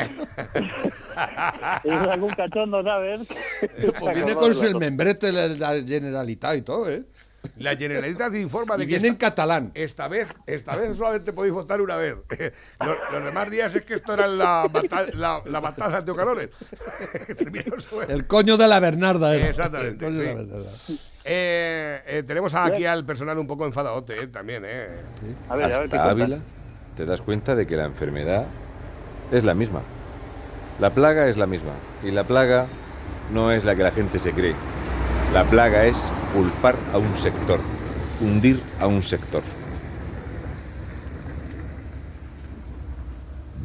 Es 1.82 1.92
algún 1.92 2.30
cachondo, 2.30 2.80
¿sabes? 2.84 3.26
Pues 3.98 4.14
viene 4.14 4.34
con 4.36 4.54
su 4.54 4.66
el 4.66 4.76
membrete 4.76 5.32
de 5.32 5.58
la 5.58 5.74
Generalitat 5.84 6.56
y 6.56 6.62
todo, 6.62 6.88
¿eh? 6.88 7.02
La 7.58 7.76
Generalitat 7.76 8.34
informa 8.36 8.74
Y 8.74 8.78
de 8.78 8.84
que 8.84 8.88
viene 8.88 9.08
en 9.08 9.12
esta, 9.14 9.26
catalán. 9.28 9.70
esta 9.74 10.08
vez, 10.08 10.28
esta 10.46 10.76
vez 10.76 10.96
solamente 10.96 11.32
podéis 11.32 11.54
votar 11.54 11.80
una 11.80 11.96
vez. 11.96 12.16
Los, 12.80 12.96
los 13.12 13.24
demás 13.24 13.50
días 13.50 13.74
es 13.74 13.84
que 13.84 13.94
esto 13.94 14.14
era 14.14 14.26
la, 14.26 14.66
bata- 14.70 15.06
la, 15.14 15.42
la 15.44 15.60
matanza 15.60 16.00
de 16.02 16.12
su- 17.78 18.02
El 18.02 18.26
coño 18.26 18.56
de 18.56 18.68
la 18.68 18.80
Bernarda, 18.80 19.34
¿eh? 19.36 19.48
Exactamente, 19.48 20.06
El 20.06 20.12
coño 20.12 20.18
de 20.20 20.24
la 20.24 20.30
sí. 20.30 20.36
Bernarda. 20.36 20.70
Eh, 21.24 22.02
eh, 22.06 22.22
tenemos 22.22 22.54
aquí 22.54 22.86
al 22.86 23.04
personal 23.04 23.36
un 23.38 23.46
poco 23.46 23.66
enfadadote 23.66 24.18
eh, 24.22 24.26
también, 24.28 24.62
¿eh? 24.66 24.86
A 25.48 25.56
ver, 25.56 25.64
a 25.66 25.80
ver 25.80 25.82
Hasta. 25.94 26.10
Ávila 26.10 26.38
te 26.96 27.04
das 27.06 27.20
cuenta 27.20 27.54
de 27.54 27.66
que 27.66 27.76
la 27.76 27.84
enfermedad 27.84 28.46
es 29.30 29.44
la 29.44 29.54
misma. 29.54 29.82
La 30.80 30.90
plaga 30.90 31.28
es 31.28 31.36
la 31.36 31.46
misma. 31.46 31.72
Y 32.02 32.10
la 32.12 32.24
plaga 32.24 32.66
no 33.32 33.52
es 33.52 33.64
la 33.64 33.76
que 33.76 33.82
la 33.82 33.90
gente 33.90 34.18
se 34.18 34.32
cree. 34.32 34.54
La 35.32 35.44
plaga 35.44 35.84
es 35.84 35.98
culpar 36.32 36.74
a 36.92 36.98
un 36.98 37.14
sector, 37.14 37.60
hundir 38.20 38.60
a 38.80 38.86
un 38.86 39.02
sector. 39.02 39.42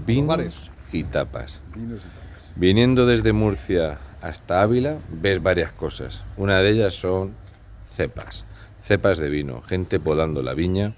Vinos 0.05 0.71
y 0.91 1.05
tapas. 1.05 1.61
Viniendo 2.57 3.05
desde 3.05 3.31
Murcia 3.31 3.97
hasta 4.21 4.61
Ávila, 4.61 4.97
ves 5.09 5.41
varias 5.41 5.71
cosas. 5.71 6.21
Una 6.35 6.59
de 6.59 6.69
ellas 6.69 6.95
son 6.95 7.33
cepas, 7.89 8.43
cepas 8.83 9.17
de 9.17 9.29
vino, 9.29 9.61
gente 9.61 10.01
podando 10.01 10.43
la 10.43 10.53
viña, 10.53 10.93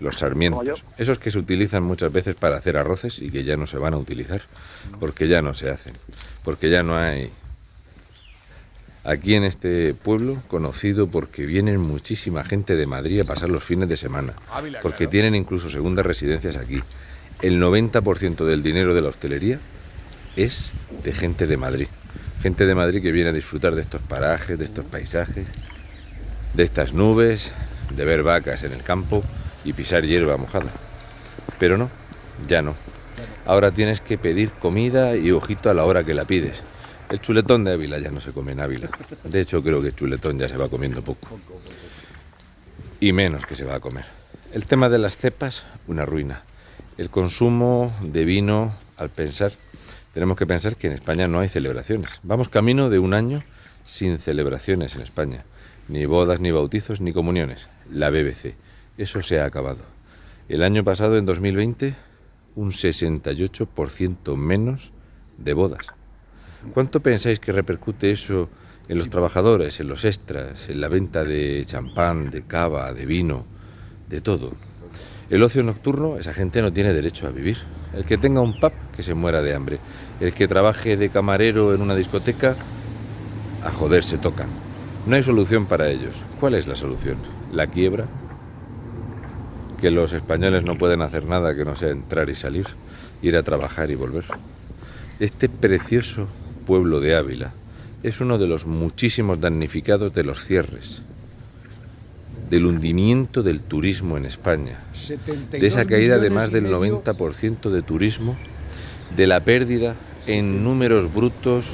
los 0.00 0.18
sarmientos, 0.18 0.84
esos 0.98 1.18
que 1.18 1.30
se 1.30 1.38
utilizan 1.38 1.82
muchas 1.82 2.12
veces 2.12 2.36
para 2.36 2.56
hacer 2.56 2.76
arroces 2.76 3.20
y 3.20 3.30
que 3.30 3.44
ya 3.44 3.56
no 3.56 3.66
se 3.66 3.78
van 3.78 3.94
a 3.94 3.98
utilizar, 3.98 4.42
porque 4.98 5.28
ya 5.28 5.40
no 5.40 5.54
se 5.54 5.70
hacen, 5.70 5.94
porque 6.44 6.68
ya 6.68 6.82
no 6.82 6.96
hay... 6.96 7.30
Aquí 9.04 9.34
en 9.34 9.44
este 9.44 9.94
pueblo, 9.94 10.42
conocido 10.48 11.06
porque 11.06 11.46
vienen 11.46 11.80
muchísima 11.80 12.44
gente 12.44 12.76
de 12.76 12.86
Madrid 12.86 13.20
a 13.20 13.24
pasar 13.24 13.48
los 13.48 13.64
fines 13.64 13.88
de 13.88 13.96
semana, 13.96 14.34
Ávila, 14.52 14.80
porque 14.80 15.06
tienen 15.06 15.34
incluso 15.34 15.70
segundas 15.70 16.04
residencias 16.04 16.56
aquí. 16.56 16.82
El 17.40 17.60
90% 17.62 18.44
del 18.44 18.62
dinero 18.62 18.92
de 18.94 19.00
la 19.00 19.08
hostelería 19.08 19.58
es 20.36 20.72
de 21.02 21.12
gente 21.12 21.46
de 21.46 21.56
Madrid. 21.56 21.88
Gente 22.42 22.66
de 22.66 22.74
Madrid 22.74 23.00
que 23.00 23.12
viene 23.12 23.30
a 23.30 23.32
disfrutar 23.32 23.74
de 23.74 23.80
estos 23.80 24.02
parajes, 24.02 24.58
de 24.58 24.66
estos 24.66 24.84
paisajes, 24.84 25.46
de 26.52 26.62
estas 26.62 26.92
nubes, 26.92 27.52
de 27.96 28.04
ver 28.04 28.22
vacas 28.22 28.62
en 28.64 28.72
el 28.72 28.82
campo 28.82 29.22
y 29.64 29.72
pisar 29.72 30.04
hierba 30.04 30.36
mojada. 30.36 30.70
Pero 31.58 31.78
no, 31.78 31.90
ya 32.48 32.60
no. 32.60 32.74
Ahora 33.46 33.70
tienes 33.70 34.02
que 34.02 34.18
pedir 34.18 34.50
comida 34.50 35.16
y 35.16 35.30
ojito 35.30 35.70
a 35.70 35.74
la 35.74 35.84
hora 35.84 36.04
que 36.04 36.12
la 36.12 36.26
pides. 36.26 36.62
El 37.10 37.20
chuletón 37.20 37.64
de 37.64 37.72
Ávila 37.72 37.98
ya 37.98 38.12
no 38.12 38.20
se 38.20 38.30
come 38.30 38.52
en 38.52 38.60
Ávila. 38.60 38.88
De 39.24 39.40
hecho, 39.40 39.62
creo 39.64 39.82
que 39.82 39.88
el 39.88 39.96
chuletón 39.96 40.38
ya 40.38 40.48
se 40.48 40.56
va 40.56 40.68
comiendo 40.68 41.02
poco. 41.02 41.40
Y 43.00 43.12
menos 43.12 43.46
que 43.46 43.56
se 43.56 43.64
va 43.64 43.74
a 43.74 43.80
comer. 43.80 44.04
El 44.52 44.64
tema 44.66 44.88
de 44.88 44.98
las 44.98 45.16
cepas, 45.16 45.64
una 45.88 46.06
ruina. 46.06 46.42
El 46.98 47.10
consumo 47.10 47.92
de 48.00 48.24
vino, 48.24 48.72
al 48.96 49.10
pensar, 49.10 49.52
tenemos 50.14 50.38
que 50.38 50.46
pensar 50.46 50.76
que 50.76 50.86
en 50.86 50.92
España 50.92 51.26
no 51.26 51.40
hay 51.40 51.48
celebraciones. 51.48 52.20
Vamos 52.22 52.48
camino 52.48 52.90
de 52.90 53.00
un 53.00 53.12
año 53.12 53.42
sin 53.82 54.20
celebraciones 54.20 54.94
en 54.94 55.00
España. 55.00 55.44
Ni 55.88 56.06
bodas, 56.06 56.38
ni 56.38 56.52
bautizos, 56.52 57.00
ni 57.00 57.12
comuniones. 57.12 57.66
La 57.90 58.10
BBC. 58.10 58.54
Eso 58.98 59.20
se 59.22 59.40
ha 59.40 59.46
acabado. 59.46 59.82
El 60.48 60.62
año 60.62 60.84
pasado, 60.84 61.18
en 61.18 61.26
2020, 61.26 61.92
un 62.54 62.70
68% 62.70 64.36
menos 64.36 64.92
de 65.38 65.54
bodas. 65.54 65.86
¿Cuánto 66.74 67.00
pensáis 67.00 67.40
que 67.40 67.52
repercute 67.52 68.10
eso 68.10 68.50
en 68.88 68.98
los 68.98 69.08
trabajadores, 69.08 69.80
en 69.80 69.88
los 69.88 70.04
extras, 70.04 70.68
en 70.68 70.80
la 70.80 70.88
venta 70.88 71.24
de 71.24 71.64
champán, 71.64 72.30
de 72.30 72.42
cava, 72.42 72.92
de 72.92 73.06
vino, 73.06 73.46
de 74.08 74.20
todo? 74.20 74.52
El 75.30 75.42
ocio 75.42 75.62
nocturno, 75.62 76.18
esa 76.18 76.34
gente 76.34 76.60
no 76.60 76.70
tiene 76.70 76.92
derecho 76.92 77.26
a 77.26 77.30
vivir. 77.30 77.56
El 77.94 78.04
que 78.04 78.18
tenga 78.18 78.42
un 78.42 78.60
pub, 78.60 78.72
que 78.94 79.02
se 79.02 79.14
muera 79.14 79.40
de 79.40 79.54
hambre. 79.54 79.78
El 80.20 80.34
que 80.34 80.48
trabaje 80.48 80.98
de 80.98 81.08
camarero 81.08 81.74
en 81.74 81.80
una 81.80 81.94
discoteca, 81.94 82.56
a 83.64 83.70
joder 83.70 84.04
se 84.04 84.18
tocan. 84.18 84.48
No 85.06 85.16
hay 85.16 85.22
solución 85.22 85.64
para 85.64 85.88
ellos. 85.88 86.14
¿Cuál 86.38 86.54
es 86.54 86.66
la 86.66 86.76
solución? 86.76 87.16
¿La 87.52 87.68
quiebra? 87.68 88.06
Que 89.80 89.90
los 89.90 90.12
españoles 90.12 90.62
no 90.62 90.76
pueden 90.76 91.00
hacer 91.00 91.24
nada 91.24 91.54
que 91.56 91.64
no 91.64 91.74
sea 91.74 91.88
entrar 91.88 92.28
y 92.28 92.34
salir, 92.34 92.66
ir 93.22 93.36
a 93.36 93.42
trabajar 93.42 93.90
y 93.90 93.94
volver. 93.94 94.24
Este 95.20 95.48
precioso 95.48 96.28
pueblo 96.70 97.00
de 97.00 97.16
Ávila 97.16 97.50
es 98.04 98.20
uno 98.20 98.38
de 98.38 98.46
los 98.46 98.64
muchísimos 98.64 99.40
damnificados 99.40 100.14
de 100.14 100.22
los 100.22 100.44
cierres, 100.44 101.02
del 102.48 102.64
hundimiento 102.64 103.42
del 103.42 103.60
turismo 103.60 104.16
en 104.16 104.24
España, 104.24 104.78
de 105.50 105.66
esa 105.66 105.84
caída 105.84 106.18
de 106.18 106.30
más 106.30 106.52
del 106.52 106.66
90% 106.66 107.70
de 107.70 107.82
turismo, 107.82 108.36
de 109.16 109.26
la 109.26 109.44
pérdida 109.44 109.96
en 110.28 110.62
números 110.62 111.12
brutos 111.12 111.66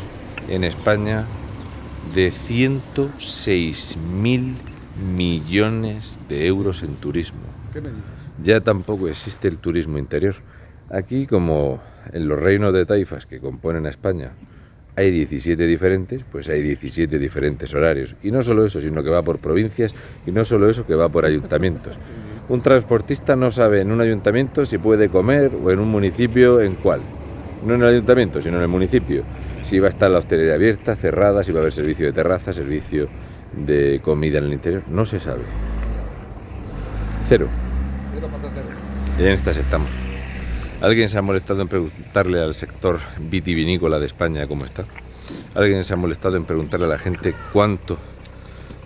en 0.49 0.65
España 0.65 1.27
de 2.15 2.31
106 2.31 3.99
mil 3.99 4.55
millones 5.15 6.19
de 6.31 6.47
euros 6.47 6.83
en 6.83 6.95
turismo. 6.95 7.43
Ya 8.43 8.63
tampoco 8.63 9.09
existe 9.09 9.47
el 9.47 9.59
turismo 9.59 9.99
interior. 9.99 10.37
Aquí, 10.89 11.27
como 11.27 11.83
en 12.15 12.29
los 12.29 12.41
reinos 12.41 12.73
de 12.73 12.87
taifas 12.87 13.27
que 13.27 13.41
componen 13.41 13.85
a 13.85 13.91
España, 13.91 14.33
hay 14.97 15.11
17 15.11 15.67
diferentes, 15.67 16.23
pues 16.33 16.49
hay 16.49 16.63
17 16.63 17.19
diferentes 17.19 17.73
horarios. 17.75 18.17
Y 18.23 18.31
no 18.31 18.43
solo 18.43 18.65
eso, 18.65 18.81
sino 18.81 19.05
que 19.05 19.11
va 19.11 19.23
por 19.23 19.39
provincias 19.39 19.95
y 20.27 20.33
no 20.33 20.45
solo 20.45 20.71
eso, 20.71 20.87
que 20.87 20.95
va 20.95 21.11
por 21.11 21.27
ayuntamientos. 21.27 21.97
Un 22.49 22.63
transportista 22.63 23.37
no 23.37 23.51
sabe 23.51 23.81
en 23.81 23.91
un 23.91 24.01
ayuntamiento 24.01 24.65
si 24.67 24.79
puede 24.79 25.09
comer 25.09 25.51
o 25.65 25.73
en 25.73 25.81
un 25.81 25.89
municipio 25.89 26.61
en 26.61 26.75
cuál. 26.77 27.01
No 27.67 27.75
en 27.75 27.83
el 27.83 27.89
ayuntamiento, 27.89 28.41
sino 28.41 28.59
en 28.59 28.63
el 28.63 28.69
municipio. 28.69 29.25
Si 29.65 29.81
va 29.81 29.89
a 29.89 29.91
estar 29.91 30.09
la 30.09 30.19
hostelería 30.19 30.55
abierta, 30.55 30.95
cerrada, 30.95 31.43
si 31.43 31.51
va 31.51 31.59
a 31.59 31.63
haber 31.63 31.73
servicio 31.73 32.07
de 32.07 32.13
terraza, 32.13 32.53
servicio 32.53 33.09
de 33.53 34.01
comida 34.01 34.39
en 34.39 34.45
el 34.45 34.53
interior. 34.53 34.85
No 34.89 35.05
se 35.05 35.19
sabe. 35.19 35.43
Cero. 37.29 37.49
Cero 38.15 38.29
patatero. 38.31 38.69
Y 39.19 39.25
en 39.25 39.33
estas 39.33 39.57
estamos. 39.57 40.06
¿Alguien 40.83 41.09
se 41.09 41.17
ha 41.17 41.23
molestado 41.23 41.63
en 41.63 41.69
preguntarle 41.69 42.43
al 42.43 42.55
sector 42.55 43.01
vitivinícola 43.19 43.99
de 43.99 44.07
España 44.07 44.47
cómo 44.47 44.67
está? 44.67 44.85
¿Alguien 45.55 45.85
se 45.85 45.95
ha 45.95 45.97
molestado 45.97 46.37
en 46.37 46.45
preguntarle 46.45 46.85
a 46.85 46.91
la 46.91 46.99
gente 46.99 47.35
cuánto, 47.53 47.97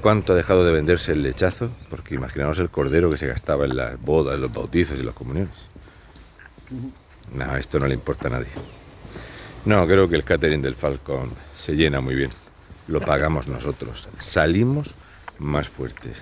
cuánto 0.01 0.33
ha 0.33 0.37
dejado 0.37 0.65
de 0.65 0.73
venderse 0.73 1.13
el 1.13 1.23
lechazo? 1.23 1.69
Porque 1.91 2.15
imaginaos 2.15 2.61
el 2.61 2.71
cordero 2.71 3.11
que 3.11 3.19
se 3.19 3.27
gastaba 3.27 3.65
en 3.65 3.77
las 3.77 4.01
bodas, 4.01 4.37
en 4.37 4.43
los 4.43 4.53
bautizos 4.53 5.01
y 5.01 5.03
las 5.03 5.17
comuniones. 5.17 5.53
No, 7.35 7.57
esto 7.57 7.81
no 7.81 7.89
le 7.89 7.95
importa 7.95 8.29
a 8.29 8.31
nadie. 8.31 8.49
No, 9.65 9.85
creo 9.87 10.09
que 10.09 10.15
el 10.15 10.25
catering 10.25 10.63
del 10.63 10.77
Falcon 10.77 11.31
se 11.57 11.75
llena 11.75 12.01
muy 12.01 12.15
bien. 12.15 12.31
Lo 12.87 13.01
pagamos 13.01 13.49
nosotros. 13.49 14.09
Salimos 14.21 14.95
más 15.41 15.69
fuertes. 15.69 16.17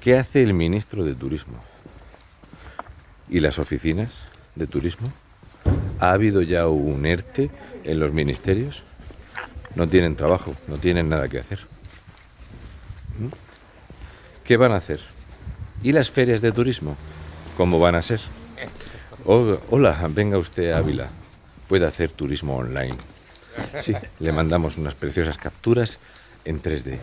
¿Qué 0.00 0.16
hace 0.16 0.42
el 0.42 0.54
ministro 0.54 1.04
de 1.04 1.14
Turismo? 1.14 1.62
¿Y 3.28 3.40
las 3.40 3.58
oficinas 3.58 4.10
de 4.54 4.66
turismo? 4.66 5.12
¿Ha 6.00 6.12
habido 6.12 6.42
ya 6.42 6.68
un 6.68 7.06
ERTE 7.06 7.50
en 7.84 8.00
los 8.00 8.12
ministerios? 8.12 8.82
No 9.74 9.88
tienen 9.88 10.16
trabajo, 10.16 10.54
no 10.68 10.78
tienen 10.78 11.08
nada 11.08 11.28
que 11.28 11.38
hacer. 11.38 11.60
¿Mm? 13.18 13.28
¿Qué 14.44 14.56
van 14.56 14.72
a 14.72 14.76
hacer? 14.76 15.00
¿Y 15.82 15.92
las 15.92 16.10
ferias 16.10 16.40
de 16.40 16.52
turismo? 16.52 16.96
¿Cómo 17.56 17.78
van 17.78 17.94
a 17.94 18.02
ser? 18.02 18.20
Oh, 19.24 19.58
hola, 19.70 19.98
venga 20.10 20.38
usted 20.38 20.72
a 20.72 20.78
Ávila. 20.78 21.08
Puede 21.68 21.86
hacer 21.86 22.10
turismo 22.10 22.56
online. 22.56 22.96
Sí, 23.80 23.94
le 24.18 24.32
mandamos 24.32 24.76
unas 24.76 24.94
preciosas 24.94 25.38
capturas 25.38 25.98
en 26.44 26.60
3D. 26.60 26.98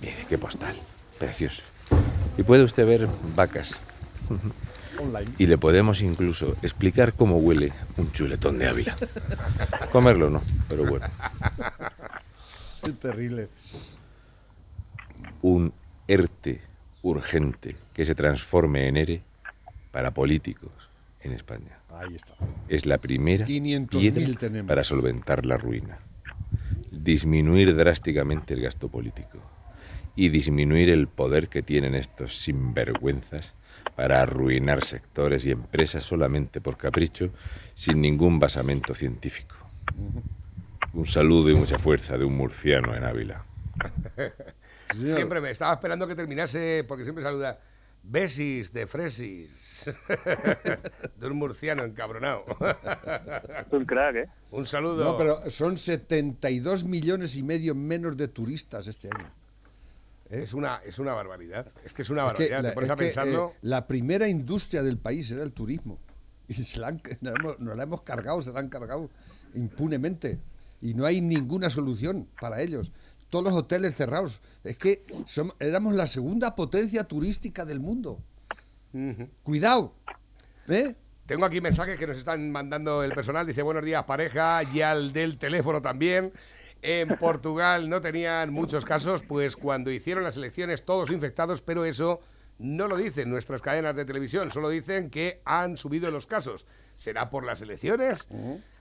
Mire, 0.00 0.26
qué 0.28 0.38
postal. 0.38 0.74
precioso. 1.18 1.62
Y 2.36 2.42
puede 2.42 2.64
usted 2.64 2.86
ver 2.86 3.08
vacas. 3.36 3.72
Y 5.38 5.46
le 5.46 5.58
podemos 5.58 6.00
incluso 6.00 6.56
explicar 6.62 7.12
cómo 7.14 7.38
huele 7.38 7.72
un 7.96 8.12
chuletón 8.12 8.58
de 8.58 8.68
Ávila. 8.68 8.96
Comerlo 9.92 10.30
no, 10.30 10.42
pero 10.68 10.86
bueno. 10.86 11.06
Es 12.82 12.98
terrible. 12.98 13.48
Un 15.42 15.72
ERTE 16.06 16.60
urgente 17.02 17.76
que 17.92 18.04
se 18.04 18.14
transforme 18.14 18.88
en 18.88 18.96
ERE 18.96 19.22
para 19.92 20.12
políticos 20.12 20.72
en 21.20 21.32
España. 21.32 21.78
Ahí 21.90 22.14
está. 22.14 22.34
Es 22.68 22.86
la 22.86 22.98
primera 22.98 23.46
500.000 23.46 23.88
piedra 23.88 24.38
tenemos. 24.38 24.68
para 24.68 24.84
solventar 24.84 25.46
la 25.46 25.56
ruina. 25.56 25.96
Disminuir 26.90 27.76
drásticamente 27.76 28.54
el 28.54 28.62
gasto 28.62 28.88
político 28.88 29.38
y 30.16 30.28
disminuir 30.28 30.90
el 30.90 31.08
poder 31.08 31.48
que 31.48 31.62
tienen 31.62 31.94
estos 31.94 32.38
sinvergüenzas 32.38 33.52
para 33.96 34.22
arruinar 34.22 34.84
sectores 34.84 35.44
y 35.46 35.50
empresas 35.50 36.04
solamente 36.04 36.60
por 36.60 36.76
capricho, 36.76 37.30
sin 37.74 38.00
ningún 38.00 38.38
basamento 38.38 38.94
científico. 38.94 39.56
Un 40.92 41.06
saludo 41.06 41.50
y 41.50 41.54
mucha 41.54 41.78
fuerza 41.78 42.16
de 42.16 42.24
un 42.24 42.36
murciano 42.36 42.94
en 42.94 43.04
Ávila. 43.04 43.44
Siempre 44.94 45.40
me 45.40 45.50
estaba 45.50 45.74
esperando 45.74 46.06
que 46.06 46.14
terminase, 46.14 46.84
porque 46.86 47.04
siempre 47.04 47.24
saluda 47.24 47.58
besis 48.04 48.72
de 48.72 48.86
fresis. 48.86 49.86
de 51.20 51.26
un 51.26 51.36
murciano 51.36 51.84
encabronado. 51.84 52.44
Es 53.58 53.72
un 53.72 53.84
crack, 53.84 54.16
¿eh? 54.16 54.28
un 54.50 54.66
saludo. 54.66 55.04
No, 55.04 55.18
pero 55.18 55.50
son 55.50 55.76
72 55.76 56.84
millones 56.84 57.36
y 57.36 57.42
medio 57.42 57.74
menos 57.74 58.16
de 58.16 58.28
turistas 58.28 58.86
este 58.86 59.08
año. 59.08 59.26
Es, 60.42 60.54
una, 60.54 60.80
es 60.84 60.98
una 60.98 61.12
barbaridad. 61.12 61.66
Es 61.84 61.92
que 61.94 62.02
es 62.02 62.10
una 62.10 62.22
Es 62.30 62.34
que 62.36 62.50
barbaridad. 62.50 62.62
la, 62.62 62.68
Te 62.70 62.74
pones 62.74 62.88
es 62.88 62.92
a 62.92 62.96
que, 62.96 63.04
pensarlo. 63.04 63.52
eh, 63.54 63.58
la 63.62 63.86
primera 63.86 64.28
industria 64.28 64.82
del 64.82 64.98
país 64.98 65.30
era 65.30 65.42
el 65.42 65.52
turismo. 65.52 65.98
Y 66.48 66.54
se 66.54 66.78
la 66.80 66.88
han- 66.88 67.00
nos, 67.20 67.32
la 67.32 67.40
hemos, 67.40 67.60
nos 67.60 67.76
la 67.76 67.82
hemos 67.84 68.02
cargado, 68.02 68.42
se 68.42 68.52
la 68.52 68.60
han 68.60 68.68
cargado 68.68 69.08
impunemente. 69.54 70.38
Y 70.82 70.92
no 70.94 71.06
hay 71.06 71.20
ninguna 71.22 71.70
solución 71.70 72.28
para 72.40 72.60
ellos. 72.60 72.92
Todos 73.30 73.46
los 73.46 73.54
hoteles 73.54 73.94
cerrados. 73.94 74.40
Es 74.62 74.76
que 74.76 75.06
som- 75.24 75.54
éramos 75.58 75.94
la 75.94 76.06
segunda 76.06 76.54
potencia 76.54 77.04
turística 77.04 77.64
del 77.64 77.80
mundo. 77.80 78.18
Cuidado. 79.42 79.92
¿Eh? 80.68 80.94
Tengo 81.26 81.46
aquí 81.46 81.60
mensajes 81.60 81.98
que 81.98 82.06
nos 82.06 82.18
están 82.18 82.50
mandando 82.50 83.02
el 83.02 83.12
personal. 83.14 83.46
Dice, 83.46 83.62
buenos 83.62 83.84
días, 83.84 84.04
pareja. 84.04 84.62
Y 84.72 84.82
al 84.82 85.12
del 85.12 85.38
teléfono 85.38 85.80
también. 85.80 86.32
En 86.86 87.16
Portugal 87.16 87.88
no 87.88 88.02
tenían 88.02 88.52
muchos 88.52 88.84
casos, 88.84 89.22
pues 89.22 89.56
cuando 89.56 89.90
hicieron 89.90 90.22
las 90.22 90.36
elecciones 90.36 90.84
todos 90.84 91.10
infectados, 91.10 91.62
pero 91.62 91.86
eso 91.86 92.20
no 92.58 92.88
lo 92.88 92.98
dicen 92.98 93.30
nuestras 93.30 93.62
cadenas 93.62 93.96
de 93.96 94.04
televisión. 94.04 94.50
Solo 94.50 94.68
dicen 94.68 95.08
que 95.08 95.40
han 95.46 95.78
subido 95.78 96.10
los 96.10 96.26
casos. 96.26 96.66
¿Será 96.94 97.30
por 97.30 97.42
las 97.46 97.62
elecciones? 97.62 98.28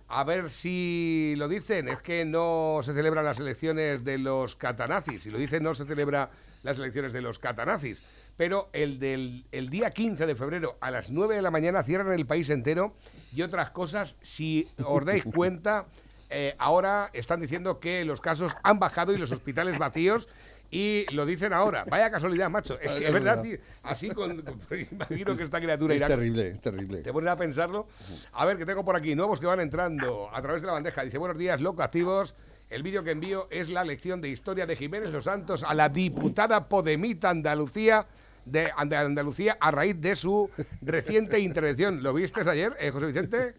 A 0.10 0.26
ver 0.26 0.50
si 0.50 1.36
lo 1.38 1.48
dicen. 1.48 1.88
Es 1.88 2.02
que 2.02 2.26
no 2.26 2.82
se 2.84 2.94
celebran 2.94 3.24
las 3.24 3.40
elecciones 3.40 4.04
de 4.04 4.18
los 4.18 4.58
catanazis. 4.58 5.24
Si 5.24 5.32
lo 5.32 5.38
dicen, 5.38 5.64
no 5.64 5.74
se 5.74 5.86
celebra 5.86 6.30
las 6.62 6.80
elecciones 6.80 7.14
de 7.14 7.22
los 7.22 7.40
catanazis. 7.40 8.04
Pero 8.36 8.70
el 8.74 9.00
del 9.00 9.46
el 9.54 9.70
día 9.70 9.92
15 9.92 10.26
de 10.26 10.36
febrero 10.36 10.78
a 10.82 10.92
las 10.92 11.10
9 11.10 11.36
de 11.38 11.42
la 11.42 11.52
mañana 11.52 11.84
cierran 11.84 12.12
el 12.12 12.26
país 12.26 12.50
entero 12.50 12.96
y 13.34 13.44
otras 13.44 13.72
cosas. 13.72 14.18
Si 14.22 14.68
os 14.84 15.06
dais 15.06 15.24
cuenta, 15.34 15.86
eh, 16.34 16.56
ahora 16.58 17.10
están 17.14 17.40
diciendo 17.40 17.80
que 17.80 18.04
los 18.04 18.20
casos 18.20 18.56
han 18.64 18.80
bajado 18.80 19.14
y 19.14 19.18
los 19.18 19.32
hospitales 19.32 19.78
vacíos. 19.80 20.28
Y 20.72 21.06
lo 21.14 21.28
dicen 21.28 21.54
ahora. 21.54 21.86
Vaya 21.88 22.10
casualidad, 22.10 22.50
macho. 22.50 22.80
Es 22.82 22.92
que 22.94 23.06
es 23.06 23.14
verdad, 23.14 23.44
tío. 23.44 23.58
Así 23.84 24.10
con. 24.10 24.42
con- 24.42 24.60
imagino 24.92 25.36
que 25.36 25.44
esta 25.44 25.60
criatura 25.62 25.94
Es 25.94 26.00
irá. 26.02 26.08
terrible, 26.08 26.48
es 26.48 26.60
terrible. 26.62 27.04
Te 27.04 27.14
pones 27.14 27.30
a 27.30 27.36
pensarlo. 27.38 27.88
A 28.32 28.44
ver, 28.46 28.58
que 28.58 28.66
tengo 28.66 28.84
por 28.84 28.96
aquí 28.96 29.14
nuevos 29.14 29.40
que 29.40 29.46
van 29.46 29.60
entrando 29.60 30.30
a 30.34 30.42
través 30.42 30.62
de 30.64 30.68
la 30.68 30.74
bandeja. 30.74 31.04
Dice, 31.04 31.20
buenos 31.20 31.38
días, 31.38 31.62
loco 31.62 31.84
activos. 31.84 32.34
El 32.72 32.82
vídeo 32.82 33.04
que 33.04 33.12
envío 33.12 33.48
es 33.52 33.70
la 33.70 33.84
lección 33.84 34.20
de 34.20 34.30
historia 34.30 34.66
de 34.66 34.76
Jiménez 34.76 35.12
Los 35.12 35.26
Santos 35.26 35.64
a 35.64 35.76
la 35.76 35.90
diputada 35.90 36.68
Podemita 36.68 37.30
Andalucía 37.30 38.08
de 38.46 38.72
de 38.88 38.96
Andalucía 38.96 39.58
a 39.62 39.70
raíz 39.70 40.02
de 40.02 40.16
su 40.16 40.50
reciente 40.82 41.40
intervención. 41.40 42.02
¿Lo 42.02 42.14
viste 42.16 42.42
ayer, 42.50 42.76
eh, 42.80 42.90
José 42.90 43.06
Vicente? 43.06 43.54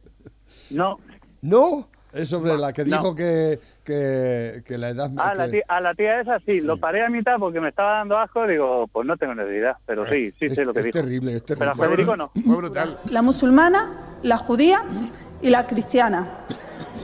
No. 0.71 0.99
No. 1.43 1.89
Es 2.15 2.29
sobre 2.29 2.57
la 2.57 2.73
que 2.73 2.85
No. 2.85 2.97
dijo 2.99 3.15
que, 3.15 3.59
que, 3.85 4.63
que 4.67 4.79
la 4.79 4.91
edad... 4.91 5.11
Ah, 5.17 5.33
la 5.37 5.49
tía, 5.51 5.63
a 5.69 5.81
la 5.81 5.95
tía 5.95 6.21
esa 6.21 6.39
sí, 6.41 6.61
Sí. 6.61 6.67
lo 6.67 6.77
paré 6.79 7.05
a 7.05 7.09
mitad 7.11 7.37
porque 7.39 7.61
me 7.61 7.69
estaba 7.71 7.99
dando 7.99 8.17
asco. 8.19 8.47
Digo, 8.47 8.87
pues 8.93 9.07
no 9.07 9.17
tengo 9.17 9.35
necesidad. 9.35 9.77
Pero 9.87 10.07
sí, 10.09 10.33
sí 10.39 10.47
es, 10.47 10.55
sé 10.55 10.65
lo 10.65 10.73
que 10.73 10.81
es 10.81 10.87
dijo. 10.87 11.01
terrible, 11.01 11.35
es 11.37 11.43
Pero 11.43 11.57
a 11.71 11.75
terrible. 11.75 11.89
Federico 11.89 12.17
no. 12.17 12.31
Fue 12.47 12.57
brutal. 12.57 12.99
la 13.11 13.23
musulmana, 13.23 13.93
la 14.23 14.39
judía 14.39 14.83
y 15.43 15.51
la 15.51 15.67
cristiana. 15.67 16.27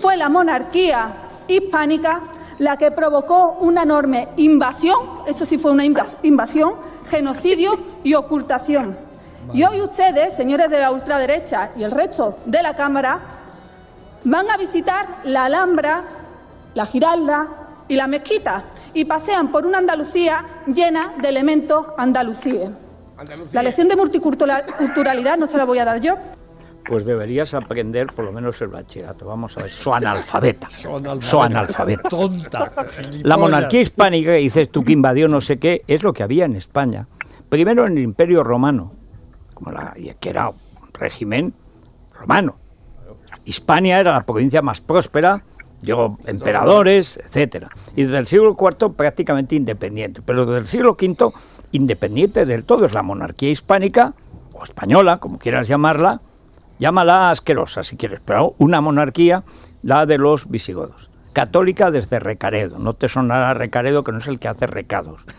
Fue 0.01 0.17
la 0.17 0.29
monarquía 0.29 1.13
hispánica 1.49 2.21
la 2.59 2.77
que 2.77 2.91
provocó 2.91 3.59
una 3.61 3.83
enorme 3.85 4.29
invasión, 4.37 4.97
eso 5.27 5.47
sí 5.47 5.57
fue 5.57 5.71
una 5.73 5.85
invas- 5.85 6.19
invasión, 6.23 6.75
genocidio 7.09 7.73
y 8.05 8.13
ocultación. 8.15 8.97
Y 9.55 9.65
hoy 9.65 9.81
ustedes, 9.81 10.35
señores 10.35 10.71
de 10.71 10.79
la 10.79 10.91
ultraderecha 10.93 11.71
y 11.75 11.83
el 11.83 11.91
resto 11.91 12.37
de 12.45 12.63
la 12.63 12.77
Cámara, 12.77 13.19
van 14.25 14.51
a 14.51 14.57
visitar 14.57 15.07
la 15.25 15.47
Alhambra, 15.47 16.03
la 16.75 16.87
Giralda 16.87 17.49
y 17.89 17.97
la 17.97 18.07
Mezquita 18.07 18.63
y 18.95 19.05
pasean 19.05 19.51
por 19.51 19.67
una 19.67 19.79
Andalucía 19.79 20.45
llena 20.67 21.15
de 21.21 21.29
elementos. 21.29 21.87
Andalucía. 21.97 22.71
La 23.53 23.63
lección 23.63 23.89
de 23.89 23.97
multiculturalidad 23.97 25.37
no 25.37 25.47
se 25.47 25.59
la 25.59 25.65
voy 25.65 25.79
a 25.79 25.85
dar 25.85 26.01
yo, 26.01 26.15
Pues 26.87 27.05
deberías 27.05 27.53
aprender 27.53 28.07
por 28.07 28.25
lo 28.25 28.33
menos 28.33 28.61
el 28.63 28.69
bachillerato. 28.69 29.27
Vamos 29.27 29.57
a 29.59 29.63
ver, 29.63 29.71
soy 29.71 29.95
analfabeta. 29.95 30.71
Son 30.71 31.07
analfabeta. 31.07 31.29
Soy 31.29 31.47
analfabeta. 31.47 32.09
Tonta. 32.09 32.73
La 33.23 33.37
monarquía 33.37 33.83
hispánica 33.83 34.31
que 34.31 34.39
dices 34.39 34.71
tú 34.71 34.85
que 34.85 34.93
invadió 34.93 35.29
no 35.29 35.41
sé 35.41 35.59
qué, 35.59 35.85
es 35.87 36.03
lo 36.03 36.13
que 36.13 36.23
había 36.23 36.47
en 36.47 36.57
España. 36.57 37.07
Primero 37.51 37.87
en 37.87 37.99
el 37.99 38.05
Imperio 38.05 38.43
Romano, 38.43 38.93
como 39.55 39.73
la, 39.73 39.95
que 40.19 40.31
era 40.31 40.49
un 40.49 40.57
régimen 40.95 41.53
romano. 42.19 42.57
Hispania 43.45 43.99
era 43.99 44.13
la 44.13 44.23
provincia 44.25 44.63
más 44.63 44.81
próspera, 44.81 45.43
llegó 45.83 46.19
emperadores, 46.27 47.17
etcétera. 47.17 47.71
Y 47.97 48.05
desde 48.05 48.19
el 48.19 48.27
siglo 48.27 48.57
IV 48.59 48.93
prácticamente 48.95 49.55
independiente. 49.55 50.23
Pero 50.23 50.47
desde 50.47 50.61
el 50.61 50.67
siglo 50.67 50.97
V, 51.01 51.33
independiente 51.73 52.45
del 52.45 52.65
todo, 52.65 52.85
es 52.85 52.93
la 52.93 53.03
monarquía 53.03 53.51
hispánica, 53.51 54.15
o 54.55 54.65
española, 54.65 55.19
como 55.19 55.39
quieras 55.39 55.69
llamarla, 55.69 56.21
llámala 56.79 57.31
asquerosa 57.31 57.83
si 57.85 57.97
quieres, 57.97 58.21
pero 58.25 58.55
una 58.59 58.81
monarquía, 58.81 59.45
la 59.83 60.07
de 60.07 60.19
los 60.19 60.51
visigodos. 60.51 61.11
Católica 61.33 61.91
desde 61.91 62.19
Recaredo, 62.19 62.79
no 62.79 62.95
te 62.95 63.09
sonará 63.09 63.55
Recaredo 63.55 64.03
que 64.03 64.13
no 64.13 64.19
es 64.19 64.27
el 64.27 64.39
que 64.39 64.49
hace 64.49 64.67
recados. 64.67 65.23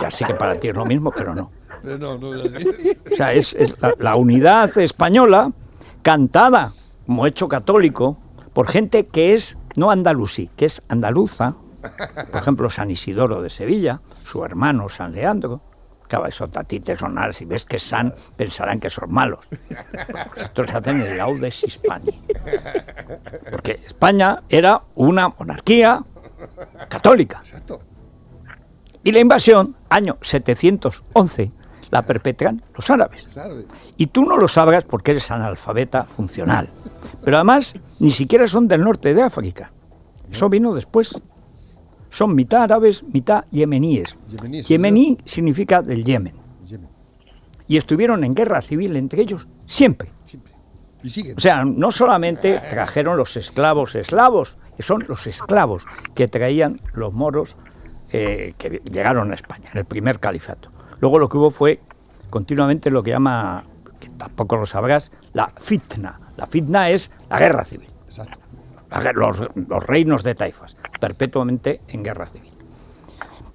Ya 0.00 0.10
sé 0.10 0.24
que 0.24 0.34
para 0.34 0.56
ti 0.56 0.68
es 0.68 0.74
lo 0.74 0.84
mismo, 0.84 1.12
pero 1.16 1.36
no. 1.36 1.52
O 1.84 3.16
sea, 3.16 3.32
es, 3.32 3.54
es 3.54 3.80
la, 3.80 3.94
la 3.96 4.16
unidad 4.16 4.76
española 4.76 5.52
cantada 6.04 6.72
como 7.06 7.26
hecho 7.26 7.48
católico 7.48 8.16
por 8.52 8.68
gente 8.68 9.06
que 9.06 9.34
es 9.34 9.56
no 9.74 9.90
andalusí, 9.90 10.48
que 10.54 10.66
es 10.66 10.82
andaluza. 10.88 11.56
Por 12.30 12.40
ejemplo, 12.40 12.70
San 12.70 12.90
Isidoro 12.90 13.42
de 13.42 13.50
Sevilla, 13.50 14.00
su 14.24 14.44
hermano 14.44 14.88
San 14.88 15.12
Leandro. 15.12 15.60
Claro, 16.06 16.26
eso 16.26 16.48
a 16.54 16.64
ti 16.64 16.80
te 16.80 16.94
sonará, 16.96 17.32
si 17.32 17.46
ves 17.46 17.64
que 17.64 17.76
es 17.76 17.82
San, 17.82 18.14
pensarán 18.36 18.78
que 18.78 18.90
son 18.90 19.10
malos. 19.10 19.48
Estos 20.36 20.72
hacen 20.72 21.00
el 21.00 21.16
laudes 21.16 21.64
hispani. 21.64 22.22
Porque 23.50 23.80
España 23.84 24.42
era 24.48 24.82
una 24.94 25.30
monarquía 25.30 26.04
católica. 26.88 27.40
Exacto. 27.42 27.80
Y 29.02 29.10
la 29.12 29.20
invasión, 29.20 29.74
año 29.88 30.18
711, 30.20 31.50
la 31.90 32.02
perpetran 32.02 32.62
los 32.74 32.90
árabes. 32.90 33.28
Y 33.96 34.08
tú 34.08 34.24
no 34.24 34.36
lo 34.36 34.48
sabrás 34.48 34.84
porque 34.84 35.12
eres 35.12 35.30
analfabeta 35.30 36.04
funcional. 36.04 36.68
Pero 37.24 37.36
además, 37.36 37.74
ni 38.00 38.10
siquiera 38.10 38.46
son 38.46 38.68
del 38.68 38.82
norte 38.82 39.14
de 39.14 39.22
África. 39.22 39.70
Eso 40.30 40.48
vino 40.48 40.74
después. 40.74 41.20
Son 42.10 42.34
mitad 42.34 42.62
árabes, 42.62 43.02
mitad 43.02 43.44
yemeníes. 43.50 44.16
Yemení 44.66 45.18
significa 45.24 45.82
del 45.82 46.04
Yemen. 46.04 46.34
Y 47.66 47.76
estuvieron 47.76 48.24
en 48.24 48.34
guerra 48.34 48.60
civil 48.62 48.96
entre 48.96 49.22
ellos 49.22 49.46
siempre. 49.66 50.10
O 51.36 51.40
sea, 51.40 51.64
no 51.64 51.92
solamente 51.92 52.60
trajeron 52.70 53.16
los 53.18 53.36
esclavos 53.36 53.94
eslavos, 53.94 54.56
que 54.76 54.82
son 54.82 55.04
los 55.06 55.26
esclavos 55.26 55.84
que 56.14 56.28
traían 56.28 56.80
los 56.94 57.12
moros 57.12 57.56
eh, 58.10 58.54
que 58.56 58.80
llegaron 58.90 59.30
a 59.32 59.34
España, 59.34 59.68
en 59.72 59.80
el 59.80 59.84
primer 59.84 60.18
califato. 60.18 60.70
Luego 61.00 61.18
lo 61.18 61.28
que 61.28 61.36
hubo 61.36 61.50
fue 61.50 61.80
continuamente 62.30 62.90
lo 62.90 63.02
que 63.02 63.10
llama, 63.10 63.64
tampoco 64.16 64.56
lo 64.56 64.66
sabrás, 64.66 65.12
la 65.32 65.50
fitna. 65.60 66.20
La 66.36 66.46
fitna 66.46 66.90
es 66.90 67.10
la 67.30 67.38
guerra 67.38 67.64
civil. 67.64 67.88
Exacto. 68.06 68.38
Los, 69.14 69.42
los 69.54 69.86
reinos 69.86 70.22
de 70.22 70.34
taifas, 70.34 70.76
perpetuamente 71.00 71.80
en 71.88 72.04
guerra 72.04 72.26
civil. 72.26 72.54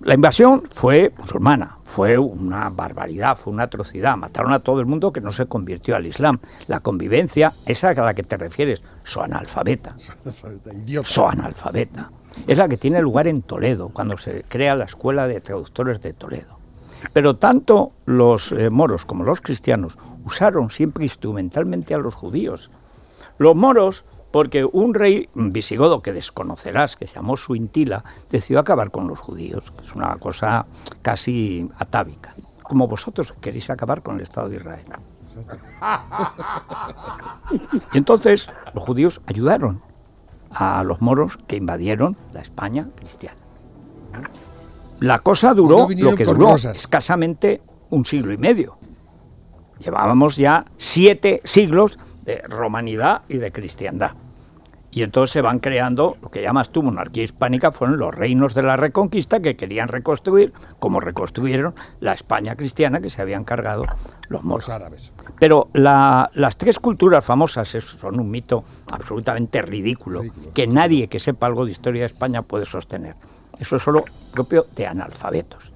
La 0.02 0.14
invasión 0.14 0.64
fue 0.74 1.12
musulmana, 1.18 1.78
fue 1.84 2.18
una 2.18 2.70
barbaridad, 2.70 3.36
fue 3.36 3.52
una 3.52 3.64
atrocidad. 3.64 4.16
Mataron 4.16 4.54
a 4.54 4.60
todo 4.60 4.80
el 4.80 4.86
mundo 4.86 5.12
que 5.12 5.20
no 5.20 5.34
se 5.34 5.46
convirtió 5.46 5.98
al 5.98 6.06
Islam. 6.06 6.40
La 6.68 6.80
convivencia, 6.80 7.54
esa 7.66 7.90
a 7.90 7.94
la 7.94 8.14
que 8.14 8.24
te 8.24 8.38
refieres, 8.38 8.82
soanalfabeta. 9.04 9.96
Soanalfabeta. 11.04 12.12
Es 12.48 12.58
la 12.58 12.70
que 12.70 12.78
tiene 12.78 13.02
lugar 13.02 13.28
en 13.28 13.42
Toledo, 13.42 13.90
cuando 13.90 14.18
se 14.18 14.44
crea 14.48 14.76
la 14.76 14.86
Escuela 14.86 15.28
de 15.28 15.42
Traductores 15.42 16.00
de 16.00 16.14
Toledo. 16.14 16.60
Pero 17.12 17.36
tanto 17.36 17.92
los 18.06 18.54
eh, 18.54 18.70
moros 18.70 19.06
como 19.06 19.26
los 19.26 19.42
cristianos 19.42 19.98
usaron 20.30 20.70
siempre 20.70 21.04
instrumentalmente 21.04 21.94
a 21.94 21.98
los 21.98 22.16
judíos. 22.16 22.70
Los 23.40 23.56
moros 23.56 24.06
porque 24.32 24.64
un 24.64 24.94
rey 24.94 25.28
visigodo 25.34 26.02
que 26.02 26.14
desconocerás, 26.14 26.96
que 26.96 27.08
se 27.08 27.16
llamó 27.16 27.36
Suintila, 27.36 28.04
decidió 28.30 28.60
acabar 28.60 28.92
con 28.92 29.08
los 29.08 29.18
judíos, 29.18 29.72
que 29.72 29.84
es 29.84 29.96
una 29.96 30.16
cosa 30.18 30.68
casi 31.02 31.68
atávica, 31.80 32.36
como 32.62 32.88
vosotros 32.88 33.34
queréis 33.42 33.72
acabar 33.72 34.04
con 34.04 34.18
el 34.18 34.22
Estado 34.22 34.50
de 34.50 34.58
Israel. 34.58 34.86
Y 37.94 37.98
entonces 37.98 38.48
los 38.76 38.84
judíos 38.84 39.22
ayudaron 39.26 39.82
a 40.52 40.84
los 40.84 41.02
moros 41.02 41.38
que 41.48 41.56
invadieron 41.56 42.18
la 42.34 42.42
España 42.42 42.88
cristiana. 42.96 43.38
La 45.00 45.20
cosa 45.20 45.54
duró 45.54 45.88
lo 45.90 46.16
que 46.16 46.26
duró, 46.26 46.52
rosas. 46.52 46.78
escasamente 46.78 47.62
un 47.90 48.06
siglo 48.06 48.34
y 48.34 48.38
medio. 48.38 48.79
Llevábamos 49.80 50.38
ya 50.38 50.66
siete 50.78 51.42
siglos 51.44 51.98
de 52.26 52.42
romanidad 52.48 53.22
y 53.28 53.38
de 53.38 53.52
cristiandad. 53.52 54.12
Y 54.92 55.04
entonces 55.04 55.32
se 55.34 55.42
van 55.42 55.60
creando 55.60 56.18
lo 56.20 56.32
que 56.32 56.42
llamas 56.42 56.70
tú 56.72 56.82
monarquía 56.82 57.22
hispánica, 57.22 57.72
fueron 57.72 58.00
los 58.00 58.14
reinos 58.16 58.56
de 58.56 58.64
la 58.64 58.76
reconquista 58.76 59.40
que 59.40 59.56
querían 59.56 59.88
reconstruir, 59.88 60.52
como 60.80 61.00
reconstruyeron 61.00 61.76
la 62.00 62.14
España 62.14 62.56
cristiana 62.56 63.00
que 63.00 63.12
se 63.12 63.22
habían 63.22 63.44
cargado 63.44 63.86
los 64.30 64.44
moros. 64.44 64.68
Árabes. 64.68 65.14
Pero 65.40 65.70
la- 65.74 66.32
las 66.34 66.58
tres 66.58 66.80
culturas 66.80 67.24
famosas 67.24 67.68
son 67.68 68.20
un 68.20 68.32
mito 68.32 68.64
absolutamente 68.92 69.62
ridículo, 69.62 70.24
que 70.56 70.66
nadie 70.66 71.08
que 71.08 71.20
sepa 71.20 71.46
algo 71.46 71.66
de 71.66 71.72
historia 71.72 72.02
de 72.02 72.08
España 72.08 72.42
puede 72.42 72.66
sostener. 72.66 73.16
Eso 73.60 73.76
es 73.76 73.84
solo 73.84 74.06
propio 74.34 74.66
de 74.76 74.88
analfabetos. 74.88 75.72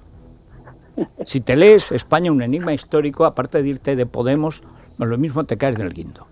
Si 1.24 1.40
te 1.40 1.56
lees 1.56 1.92
España 1.92 2.30
un 2.30 2.42
enigma 2.42 2.72
histórico, 2.72 3.24
aparte 3.24 3.62
de 3.62 3.68
irte 3.68 3.96
de 3.96 4.06
Podemos, 4.06 4.62
no 4.98 5.06
lo 5.06 5.18
mismo 5.18 5.44
te 5.44 5.56
caes 5.56 5.76
del 5.76 5.92
guindo. 5.92 6.26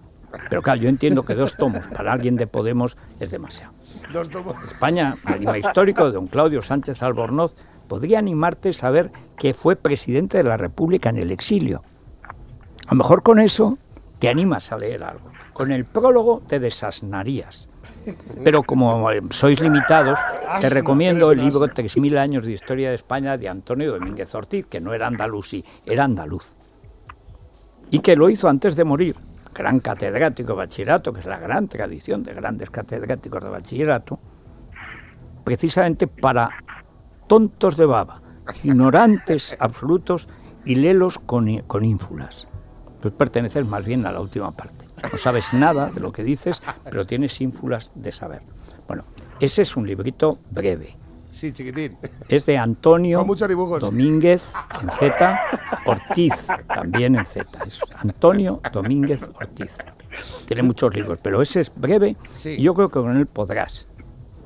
Pero 0.48 0.62
claro, 0.62 0.80
yo 0.80 0.88
entiendo 0.88 1.24
que 1.24 1.34
dos 1.34 1.56
tomos 1.56 1.86
para 1.88 2.12
alguien 2.12 2.36
de 2.36 2.46
Podemos 2.46 2.96
es 3.20 3.30
demasiado. 3.30 3.72
Dos 4.12 4.30
tomos. 4.30 4.56
España, 4.70 5.16
un 5.26 5.34
enigma 5.34 5.58
histórico 5.58 6.06
de 6.06 6.12
don 6.12 6.26
Claudio 6.26 6.62
Sánchez 6.62 7.02
Albornoz, 7.02 7.54
podría 7.88 8.18
animarte 8.18 8.70
a 8.70 8.72
saber 8.72 9.10
que 9.36 9.54
fue 9.54 9.76
presidente 9.76 10.38
de 10.38 10.44
la 10.44 10.56
República 10.56 11.10
en 11.10 11.18
el 11.18 11.30
exilio. 11.30 11.82
A 12.86 12.94
lo 12.94 12.98
mejor 12.98 13.22
con 13.22 13.38
eso 13.38 13.78
te 14.18 14.28
animas 14.28 14.72
a 14.72 14.78
leer 14.78 15.04
algo. 15.04 15.30
Con 15.52 15.72
el 15.72 15.84
prólogo 15.84 16.42
te 16.46 16.60
desasnarías. 16.60 17.68
Pero 18.44 18.62
como 18.62 19.08
sois 19.30 19.60
limitados, 19.60 20.18
te 20.60 20.70
recomiendo 20.70 21.30
el 21.32 21.40
libro 21.40 21.66
3.000 21.66 22.18
años 22.18 22.42
de 22.44 22.52
historia 22.52 22.88
de 22.88 22.94
España 22.94 23.36
de 23.36 23.48
Antonio 23.48 23.92
Domínguez 23.92 24.34
Ortiz, 24.34 24.66
que 24.66 24.80
no 24.80 24.94
era 24.94 25.06
andalusí, 25.06 25.64
era 25.86 26.04
andaluz. 26.04 26.54
Y 27.90 28.00
que 28.00 28.16
lo 28.16 28.30
hizo 28.30 28.48
antes 28.48 28.76
de 28.76 28.84
morir. 28.84 29.16
Gran 29.54 29.80
catedrático 29.80 30.52
de 30.52 30.58
bachillerato, 30.58 31.12
que 31.12 31.20
es 31.20 31.26
la 31.26 31.38
gran 31.38 31.68
tradición 31.68 32.22
de 32.22 32.32
grandes 32.32 32.70
catedráticos 32.70 33.44
de 33.44 33.50
bachillerato, 33.50 34.18
precisamente 35.44 36.06
para 36.06 36.50
tontos 37.26 37.76
de 37.76 37.84
baba, 37.84 38.22
ignorantes 38.62 39.56
absolutos 39.60 40.28
y 40.64 40.76
lelos 40.76 41.18
con, 41.18 41.58
con 41.66 41.84
ínfulas. 41.84 42.48
Pues 43.02 43.12
perteneces 43.12 43.66
más 43.66 43.84
bien 43.84 44.06
a 44.06 44.12
la 44.12 44.20
última 44.20 44.52
parte. 44.52 44.81
No 45.10 45.18
sabes 45.18 45.52
nada 45.52 45.90
de 45.90 46.00
lo 46.00 46.12
que 46.12 46.22
dices, 46.22 46.62
pero 46.84 47.06
tienes 47.06 47.40
ínfulas 47.40 47.92
de 47.94 48.12
saber. 48.12 48.42
Bueno, 48.86 49.04
ese 49.40 49.62
es 49.62 49.76
un 49.76 49.86
librito 49.86 50.38
breve. 50.50 50.96
Sí, 51.30 51.50
chiquitín. 51.52 51.96
Es 52.28 52.44
de 52.44 52.58
Antonio. 52.58 53.24
Domínguez 53.80 54.52
en 54.82 54.90
Z, 54.90 55.40
Ortiz 55.86 56.46
también 56.68 57.16
en 57.16 57.24
Z. 57.24 57.46
Es 57.66 57.80
Antonio 57.96 58.60
Domínguez 58.72 59.22
Ortiz. 59.34 59.72
Tiene 60.46 60.62
muchos 60.62 60.94
libros, 60.94 61.18
pero 61.22 61.40
ese 61.40 61.60
es 61.60 61.72
breve 61.74 62.16
Sí. 62.36 62.50
y 62.58 62.62
yo 62.62 62.74
creo 62.74 62.90
que 62.90 63.00
con 63.00 63.16
él 63.16 63.26
podrás. 63.26 63.86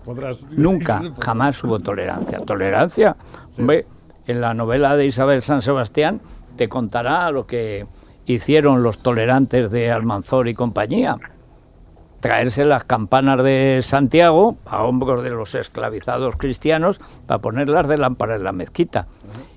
Podrás. 0.04 0.46
Nunca, 0.52 1.02
jamás 1.20 1.62
hubo 1.64 1.80
tolerancia. 1.80 2.38
Tolerancia, 2.44 3.16
hombre, 3.58 3.84
en 4.28 4.40
la 4.40 4.54
novela 4.54 4.96
de 4.96 5.06
Isabel 5.06 5.42
San 5.42 5.62
Sebastián 5.62 6.20
te 6.56 6.68
contará 6.68 7.28
lo 7.32 7.48
que 7.48 7.86
hicieron 8.26 8.82
los 8.82 8.98
tolerantes 8.98 9.70
de 9.70 9.90
Almanzor 9.90 10.48
y 10.48 10.54
compañía. 10.54 11.16
Traerse 12.20 12.64
las 12.64 12.84
campanas 12.84 13.42
de 13.42 13.80
Santiago 13.82 14.56
a 14.66 14.82
hombros 14.84 15.22
de 15.22 15.30
los 15.30 15.54
esclavizados 15.54 16.36
cristianos 16.36 17.00
para 17.26 17.40
ponerlas 17.40 17.86
de 17.88 17.98
lámpara 17.98 18.36
en 18.36 18.44
la 18.44 18.52
mezquita. 18.52 19.06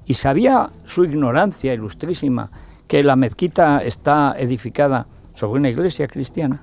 Y 0.05 0.13
sabía 0.13 0.69
su 0.83 1.03
ignorancia 1.03 1.73
ilustrísima 1.73 2.51
que 2.87 3.03
la 3.03 3.15
mezquita 3.15 3.83
está 3.83 4.35
edificada 4.37 5.07
sobre 5.33 5.59
una 5.59 5.69
iglesia 5.69 6.07
cristiana. 6.07 6.61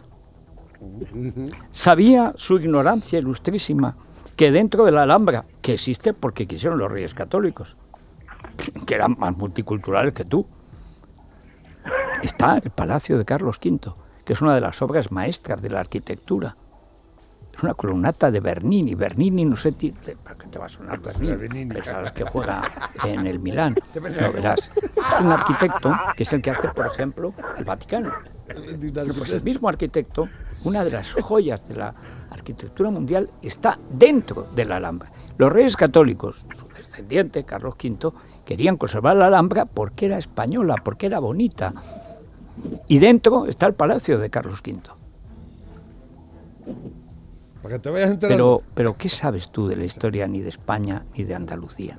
Sabía 1.72 2.34
su 2.36 2.58
ignorancia 2.58 3.18
ilustrísima 3.18 3.96
que 4.36 4.50
dentro 4.50 4.84
de 4.84 4.92
la 4.92 5.02
Alhambra, 5.02 5.44
que 5.62 5.74
existe 5.74 6.12
porque 6.12 6.46
quisieron 6.46 6.78
los 6.78 6.90
reyes 6.90 7.14
católicos, 7.14 7.76
que 8.86 8.94
eran 8.94 9.16
más 9.18 9.36
multiculturales 9.36 10.12
que 10.12 10.24
tú, 10.24 10.46
está 12.22 12.59
el 12.59 12.70
Palacio 12.70 13.18
de 13.18 13.24
Carlos 13.24 13.59
V, 13.64 13.92
que 14.24 14.33
es 14.33 14.40
una 14.40 14.55
de 14.55 14.61
las 14.61 14.81
obras 14.83 15.12
maestras 15.12 15.61
de 15.62 15.70
la 15.70 15.81
arquitectura. 15.81 16.57
Es 17.57 17.62
una 17.62 17.72
columnata 17.74 18.31
de 18.31 18.40
Bernini. 18.40 18.94
Bernini, 18.94 19.44
no 19.46 19.57
sé, 19.57 19.72
te- 19.72 19.94
¿para 20.22 20.37
qué 20.37 20.46
te 20.48 20.59
va 20.59 20.66
a 20.66 20.68
sonar 20.68 21.00
será 21.11 21.37
Bernini? 21.37 21.74
Pensarás 21.74 22.12
que 22.12 22.24
juega 22.24 22.62
en 23.05 23.26
el 23.26 23.38
Milán. 23.38 23.74
No 23.94 24.33
verás. 24.33 24.70
Es 24.85 25.20
un 25.20 25.33
arquitecto 25.33 25.90
que 26.16 26.22
es 26.24 26.33
el 26.35 26.42
que 26.42 26.50
hace, 26.50 26.68
por 26.68 26.87
ejemplo, 26.87 27.33
el 27.57 27.64
Vaticano. 27.64 28.12
Pues 29.16 29.31
el 29.31 29.42
mismo 29.42 29.68
arquitecto, 29.70 30.29
una 30.64 30.85
de 30.85 30.90
las 30.90 31.12
joyas 31.14 31.66
de 31.66 31.76
la 31.76 31.94
arquitectura 32.31 32.90
mundial, 32.90 33.31
está 33.40 33.79
dentro 33.90 34.46
de 34.55 34.64
la 34.66 34.76
Alhambra. 34.76 35.11
Los 35.38 35.50
reyes 35.52 35.76
católicos, 35.76 36.44
su 36.55 36.68
descendiente, 36.68 37.44
Carlos 37.44 37.74
V, 37.83 38.11
querían 38.44 38.76
conservar 38.76 39.16
la 39.16 39.26
Alhambra 39.29 39.64
porque 39.64 40.07
era 40.07 40.18
española, 40.18 40.76
porque 40.85 41.07
era 41.07 41.18
bonita. 41.20 41.72
Y 42.88 42.98
dentro 42.98 43.46
está 43.46 43.66
el 43.66 43.74
palacio 43.74 44.18
de 44.18 44.30
Carlos 44.30 44.60
V. 44.66 44.80
Para 47.62 47.76
que 47.76 47.78
te 47.82 47.90
vayas 47.90 48.10
enterando. 48.10 48.60
Pero, 48.62 48.74
pero 48.74 48.96
¿qué 48.96 49.08
sabes 49.08 49.50
tú 49.50 49.66
de 49.68 49.76
la 49.76 49.84
historia 49.84 50.26
ni 50.26 50.40
de 50.40 50.48
España 50.50 51.04
ni 51.16 51.24
de 51.24 51.34
Andalucía? 51.34 51.98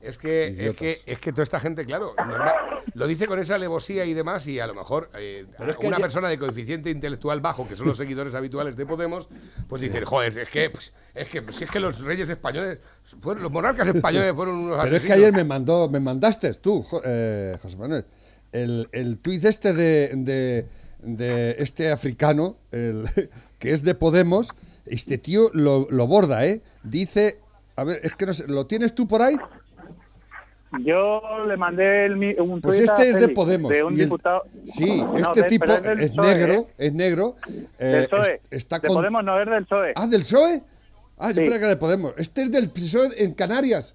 Es 0.00 0.18
que, 0.18 0.68
es 0.68 0.76
que, 0.76 1.00
es 1.06 1.18
que 1.18 1.32
toda 1.32 1.44
esta 1.44 1.58
gente, 1.58 1.86
claro, 1.86 2.12
normal, 2.18 2.52
lo 2.92 3.06
dice 3.06 3.26
con 3.26 3.38
esa 3.38 3.54
alevosía 3.54 4.04
y 4.04 4.12
demás, 4.12 4.46
y 4.46 4.60
a 4.60 4.66
lo 4.66 4.74
mejor 4.74 5.08
eh, 5.16 5.46
Pero 5.56 5.70
es 5.70 5.78
que 5.78 5.86
una 5.86 5.96
ayer- 5.96 6.04
persona 6.04 6.28
de 6.28 6.38
coeficiente 6.38 6.90
intelectual 6.90 7.40
bajo, 7.40 7.66
que 7.66 7.74
son 7.74 7.86
los 7.86 7.96
seguidores 7.96 8.34
habituales 8.34 8.76
de 8.76 8.84
Podemos, 8.84 9.30
pues 9.66 9.80
dicen, 9.80 10.04
joder, 10.04 10.36
es 10.38 10.50
que, 10.50 10.68
pues, 10.68 10.92
es 11.14 11.26
que, 11.30 11.42
si 11.50 11.64
es 11.64 11.70
que 11.70 11.80
los 11.80 12.00
reyes 12.02 12.28
españoles, 12.28 12.80
fueron, 13.22 13.42
los 13.44 13.50
monarcas 13.50 13.88
españoles 13.88 14.34
fueron 14.34 14.56
unos 14.56 14.82
Pero 14.84 14.94
es 14.96 15.02
que 15.04 15.12
ayer 15.14 15.32
me 15.32 15.44
mandó, 15.44 15.88
me 15.88 16.00
mandaste 16.00 16.52
tú, 16.52 16.84
eh, 17.02 17.56
José 17.62 17.78
Manuel, 17.78 18.04
el, 18.54 18.88
el 18.92 19.18
tuit 19.18 19.44
este 19.44 19.72
de, 19.74 20.10
de, 20.14 20.66
de 21.02 21.56
este 21.58 21.90
africano, 21.92 22.56
el, 22.72 23.04
que 23.58 23.72
es 23.72 23.82
de 23.82 23.94
Podemos, 23.94 24.52
este 24.86 25.18
tío 25.18 25.50
lo, 25.52 25.86
lo 25.90 26.06
borda, 26.06 26.46
¿eh? 26.46 26.60
Dice, 26.82 27.38
a 27.76 27.84
ver, 27.84 28.00
es 28.02 28.14
que 28.14 28.26
no 28.26 28.32
sé, 28.32 28.46
¿lo 28.48 28.66
tienes 28.66 28.94
tú 28.94 29.06
por 29.06 29.22
ahí? 29.22 29.36
Yo 30.84 31.22
le 31.46 31.56
mandé 31.56 32.06
el, 32.06 32.40
un 32.40 32.60
Pues 32.60 32.80
a 32.80 32.84
este 32.84 33.10
es 33.10 33.20
de 33.20 33.28
Podemos. 33.28 33.70
De 33.70 33.84
un 33.84 33.92
y 33.96 34.00
el- 34.00 34.06
diputado. 34.06 34.42
sí, 34.66 35.00
No, 35.02 35.16
este 35.18 35.42
de- 35.42 35.48
tipo 35.48 35.72
es 35.72 36.10
PSOE, 36.12 36.34
negro, 36.34 36.52
¿eh? 36.54 36.66
es 36.78 36.92
negro. 36.92 37.36
eh, 37.78 37.84
Del 37.84 38.08
PSOE. 38.08 38.34
es- 38.34 38.40
está 38.50 38.78
de 38.80 38.88
con... 38.88 38.96
Podemos 38.96 39.22
no 39.24 39.40
es 39.40 39.48
del 39.48 39.64
PSOE. 39.66 39.92
Ah, 39.94 40.06
del 40.08 40.22
PSOE. 40.22 40.62
Ah, 41.16 41.28
yo 41.30 41.36
pensaba 41.36 41.58
que 41.58 41.62
era 41.64 41.68
de 41.68 41.76
Podemos. 41.76 42.14
Este 42.16 42.42
es 42.42 42.50
del 42.50 42.70
PSOE 42.70 43.22
en 43.22 43.34
Canarias. 43.34 43.94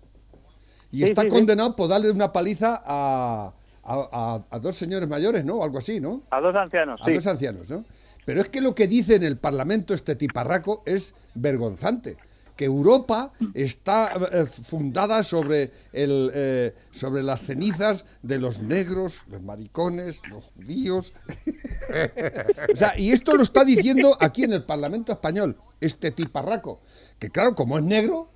Y 0.90 1.00
Sí, 1.00 1.04
está 1.04 1.24
sí. 1.24 1.28
condenado 1.28 1.76
por 1.76 1.90
darle 1.90 2.12
una 2.12 2.32
paliza 2.32 2.82
a, 2.86 3.52
a, 3.90 4.36
a- 4.36 4.46
a 4.56 4.60
dos 4.60 4.76
señores 4.76 5.10
mayores, 5.10 5.44
¿no? 5.44 5.56
O 5.56 5.64
algo 5.64 5.78
así, 5.80 6.00
¿no? 6.00 6.22
A 6.30 6.40
dos 6.40 6.56
ancianos, 6.56 7.00
A 7.02 7.06
sí. 7.06 7.14
dos 7.14 7.28
ancianos, 7.28 7.70
¿no? 7.72 7.84
Pero 8.26 8.42
es 8.42 8.50
que 8.50 8.62
lo 8.62 8.76
que 8.76 8.88
dice 8.88 9.16
en 9.16 9.24
el 9.24 9.38
Parlamento 9.38 9.94
este 9.94 10.16
tiparraco 10.16 10.84
es 10.86 11.16
vergonzante. 11.34 12.18
Que 12.56 12.66
Europa 12.66 13.32
está 13.54 14.12
eh, 14.34 14.46
fundada 14.46 15.24
sobre, 15.24 15.72
el, 15.94 16.30
eh, 16.34 16.76
sobre 16.92 17.24
las 17.24 17.40
cenizas 17.42 18.04
de 18.22 18.38
los 18.38 18.62
negros, 18.62 19.22
los 19.30 19.42
maricones, 19.42 20.22
los 20.30 20.44
judíos. 20.44 21.14
o 22.74 22.76
sea, 22.76 22.98
y 23.00 23.12
esto 23.12 23.36
lo 23.36 23.44
está 23.44 23.64
diciendo 23.64 24.18
aquí 24.20 24.44
en 24.44 24.54
el 24.54 24.64
Parlamento 24.66 25.12
español, 25.14 25.56
este 25.80 26.12
tiparraco. 26.12 26.82
Que 27.18 27.30
claro, 27.30 27.56
como 27.56 27.78
es 27.78 27.84
negro, 27.86 28.28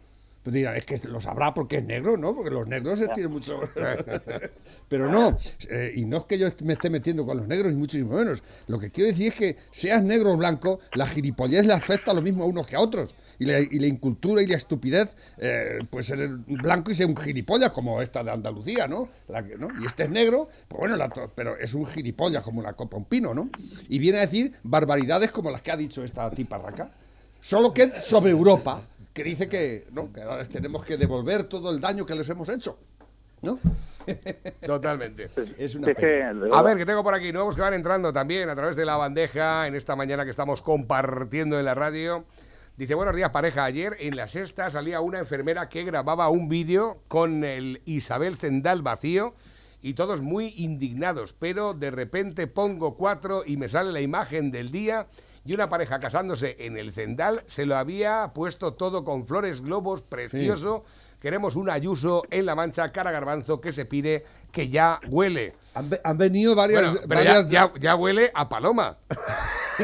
Pues 0.43 0.53
dirán, 0.53 0.75
es 0.75 0.85
que 0.85 0.99
lo 1.07 1.21
sabrá 1.21 1.53
porque 1.53 1.77
es 1.77 1.85
negro, 1.85 2.17
¿no? 2.17 2.35
Porque 2.35 2.51
los 2.51 2.67
negros 2.67 2.99
se 2.99 3.07
tienen 3.07 3.31
mucho... 3.31 3.59
Pero 4.89 5.09
no, 5.09 5.37
eh, 5.69 5.93
y 5.95 6.05
no 6.05 6.17
es 6.17 6.23
que 6.25 6.37
yo 6.37 6.47
me 6.63 6.73
esté 6.73 6.89
metiendo 6.89 7.25
con 7.25 7.37
los 7.37 7.47
negros, 7.47 7.71
ni 7.73 7.79
muchísimo 7.79 8.17
menos. 8.17 8.43
Lo 8.67 8.77
que 8.77 8.91
quiero 8.91 9.09
decir 9.09 9.29
es 9.29 9.35
que 9.35 9.55
seas 9.71 10.03
negro 10.03 10.33
o 10.33 10.37
blanco, 10.37 10.79
la 10.95 11.07
gilipollez 11.07 11.65
le 11.65 11.73
afecta 11.73 12.13
lo 12.13 12.21
mismo 12.21 12.43
a 12.43 12.47
unos 12.47 12.67
que 12.67 12.75
a 12.75 12.81
otros. 12.81 13.15
Y 13.39 13.45
la, 13.45 13.59
y 13.59 13.79
la 13.79 13.87
incultura 13.87 14.41
y 14.41 14.47
la 14.47 14.57
estupidez, 14.57 15.15
eh, 15.37 15.79
pues 15.89 16.05
ser 16.05 16.27
blanco 16.27 16.91
y 16.91 16.93
ser 16.93 17.07
un 17.07 17.17
gilipollas, 17.17 17.71
como 17.71 18.01
esta 18.01 18.23
de 18.23 18.31
Andalucía, 18.31 18.87
¿no? 18.87 19.09
La 19.29 19.43
que, 19.43 19.57
¿no? 19.57 19.69
Y 19.81 19.85
este 19.85 20.03
es 20.03 20.09
negro, 20.09 20.49
pues 20.67 20.79
bueno, 20.79 20.97
la 20.97 21.09
pero 21.35 21.57
es 21.57 21.73
un 21.73 21.85
gilipollas 21.85 22.43
como 22.43 22.61
la 22.61 22.73
copa 22.73 22.97
un 22.97 23.05
pino, 23.05 23.33
¿no? 23.33 23.49
Y 23.89 23.97
viene 23.99 24.17
a 24.17 24.21
decir 24.21 24.53
barbaridades 24.63 25.31
como 25.31 25.49
las 25.49 25.61
que 25.61 25.71
ha 25.71 25.77
dicho 25.77 26.03
esta 26.03 26.29
tiparraca. 26.31 26.91
Solo 27.41 27.73
que 27.73 27.91
sobre 28.01 28.31
Europa, 28.31 28.81
que 29.13 29.23
dice 29.23 29.47
que, 29.47 29.85
¿no? 29.91 30.11
que 30.11 30.21
ahora 30.21 30.39
les 30.39 30.49
tenemos 30.49 30.83
que 30.83 30.97
devolver 30.97 31.43
todo 31.43 31.71
el 31.71 31.79
daño 31.79 32.05
que 32.05 32.15
les 32.15 32.27
hemos 32.29 32.49
hecho. 32.49 32.77
¿No? 33.41 33.59
Totalmente. 34.65 35.29
Es 35.57 35.75
una 35.75 35.87
A 36.53 36.61
ver, 36.61 36.77
que 36.77 36.85
tengo 36.85 37.03
por 37.03 37.13
aquí 37.13 37.31
nuevos 37.31 37.55
que 37.55 37.61
van 37.61 37.73
entrando 37.73 38.11
también 38.11 38.49
a 38.49 38.55
través 38.55 38.75
de 38.75 38.85
la 38.85 38.95
bandeja 38.95 39.67
en 39.67 39.75
esta 39.75 39.95
mañana 39.95 40.23
que 40.23 40.31
estamos 40.31 40.61
compartiendo 40.61 41.59
en 41.59 41.65
la 41.65 41.75
radio. 41.75 42.25
Dice, 42.77 42.95
buenos 42.95 43.15
días 43.15 43.29
pareja, 43.29 43.65
ayer 43.65 43.95
en 43.99 44.15
la 44.15 44.27
sexta 44.27 44.69
salía 44.69 44.99
una 44.99 45.19
enfermera 45.19 45.69
que 45.69 45.83
grababa 45.83 46.29
un 46.29 46.49
vídeo 46.49 47.03
con 47.07 47.43
el 47.43 47.81
Isabel 47.85 48.35
Zendal 48.35 48.81
vacío 48.81 49.35
y 49.81 49.93
todos 49.93 50.21
muy 50.21 50.53
indignados, 50.57 51.33
pero 51.33 51.73
de 51.73 51.91
repente 51.91 52.47
pongo 52.47 52.95
cuatro 52.95 53.43
y 53.45 53.57
me 53.57 53.69
sale 53.69 53.91
la 53.91 54.01
imagen 54.01 54.49
del 54.49 54.71
día 54.71 55.07
y 55.45 55.53
una 55.53 55.67
pareja 55.69 55.99
casándose 55.99 56.55
en 56.59 56.77
el 56.77 56.91
Zendal 56.93 57.43
se 57.47 57.65
lo 57.65 57.75
había 57.77 58.31
puesto 58.33 58.73
todo 58.73 59.03
con 59.03 59.25
flores, 59.25 59.61
globos, 59.61 60.01
precioso. 60.01 60.83
Queremos 61.21 61.55
un 61.55 61.69
Ayuso 61.69 62.23
en 62.31 62.45
la 62.45 62.53
mancha, 62.55 62.91
cara 62.91 63.09
garbanzo, 63.11 63.61
que 63.61 63.71
se 63.71 63.85
pide 63.85 64.25
que 64.51 64.67
ya 64.69 64.99
huele. 65.07 65.53
Han, 65.75 65.89
ve- 65.89 66.01
han 66.03 66.17
venido 66.17 66.53
varias, 66.53 66.91
Bueno, 66.91 66.99
pero 67.07 67.23
ya, 67.23 67.33
varias- 67.41 67.49
ya- 67.51 67.71
ya 67.79 67.95
huele 67.95 68.29
a 68.33 68.47
paloma. 68.49 68.97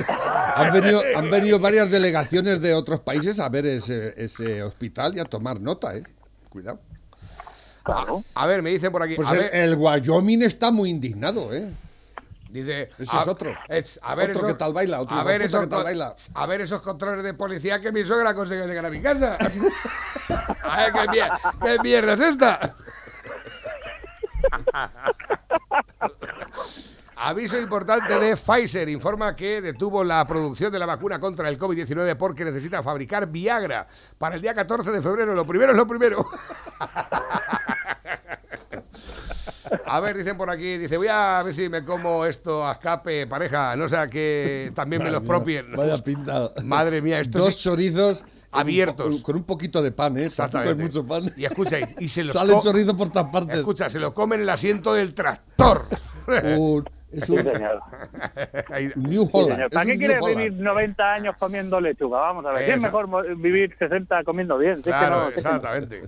han, 0.55 0.74
venido, 0.74 1.01
han 1.16 1.30
venido 1.32 1.60
varias 1.60 1.89
delegaciones 1.89 2.62
de 2.62 2.74
otros 2.74 2.99
países 2.99 3.39
a 3.39 3.47
ver 3.49 3.66
ese, 3.66 4.14
ese 4.22 4.62
hospital 4.64 5.16
y 5.16 5.20
a 5.20 5.26
tomar 5.26 5.60
nota, 5.62 5.95
¿eh? 5.95 6.03
Cuidado. 6.49 6.80
Claro. 7.84 8.24
A 8.36 8.45
ver, 8.45 8.62
me 8.62 8.70
dicen 8.72 8.91
por 8.91 9.01
aquí. 9.01 9.16
Pues 9.16 9.30
a 9.30 9.34
el, 9.34 9.39
ver, 9.39 9.55
el 9.55 9.76
Wyoming 9.76 10.43
está 10.43 10.72
muy 10.72 10.89
indignado, 10.89 11.53
¿eh? 11.53 11.70
Dice. 12.50 12.89
ese 12.97 13.16
a, 13.18 13.22
es 13.22 13.28
otro. 13.28 13.54
es- 13.68 14.00
a 14.04 14.16
ver 14.16 14.32
Otro 14.32 14.41
esos- 14.41 14.52
que 14.54 14.58
tal 14.58 14.74
baila, 14.74 15.02
otro 15.02 15.18
a 15.18 15.24
ver, 15.24 15.41
esos, 15.43 15.62
que 15.62 15.68
tal 15.68 15.84
baila. 15.84 16.14
a 16.34 16.45
ver 16.45 16.62
esos 16.62 16.82
controles 16.82 17.24
de 17.24 17.34
policía 17.34 17.80
que 17.80 17.91
mi 17.91 18.04
suegra 18.04 18.34
consiguió 18.34 18.66
llegar 18.68 18.86
a 18.86 18.89
mi 18.89 19.02
casa. 19.02 19.38
a 20.64 20.78
ver, 20.78 20.93
¿qué, 20.93 21.00
mier- 21.08 21.32
qué 21.64 21.78
mierda 21.82 22.14
es 22.14 22.20
esta? 22.20 22.76
Aviso 27.22 27.58
importante 27.60 28.18
de 28.18 28.38
Pfizer. 28.38 28.88
Informa 28.88 29.36
que 29.36 29.62
detuvo 29.62 30.06
la 30.06 30.26
producción 30.26 30.72
de 30.72 30.80
la 30.80 30.86
vacuna 30.86 31.20
contra 31.20 31.50
el 31.50 31.60
COVID-19 31.60 32.16
porque 32.16 32.45
necesita 32.45 32.82
fabricar 32.82 33.28
Viagra 33.28 33.86
para 34.18 34.36
el 34.36 34.41
día 34.41 34.54
14 34.54 34.89
de 34.91 35.02
febrero. 35.02 35.36
Lo 35.36 35.45
primero 35.45 35.74
es 35.74 35.78
lo 35.78 35.86
primero. 35.86 36.26
A 39.86 39.99
ver, 39.99 40.17
dicen 40.17 40.38
por 40.38 40.49
aquí, 40.49 40.78
dice, 40.78 40.97
voy 40.97 41.07
a 41.09 41.41
ver 41.43 41.53
si 41.53 41.70
me 41.70 41.84
como 41.84 42.26
esto 42.26 42.67
a 42.67 42.72
escape, 42.72 43.28
pareja, 43.28 43.76
no 43.76 43.88
sea 43.88 44.07
que 44.07 44.72
también 44.76 45.03
me 45.03 45.11
los 45.11 45.24
propien. 45.28 45.72
Vaya 45.76 45.97
pinta. 45.97 46.51
Madre 46.63 47.01
mía, 47.01 47.20
esto 47.20 47.39
Dos 47.39 47.57
chorizos 47.57 48.24
Abiertos. 48.51 49.22
con 49.22 49.36
un 49.36 49.43
poquito 49.43 49.82
de 49.82 49.91
pan, 49.91 50.17
¿eh? 50.17 50.26
Exactamente. 50.26 50.82
mucho 50.84 51.05
pan. 51.05 51.32
Y 51.38 51.45
escucha, 51.45 51.78
y- 51.99 52.07
se 52.07 52.24
los 52.24 52.34
Salen 52.36 52.55
co- 52.55 52.61
chorizos 52.63 52.95
por 52.95 53.09
todas 53.09 53.30
partes. 53.30 53.57
Escucha, 53.59 53.89
se 53.89 53.99
lo 53.99 54.13
comen 54.13 54.39
en 54.39 54.43
el 54.43 54.49
asiento 54.49 54.93
del 54.93 55.13
tractor. 55.13 55.86
Un- 56.57 56.86
es 57.12 57.26
Sí, 57.26 57.34
un, 57.34 57.43
New 58.95 59.26
Sí, 59.26 59.30
Holland. 59.34 59.70
¿Para 59.72 59.86
qué 59.86 59.97
quieres 59.97 60.22
Holland. 60.22 60.38
vivir 60.38 60.53
90 60.62 61.14
años 61.14 61.36
comiendo 61.38 61.80
lechuga? 61.82 62.20
Vamos 62.20 62.45
a 62.45 62.51
ver. 62.51 62.70
Es 62.70 62.82
mejor 62.82 63.36
vivir 63.38 63.76
60 63.78 64.24
comiendo 64.24 64.57
bien. 64.57 64.76
si 64.76 64.80
es 64.82 64.86
que 64.86 64.89
Claro, 64.91 65.18
no, 65.18 65.24
si 65.32 65.38
es 65.38 65.43
que 65.43 65.49
no. 65.49 65.55
exactamente. 65.55 66.01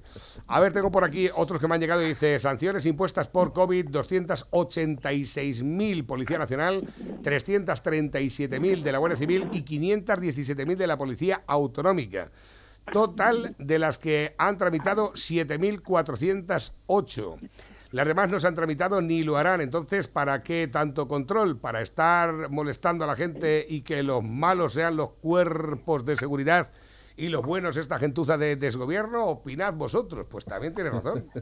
A 0.47 0.59
ver, 0.59 0.73
tengo 0.73 0.91
por 0.91 1.03
aquí 1.03 1.29
otros 1.35 1.59
que 1.59 1.67
me 1.67 1.75
han 1.75 1.81
llegado 1.81 2.01
y 2.01 2.07
dice 2.09 2.37
sanciones 2.39 2.85
impuestas 2.85 3.27
por 3.29 3.53
COVID 3.53 3.87
286.000 3.89 6.05
Policía 6.05 6.37
Nacional, 6.37 6.83
337.000 7.23 8.81
de 8.83 8.91
la 8.91 8.97
Guardia 8.97 9.17
Civil 9.17 9.47
y 9.51 9.63
517.000 9.63 10.75
de 10.75 10.87
la 10.87 10.97
Policía 10.97 11.41
Autonómica. 11.47 12.29
Total 12.91 13.55
de 13.59 13.77
las 13.79 13.97
que 13.99 14.33
han 14.37 14.57
tramitado 14.57 15.13
7.408. 15.13 17.37
Las 17.91 18.07
demás 18.07 18.29
no 18.29 18.39
se 18.39 18.47
han 18.47 18.55
tramitado 18.55 19.01
ni 19.01 19.23
lo 19.23 19.37
harán. 19.37 19.59
Entonces, 19.59 20.07
¿para 20.07 20.43
qué 20.43 20.67
tanto 20.67 21.07
control? 21.07 21.59
¿Para 21.59 21.81
estar 21.81 22.49
molestando 22.49 23.03
a 23.03 23.07
la 23.07 23.15
gente 23.15 23.65
y 23.67 23.81
que 23.81 24.01
los 24.01 24.23
malos 24.23 24.73
sean 24.73 24.95
los 24.95 25.11
cuerpos 25.11 26.05
de 26.05 26.15
seguridad 26.15 26.69
y 27.17 27.27
los 27.27 27.45
buenos 27.45 27.75
esta 27.75 27.99
gentuza 27.99 28.37
de 28.37 28.55
desgobierno? 28.55 29.25
Opinad 29.25 29.73
vosotros. 29.73 30.25
Pues 30.29 30.45
también 30.45 30.73
tienes 30.73 30.93
razón. 30.93 31.25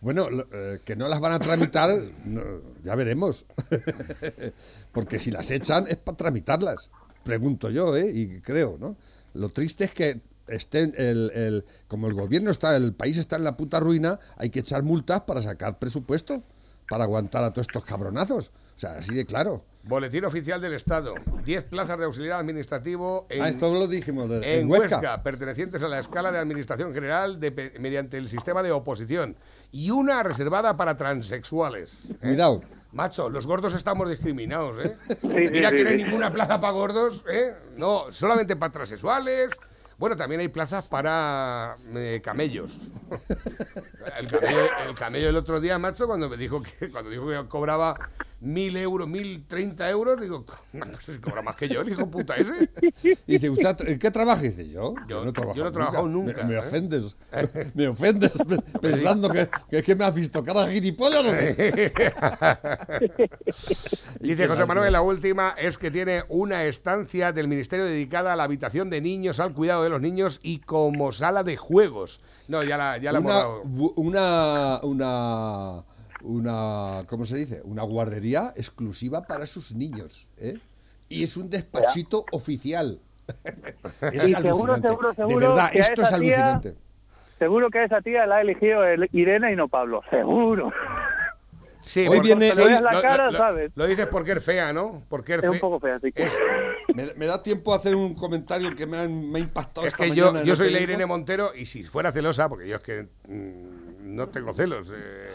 Bueno, 0.00 0.28
eh, 0.52 0.80
que 0.84 0.96
no 0.96 1.08
las 1.08 1.18
van 1.18 1.32
a 1.32 1.38
tramitar, 1.38 1.88
no, 2.26 2.42
ya 2.82 2.94
veremos. 2.94 3.46
Porque 4.92 5.18
si 5.18 5.30
las 5.30 5.50
echan 5.50 5.86
es 5.88 5.96
para 5.96 6.18
tramitarlas, 6.18 6.90
pregunto 7.22 7.70
yo, 7.70 7.96
¿eh? 7.96 8.10
Y 8.12 8.40
creo, 8.42 8.76
¿no? 8.78 8.96
Lo 9.32 9.48
triste 9.48 9.84
es 9.84 9.94
que 9.94 10.20
estén 10.48 10.94
el, 10.96 11.30
el- 11.34 11.64
como 11.88 12.06
el 12.08 12.14
gobierno 12.14 12.50
está, 12.50 12.76
el 12.76 12.92
país 12.92 13.16
está 13.18 13.36
en 13.36 13.44
la 13.44 13.56
puta 13.56 13.80
ruina, 13.80 14.18
hay 14.36 14.50
que 14.50 14.60
echar 14.60 14.82
multas 14.82 15.22
para 15.22 15.40
sacar 15.40 15.78
presupuesto, 15.78 16.42
para 16.88 17.04
aguantar 17.04 17.44
a 17.44 17.52
todos 17.52 17.66
estos 17.68 17.84
cabronazos. 17.84 18.48
O 18.74 18.78
sea, 18.78 18.96
así 18.96 19.14
de 19.14 19.24
claro. 19.24 19.62
Boletín 19.84 20.24
oficial 20.24 20.60
del 20.60 20.72
Estado. 20.74 21.14
10 21.44 21.64
plazas 21.64 21.98
de 21.98 22.06
auxiliar 22.06 22.40
administrativo 22.40 23.26
en, 23.30 23.42
ah, 23.42 23.48
esto 23.48 23.72
lo 23.72 23.86
dijimos 23.86 24.28
de- 24.28 24.58
en 24.60 24.68
Huesca. 24.70 25.22
pertenecientes 25.22 25.82
a 25.82 25.88
la 25.88 25.98
escala 26.00 26.32
de 26.32 26.38
administración 26.38 26.92
general 26.92 27.38
de 27.38 27.52
pe- 27.52 27.74
mediante 27.80 28.16
el 28.18 28.28
sistema 28.28 28.62
de 28.62 28.72
oposición. 28.72 29.36
Y 29.70 29.90
una 29.90 30.22
reservada 30.22 30.76
para 30.76 30.96
transexuales. 30.96 32.10
¿eh? 32.10 32.16
Cuidado. 32.20 32.62
Macho, 32.92 33.28
los 33.28 33.46
gordos 33.46 33.74
estamos 33.74 34.08
discriminados, 34.08 34.84
¿eh? 34.84 34.96
sí, 35.20 35.26
Mira 35.52 35.70
sí, 35.70 35.76
que 35.76 35.84
no 35.84 35.90
hay 35.90 36.02
ninguna 36.04 36.32
plaza 36.32 36.60
para 36.60 36.72
gordos, 36.72 37.24
¿eh? 37.28 37.52
No, 37.76 38.10
solamente 38.10 38.56
para 38.56 38.72
transexuales. 38.72 39.50
Bueno, 40.04 40.18
también 40.18 40.42
hay 40.42 40.48
plazas 40.48 40.86
para 40.86 41.76
eh, 41.94 42.20
camellos. 42.22 42.78
El 44.18 44.28
camello, 44.28 44.66
el 44.86 44.94
camello 44.94 45.28
el 45.30 45.36
otro 45.36 45.60
día, 45.60 45.78
macho, 45.78 46.06
cuando 46.06 46.28
me 46.28 46.36
dijo 46.36 46.60
que 46.60 46.90
cuando 46.90 47.08
dijo 47.08 47.26
que 47.26 47.48
cobraba 47.48 48.10
mil 48.44 48.76
euros, 48.76 49.08
mil 49.08 49.44
treinta 49.46 49.88
euros, 49.90 50.20
digo, 50.20 50.44
no, 50.72 50.84
si 51.00 51.18
cobra 51.18 51.42
más 51.42 51.56
que 51.56 51.68
yo, 51.68 51.80
el 51.80 51.88
hijo 51.90 52.08
puta 52.10 52.34
ese. 52.36 52.70
Y 53.02 53.14
dice, 53.32 53.50
¿usted 53.50 53.88
en 53.88 53.98
qué 53.98 54.10
trabaja? 54.10 54.42
Dice, 54.42 54.68
yo, 54.68 54.94
Yo- 55.08 55.24
no 55.24 55.30
he 55.30 55.32
trabajado 55.32 55.54
yo 55.56 55.64
no 55.64 55.68
he 55.70 55.72
trabajado 55.72 56.08
nunca, 56.08 56.42
Me, 56.44 56.50
me 56.50 56.54
¿eh? 56.54 56.58
ofendes. 56.58 57.16
me 57.74 57.88
ofendes 57.88 58.38
pe- 58.46 58.78
pensando 58.80 59.28
que, 59.30 59.48
que, 59.70 59.82
que 59.82 59.96
me 59.96 60.04
has 60.04 60.14
visto 60.14 60.42
cada 60.44 60.70
gilipollas. 60.70 61.24
Dice 64.20 64.46
José. 64.46 64.66
Manuel, 64.66 64.92
la 64.92 65.02
última 65.02 65.54
es 65.58 65.78
que 65.78 65.90
tiene 65.90 66.24
una 66.28 66.64
estancia 66.64 67.32
del 67.32 67.48
Ministerio 67.48 67.84
dedicada 67.86 68.32
a 68.32 68.36
la 68.36 68.44
habitación 68.44 68.90
de 68.90 69.00
niños, 69.00 69.40
al 69.40 69.52
cuidado 69.54 69.82
de 69.82 69.90
los 69.90 70.00
niños 70.00 70.38
y 70.42 70.58
como 70.60 71.12
sala 71.12 71.42
de 71.42 71.56
juegos. 71.56 72.20
No, 72.48 72.62
ya 72.62 72.76
la, 72.76 72.98
ya 72.98 73.12
la 73.12 73.18
hemos 73.18 73.32
dado. 73.32 73.62
una, 73.96 74.80
una, 74.82 75.84
una, 76.24 77.04
¿cómo 77.06 77.24
se 77.24 77.36
dice? 77.36 77.60
Una 77.64 77.82
guardería 77.82 78.52
exclusiva 78.56 79.22
para 79.22 79.46
sus 79.46 79.74
niños, 79.74 80.28
¿eh? 80.38 80.58
Y 81.08 81.22
es 81.22 81.36
un 81.36 81.50
despachito 81.50 82.24
oficial. 82.32 82.98
es 84.12 84.28
Y 84.28 84.34
seguro, 84.34 84.74
alucinante. 84.74 84.88
seguro, 84.88 85.08
De 85.10 85.14
seguro 85.14 85.48
verdad, 85.48 85.70
que 85.70 85.78
a 85.78 85.80
esto 85.82 86.02
es 86.02 86.08
tía- 86.08 86.16
alucinante. 86.16 86.74
Seguro 87.38 87.68
que 87.70 87.78
a 87.78 87.84
esa 87.84 88.00
tía 88.00 88.26
la 88.26 88.36
ha 88.36 88.40
elegido 88.40 88.84
el 88.84 89.08
Irene 89.12 89.52
y 89.52 89.56
no 89.56 89.68
Pablo. 89.68 90.02
Seguro. 90.10 90.72
Sí, 91.80 92.08
Hoy 92.08 92.20
viene- 92.20 92.50
hoy- 92.52 92.80
la 92.80 92.92
lo, 92.92 93.02
cara, 93.02 93.26
lo- 93.26 93.32
lo- 93.32 93.38
¿sabes? 93.38 93.70
lo 93.74 93.86
dices 93.86 94.06
porque 94.06 94.32
es 94.32 94.42
fea, 94.42 94.72
¿no? 94.72 95.02
Porque 95.10 95.34
es, 95.34 95.44
Es 95.44 95.50
un 95.50 95.58
poco 95.60 95.78
fea, 95.80 96.00
sí. 96.00 96.10
Es, 96.14 96.32
Me, 96.94 97.12
me 97.14 97.26
da 97.26 97.42
tiempo 97.42 97.74
a 97.74 97.76
hacer 97.76 97.94
un 97.94 98.14
comentario 98.14 98.74
que 98.74 98.86
me 98.86 98.98
ha, 98.98 99.06
me 99.08 99.38
ha 99.38 99.42
impactado 99.42 99.86
es 99.86 99.92
esta 99.92 100.04
que 100.04 100.14
yo, 100.14 100.42
yo 100.44 100.56
soy 100.56 100.70
la. 100.70 100.80
Irene 100.80 101.04
Montero 101.04 101.50
y 101.54 101.66
si 101.66 101.84
fuera 101.84 102.10
celosa, 102.10 102.48
porque 102.48 102.66
yo 102.68 102.76
es 102.76 102.82
que 102.82 103.06
mm, 103.28 104.14
no 104.16 104.28
tengo 104.28 104.54
celos, 104.54 104.88
eh, 104.94 105.26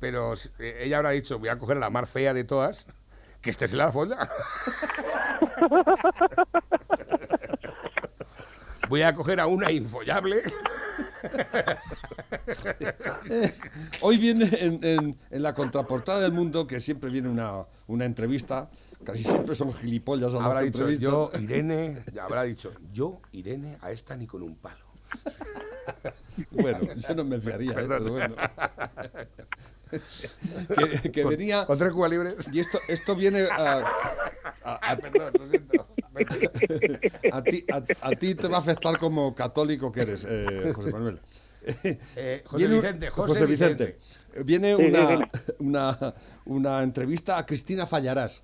pero 0.00 0.34
eh, 0.58 0.78
ella 0.82 0.96
habrá 0.98 1.10
dicho, 1.10 1.38
voy 1.38 1.48
a 1.48 1.58
coger 1.58 1.76
a 1.76 1.80
la 1.80 1.90
más 1.90 2.08
fea 2.08 2.34
de 2.34 2.44
todas, 2.44 2.86
que 3.40 3.50
estés 3.50 3.72
en 3.72 3.78
la 3.78 3.92
folda. 3.92 4.28
voy 8.88 9.02
a 9.02 9.12
coger 9.14 9.40
a 9.40 9.46
una 9.46 9.70
infollable. 9.70 10.42
Hoy 14.00 14.16
viene 14.18 14.48
en, 14.60 14.82
en- 14.84 15.16
en 15.30 15.42
la 15.42 15.54
contraportada 15.54 16.20
del 16.20 16.32
mundo, 16.32 16.66
que 16.66 16.80
siempre 16.80 17.10
viene 17.10 17.28
una, 17.28 17.64
una 17.86 18.04
entrevista, 18.04 18.70
casi 19.04 19.24
siempre 19.24 19.54
son 19.54 19.72
gilipollas 19.74 20.34
a 20.34 20.44
habrá 20.44 20.60
dicho 20.60 20.88
yo, 20.90 21.30
Irene, 21.40 22.02
habrá 22.20 22.42
dicho, 22.44 22.72
yo, 22.92 23.20
Irene, 23.32 23.78
a 23.82 23.90
esta 23.90 24.16
ni 24.16 24.26
con 24.26 24.42
un 24.42 24.56
palo. 24.56 24.84
Bueno, 26.52 26.78
yo 26.94 27.14
no 27.16 27.24
me 27.24 27.40
fiaría, 27.40 27.72
¿eh? 27.72 27.84
pero 27.88 28.12
bueno. 28.12 28.36
Que, 29.90 31.10
que 31.10 31.22
Con- 31.22 31.30
venía. 31.30 31.64
Con 31.66 31.78
tres 31.78 31.92
cubas 31.92 32.10
libres. 32.10 32.34
Y 32.52 32.60
esto, 32.60 32.78
esto 32.88 33.14
viene 33.16 33.42
a, 33.50 33.82
a- 34.64 34.90
a- 34.92 34.96
Perdón, 34.96 35.32
lo 35.38 35.48
siento. 35.48 35.86
a 37.32 37.42
ti, 37.42 37.64
a, 37.72 37.82
a 38.08 38.10
ti 38.10 38.34
te 38.34 38.48
va 38.48 38.56
a 38.56 38.60
afectar 38.60 38.98
como 38.98 39.34
católico 39.34 39.92
que 39.92 40.00
eres, 40.02 40.26
eh, 40.28 40.72
José 40.74 40.90
Manuel. 40.90 41.20
Eh, 42.16 42.42
José 42.44 42.56
Viene 42.56 42.74
un- 42.74 42.80
Vicente, 42.80 43.10
José, 43.10 43.46
Vicente. 43.46 43.98
Viene 44.44 44.74
una, 44.76 45.28
una, 45.58 46.14
una 46.44 46.82
entrevista 46.82 47.38
a 47.38 47.46
Cristina 47.46 47.86
Fallarás. 47.86 48.42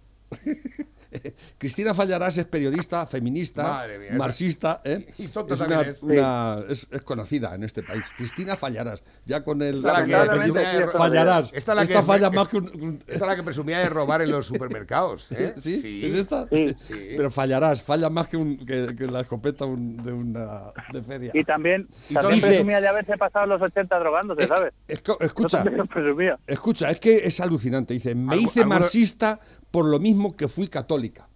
Cristina 1.58 1.94
Fallarás 1.94 2.38
es 2.38 2.46
periodista, 2.46 3.06
feminista, 3.06 3.86
mía, 3.86 4.12
marxista, 4.18 4.80
¿eh? 4.84 5.06
y 5.18 5.28
tonta 5.28 5.54
es, 5.54 5.60
también 5.60 5.80
una- 5.80 5.88
es. 5.88 6.02
una- 6.02 6.58
es- 6.68 6.88
es 6.90 7.02
conocida 7.02 7.54
en 7.54 7.64
este 7.64 7.82
país. 7.82 8.06
Cristina 8.16 8.56
Fallarás, 8.56 9.02
ya 9.24 9.42
con 9.44 9.62
el, 9.62 9.76
Esta 9.76 9.88
la 9.92 9.94
con 10.00 10.04
que- 10.06 10.12
el 10.14 10.20
apellido 10.30 10.92
Fallarás. 10.92 11.50
esta 11.52 11.74
la 11.74 11.86
que- 11.86 12.02
falla 12.02 12.30
más 12.30 12.48
que 12.48 12.56
un, 12.58 12.64
un- 12.82 12.98
Esta 13.06 13.12
es 13.12 13.20
la 13.20 13.36
que 13.36 13.42
presumía 13.42 13.78
de 13.78 13.88
robar 13.88 14.22
en 14.22 14.30
los 14.30 14.46
supermercados. 14.46 15.30
¿eh? 15.32 15.54
¿Sí? 15.60 16.00
¿Es 16.04 16.14
esta? 16.14 16.46
Sí. 16.52 16.74
Sí. 16.78 16.94
Pero 17.16 17.30
fallarás, 17.30 17.82
falla 17.82 18.10
más 18.10 18.28
que, 18.28 18.36
un, 18.36 18.58
que, 18.58 18.94
que 18.96 19.06
la 19.06 19.20
escopeta 19.20 19.64
un- 19.64 19.96
de 19.96 20.12
una 20.12 20.72
de 20.92 21.02
feria. 21.02 21.30
Y 21.34 21.44
también, 21.44 21.88
Y 22.10 22.14
también 22.14 22.34
dice- 22.36 22.46
presumía 22.48 22.80
de 22.80 22.88
haberse 22.88 23.16
pasado 23.16 23.46
los 23.46 23.62
80 23.62 23.98
drogándose, 23.98 24.42
Es- 24.42 24.48
¿sabes? 24.48 24.72
escucha, 24.88 25.64
escucha, 26.46 26.90
es 26.90 27.00
que 27.00 27.16
es 27.26 27.40
alucinante. 27.40 27.94
Dice, 27.94 28.14
me 28.14 28.36
hice 28.36 28.64
marxista 28.64 29.38
por 29.74 29.86
lo 29.86 29.98
mismo 29.98 30.36
que 30.36 30.46
fui 30.46 30.68
católica. 30.68 31.28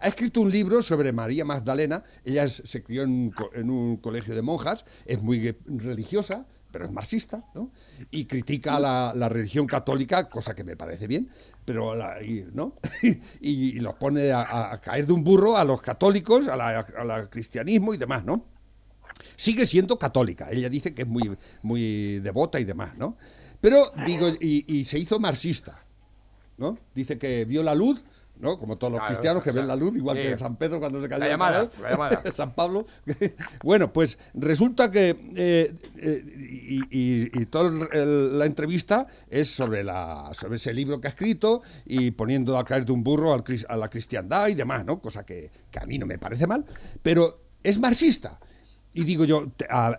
Ha 0.00 0.08
escrito 0.08 0.42
un 0.42 0.50
libro 0.50 0.82
sobre 0.82 1.12
María 1.12 1.46
Magdalena. 1.46 2.04
Ella 2.26 2.46
se 2.46 2.82
crió 2.82 3.04
en, 3.04 3.10
un 3.10 3.34
en 3.54 3.70
un 3.70 3.96
colegio 3.96 4.34
de 4.34 4.42
monjas, 4.42 4.84
es 5.06 5.22
muy 5.22 5.56
religiosa, 5.64 6.44
pero 6.70 6.84
es 6.84 6.92
marxista, 6.92 7.42
¿no? 7.54 7.70
Y 8.10 8.26
critica 8.26 8.78
la, 8.78 9.14
la 9.16 9.30
religión 9.30 9.66
católica, 9.66 10.28
cosa 10.28 10.54
que 10.54 10.62
me 10.62 10.76
parece 10.76 11.06
bien, 11.06 11.30
pero 11.64 11.94
la- 11.94 12.22
y, 12.22 12.46
¿no? 12.52 12.74
y, 13.40 13.80
los 13.80 13.94
pone 13.94 14.30
a, 14.30 14.78
caer 14.84 15.06
de 15.06 15.14
un 15.14 15.24
burro 15.24 15.56
a 15.56 15.64
los 15.64 15.80
católicos, 15.80 16.48
al 16.48 17.30
cristianismo 17.30 17.94
y 17.94 17.96
demás, 17.96 18.26
¿no? 18.26 18.44
sigue 19.36 19.64
siendo 19.64 19.98
católica. 19.98 20.50
Ella 20.50 20.68
dice 20.68 20.92
que 20.94 21.02
es 21.02 21.08
muy, 21.08 21.34
muy 21.62 22.18
devota 22.18 22.60
y 22.60 22.64
demás, 22.64 22.98
¿no? 22.98 23.16
Pero, 23.62 23.90
digo, 24.04 24.28
y 24.38 24.84
se 24.84 24.98
hizo 24.98 25.18
marxista, 25.18 25.82
¿no? 26.60 26.78
Dice 26.94 27.18
que 27.18 27.44
vio 27.44 27.62
la 27.64 27.74
luz, 27.74 28.04
¿no? 28.38 28.58
Como 28.58 28.78
todos 28.78 28.92
los 28.92 29.00
Claro, 29.00 29.12
cristianos 29.14 29.44
que 29.44 29.50
ven 29.52 29.66
la 29.66 29.76
luz, 29.76 29.94
igual 29.96 30.16
sí. 30.16 30.22
que 30.22 30.36
San 30.38 30.56
Pedro 30.56 30.78
cuando 30.80 31.00
se 31.02 31.08
cayó 31.08 31.20
La 31.24 31.28
llamada, 31.28 31.68
caballo. 31.70 31.82
la 31.82 31.90
llamada. 31.90 32.22
San 32.34 32.54
Pablo. 32.54 32.86
bueno, 33.62 33.92
pues 33.92 34.18
resulta 34.34 34.90
que 34.90 35.10
eh, 35.36 35.74
eh, 35.98 36.24
y, 36.38 36.78
y- 36.90 37.30
y 37.34 37.46
toda 37.46 37.70
la 37.70 38.46
entrevista 38.46 39.06
es 39.28 39.48
sobre, 39.50 39.84
la, 39.84 40.30
sobre 40.32 40.56
ese 40.56 40.72
libro 40.72 41.00
que 41.00 41.08
ha 41.08 41.10
escrito 41.10 41.60
y 41.84 42.12
poniendo 42.12 42.56
a 42.56 42.64
caer 42.64 42.86
de 42.86 42.92
un 42.92 43.02
burro 43.02 43.34
al 43.34 43.44
a 43.68 43.76
la 43.76 43.88
cristiandad 43.90 44.48
y 44.48 44.54
demás, 44.54 44.84
¿no? 44.86 45.00
Cosa 45.00 45.24
que, 45.26 45.50
que 45.70 45.78
a 45.78 45.84
mí 45.86 45.98
no 45.98 46.06
me 46.06 46.18
parece 46.18 46.46
mal, 46.46 46.64
pero 47.02 47.38
es 47.62 47.78
marxista. 47.78 48.38
Y 48.94 49.04
digo 49.04 49.24
yo, 49.24 49.46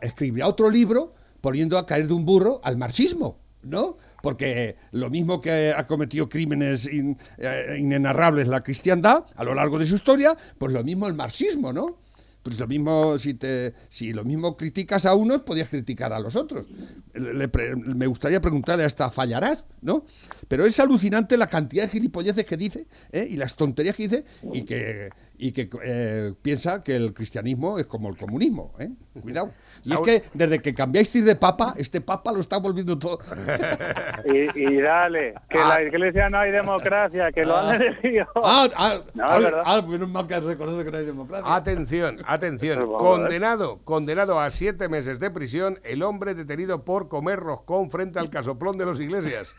escribirá 0.01 0.47
otro 0.47 0.69
libro 0.69 1.11
poniendo 1.41 1.77
a 1.77 1.85
caer 1.85 2.07
de 2.07 2.13
un 2.13 2.25
burro 2.25 2.59
al 2.63 2.75
marxismo, 2.77 3.37
¿no? 3.63 3.97
Porque 4.21 4.75
lo 4.91 5.09
mismo 5.09 5.41
que 5.41 5.73
ha 5.75 5.85
cometido 5.85 6.29
crímenes 6.29 6.87
eh, 6.87 7.77
inenarrables 7.79 8.47
la 8.47 8.63
cristiandad 8.63 9.25
a 9.35 9.43
lo 9.43 9.53
largo 9.53 9.79
de 9.79 9.85
su 9.85 9.95
historia, 9.95 10.37
pues 10.57 10.71
lo 10.73 10.83
mismo 10.83 11.07
el 11.07 11.13
marxismo, 11.13 11.73
¿no? 11.73 11.97
Pues 12.43 12.59
lo 12.59 12.67
mismo, 12.67 13.19
si, 13.19 13.35
te, 13.35 13.73
si 13.87 14.13
lo 14.13 14.23
mismo 14.23 14.57
criticas 14.57 15.05
a 15.05 15.13
unos, 15.13 15.41
podías 15.41 15.69
criticar 15.69 16.11
a 16.11 16.19
los 16.19 16.35
otros. 16.35 16.67
Me 17.13 18.07
gustaría 18.07 18.41
preguntarle 18.41 18.83
hasta 18.83 19.11
fallarás, 19.11 19.65
¿no? 19.81 20.05
Pero 20.47 20.65
es 20.65 20.79
alucinante 20.79 21.37
la 21.37 21.45
cantidad 21.45 21.83
de 21.83 21.89
gilipolleces 21.89 22.45
que 22.45 22.57
dice 22.57 22.87
¿eh? 23.11 23.27
y 23.29 23.37
las 23.37 23.55
tonterías 23.55 23.95
que 23.95 24.03
dice 24.07 24.25
y 24.53 24.63
que, 24.63 25.09
y 25.41 25.51
que 25.51 25.69
eh, 25.83 26.33
piensa 26.41 26.83
que 26.83 26.95
el 26.95 27.13
cristianismo 27.13 27.79
es 27.79 27.87
como 27.87 28.09
el 28.09 28.15
comunismo, 28.17 28.73
¿eh? 28.79 28.89
Cuidado. 29.21 29.51
Y 29.83 29.93
es 29.93 29.99
que 30.01 30.23
desde 30.35 30.59
que 30.61 30.75
cambiáis 30.75 31.11
de 31.11 31.35
papa, 31.35 31.73
este 31.75 32.01
papa 32.01 32.31
lo 32.31 32.39
está 32.39 32.59
volviendo 32.59 32.99
todo. 32.99 33.17
Y, 34.25 34.59
y 34.67 34.79
dale, 34.79 35.33
que 35.49 35.57
Ah. 35.57 35.69
la 35.69 35.81
iglesia 35.83 36.29
no 36.29 36.37
hay 36.37 36.51
democracia, 36.51 37.31
que 37.31 37.43
lo 37.45 37.55
Ah. 37.57 37.71
han 37.71 37.81
elegido. 37.81 38.27
Ah, 38.35 38.67
ah, 38.75 38.99
No, 39.15 39.23
ah, 39.25 39.37
es 39.37 39.43
verdad. 39.43 39.63
ah, 39.65 39.81
menos 39.87 40.09
mal 40.09 40.27
que 40.27 40.39
reconoce 40.39 40.85
que 40.85 40.91
no 40.91 40.97
hay 40.99 41.05
democracia. 41.05 41.55
Atención, 41.55 42.17
atención. 42.27 42.93
Condenado, 42.97 43.79
condenado 43.83 44.39
a 44.39 44.51
siete 44.51 44.87
meses 44.87 45.19
de 45.19 45.31
prisión, 45.31 45.79
el 45.83 46.03
hombre 46.03 46.35
detenido 46.35 46.85
por 46.85 47.07
comer 47.09 47.39
roscón 47.39 47.89
frente 47.89 48.19
al 48.19 48.29
casoplón 48.29 48.77
de 48.77 48.85
los 48.85 48.99
iglesias. 48.99 49.55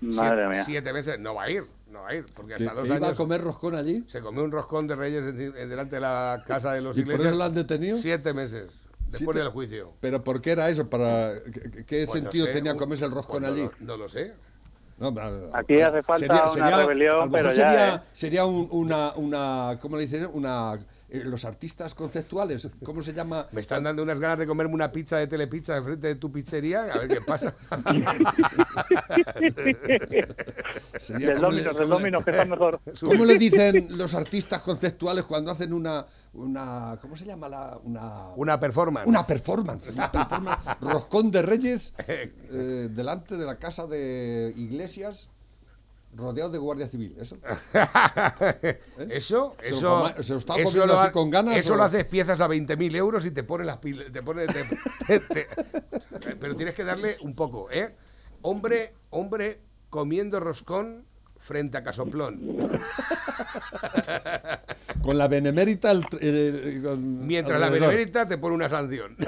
Madre 0.00 0.36
siete, 0.36 0.48
mía. 0.48 0.64
siete 0.64 0.92
meses, 0.94 1.18
no 1.20 1.34
va 1.34 1.42
a 1.44 1.50
ir, 1.50 1.64
no 2.00 2.04
va 2.04 2.10
a 2.10 2.14
ir, 2.14 2.24
porque 2.34 2.54
que, 2.54 2.64
hasta 2.66 2.74
dos 2.74 2.86
iba 2.86 2.94
a 2.94 2.98
años 2.98 3.16
comer 3.16 3.40
roscón 3.42 3.74
allí. 3.74 4.04
se 4.08 4.20
comió 4.20 4.42
un 4.44 4.50
roscón 4.50 4.86
de 4.86 4.96
reyes 4.96 5.24
en- 5.26 5.40
en- 5.56 5.68
delante 5.68 5.96
de 5.96 6.00
la 6.00 6.42
casa 6.46 6.72
de 6.72 6.80
los 6.80 6.96
¿Y 6.96 7.00
por 7.02 7.08
iglesias. 7.14 7.28
eso 7.28 7.38
lo 7.38 7.44
han 7.44 7.54
detenido? 7.54 7.98
Siete 7.98 8.32
meses, 8.32 8.68
después 9.06 9.18
Siete- 9.18 9.38
del 9.40 9.48
juicio. 9.48 9.92
¿Pero 10.00 10.24
por 10.24 10.40
qué 10.40 10.52
era 10.52 10.68
eso? 10.68 10.88
¿Para 10.88 11.34
¿Qué, 11.44 11.84
qué 11.84 12.06
Pues 12.06 12.08
no 12.08 12.12
sentido 12.14 12.46
sé, 12.46 12.52
tenía 12.52 12.72
un- 12.72 12.78
comerse 12.78 13.04
el 13.04 13.10
roscón 13.12 13.42
pues 13.42 13.52
no 13.52 13.56
allí? 13.64 13.70
No 13.80 13.96
lo 13.96 14.08
sé. 14.08 14.32
No, 14.98 15.10
no, 15.10 15.30
no, 15.30 15.56
Aquí 15.56 15.80
hace 15.80 16.02
falta 16.02 16.44
una 16.52 16.76
rebelión, 16.82 17.28
a 17.28 17.32
pero 17.32 17.48
ya, 17.48 17.54
sería, 17.54 17.94
¿eh? 17.94 18.00
sería 18.12 18.44
un- 18.44 18.68
una, 18.70 19.12
una, 19.16 19.78
¿cómo 19.80 19.96
le 19.96 20.02
dicen? 20.06 20.28
Una, 20.34 20.78
eh, 21.12 21.22
los 21.24 21.44
artistas 21.44 21.94
conceptuales, 21.94 22.68
¿cómo 22.84 23.02
se 23.02 23.12
llama? 23.12 23.48
Me 23.50 23.60
están 23.60 23.82
dando 23.82 24.02
unas 24.02 24.20
ganas 24.20 24.38
de 24.38 24.46
comerme 24.46 24.74
una 24.74 24.92
pizza 24.92 25.16
de 25.16 25.26
telepizza 25.26 25.74
de 25.74 25.82
frente 25.82 26.06
de 26.06 26.14
tu 26.14 26.30
pizzería, 26.30 26.84
a 26.84 26.98
ver 26.98 27.08
qué 27.08 27.20
pasa. 27.20 27.54
Del 31.08 31.40
Dominos, 31.40 31.76
del 31.76 31.88
Dominos, 31.88 32.24
que 32.24 32.30
está 32.30 32.44
mejor. 32.44 32.80
¿Cómo 33.00 33.24
le 33.24 33.38
dicen 33.38 33.88
los 33.96 34.14
artistas 34.14 34.60
conceptuales 34.60 35.24
cuando 35.24 35.50
hacen 35.50 35.72
una, 35.72 36.06
una 36.34 36.98
¿cómo 37.00 37.16
se 37.16 37.24
llama 37.24 37.48
la, 37.48 37.78
una, 37.82 38.28
Una 38.36 38.60
performance. 38.60 39.08
una 39.08 39.26
performance, 39.26 39.90
una 39.90 40.12
performance, 40.12 40.58
roscón 40.80 41.30
de 41.30 41.42
reyes 41.42 41.94
eh, 42.06 42.88
delante 42.90 43.36
de 43.36 43.46
la 43.46 43.58
casa 43.58 43.86
de 43.86 44.52
iglesias 44.56 45.28
rodeado 46.14 46.50
de 46.50 46.58
guardia 46.58 46.88
civil, 46.88 47.16
eso. 47.20 47.36
Eso, 49.08 49.56
¿Se 49.60 49.70
lo 49.70 49.76
eso, 49.76 49.88
coma- 49.88 50.14
se 50.22 50.32
lo 50.32 50.38
está 50.38 50.54
eso 50.56 50.64
comiendo 50.64 50.86
lo 50.94 51.00
así 51.00 51.12
con 51.12 51.30
ganas 51.30 51.56
Eso 51.56 51.72
o- 51.74 51.76
lo 51.76 51.84
haces 51.84 52.04
piezas 52.04 52.40
a 52.40 52.48
20.000 52.48 52.96
euros 52.96 53.24
y 53.24 53.30
te 53.30 53.42
pone 53.44 53.64
las 53.64 53.78
pilas, 53.78 54.06
te 54.12 54.22
pone, 54.22 54.46
te- 54.46 54.64
te- 55.06 55.20
te- 55.20 56.36
pero 56.36 56.54
tienes 56.56 56.74
que 56.74 56.84
darle 56.84 57.16
un 57.22 57.34
poco, 57.34 57.70
¿eh? 57.70 57.94
Hombre, 58.42 58.92
hombre 59.10 59.60
comiendo 59.88 60.40
roscón 60.40 61.04
frente 61.38 61.78
a 61.78 61.82
casoplón, 61.82 62.40
Con 65.02 65.16
la 65.16 65.28
benemérita 65.28 65.90
el 65.92 66.04
eh, 66.20 66.80
con- 66.84 67.26
mientras 67.26 67.58
la 67.58 67.70
benemérita 67.70 68.26
te 68.28 68.36
pone 68.38 68.54
una 68.54 68.68
sanción. 68.68 69.16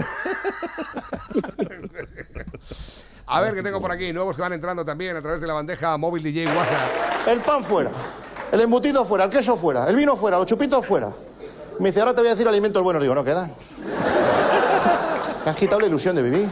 A 3.27 3.41
ver 3.41 3.55
qué 3.55 3.63
tengo 3.63 3.81
por 3.81 3.91
aquí, 3.93 4.13
nuevos 4.13 4.37
que 4.37 4.43
van 4.43 4.53
entrando 4.53 4.85
también 4.85 5.17
a 5.17 5.23
través 5.23 5.41
de 5.41 5.47
la 5.47 5.55
bandeja 5.55 5.97
móvil 5.97 6.23
DJ 6.23 6.47
WhatsApp. 6.47 7.29
El 7.29 7.41
pan 7.41 7.65
fuera, 7.65 7.91
el 8.51 8.61
embutido 8.61 9.05
fuera, 9.05 9.25
el 9.25 9.31
queso 9.31 9.57
fuera, 9.57 9.89
el 9.89 9.97
vino 9.97 10.17
fuera, 10.17 10.39
los 10.39 10.47
chupitos 10.47 10.85
fuera. 10.85 11.11
Me 11.79 11.89
dice, 11.89 12.01
ahora 12.01 12.15
te 12.15 12.21
voy 12.21 12.29
a 12.29 12.33
decir 12.33 12.47
alimentos 12.47 12.83
buenos. 12.83 13.03
Digo, 13.03 13.15
no 13.15 13.25
quedan. 13.25 13.53
Me 15.45 15.51
has 15.51 15.57
quitado 15.57 15.81
la 15.81 15.87
ilusión 15.87 16.15
de 16.15 16.23
vivir. 16.23 16.49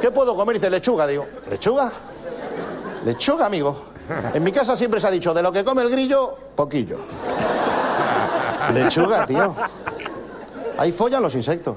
¿Qué 0.00 0.10
puedo 0.10 0.34
comer? 0.34 0.54
Dice, 0.54 0.70
lechuga. 0.70 1.06
Digo, 1.06 1.26
¿lechuga? 1.50 1.92
Lechuga, 3.04 3.46
amigo. 3.46 3.84
En 4.32 4.42
mi 4.42 4.50
casa 4.50 4.76
siempre 4.76 5.00
se 5.00 5.06
ha 5.08 5.10
dicho, 5.10 5.34
de 5.34 5.42
lo 5.42 5.52
que 5.52 5.64
come 5.64 5.82
el 5.82 5.90
grillo, 5.90 6.36
poquillo. 6.56 6.98
Lechuga, 8.72 9.26
tío. 9.26 9.54
Ahí 10.78 10.92
follan 10.92 11.22
los 11.22 11.34
insectos. 11.34 11.76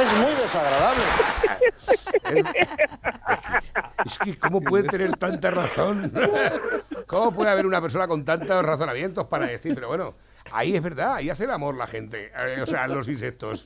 Es 0.00 0.12
muy 0.18 0.32
desagradable. 0.48 1.02
Es 4.04 4.18
que, 4.18 4.36
¿cómo 4.38 4.60
puede 4.60 4.88
tener 4.88 5.16
tanta 5.16 5.50
razón? 5.50 6.12
¿Cómo 7.06 7.32
puede 7.32 7.50
haber 7.50 7.66
una 7.66 7.80
persona 7.80 8.06
con 8.06 8.24
tantos 8.24 8.64
razonamientos 8.64 9.26
para 9.26 9.46
decir, 9.46 9.74
pero 9.74 9.88
bueno, 9.88 10.14
ahí 10.52 10.74
es 10.74 10.82
verdad, 10.82 11.14
ahí 11.16 11.30
hace 11.30 11.44
el 11.44 11.50
amor 11.50 11.76
la 11.76 11.86
gente, 11.86 12.30
eh, 12.36 12.60
o 12.62 12.66
sea, 12.66 12.86
los 12.88 13.08
insectos. 13.08 13.64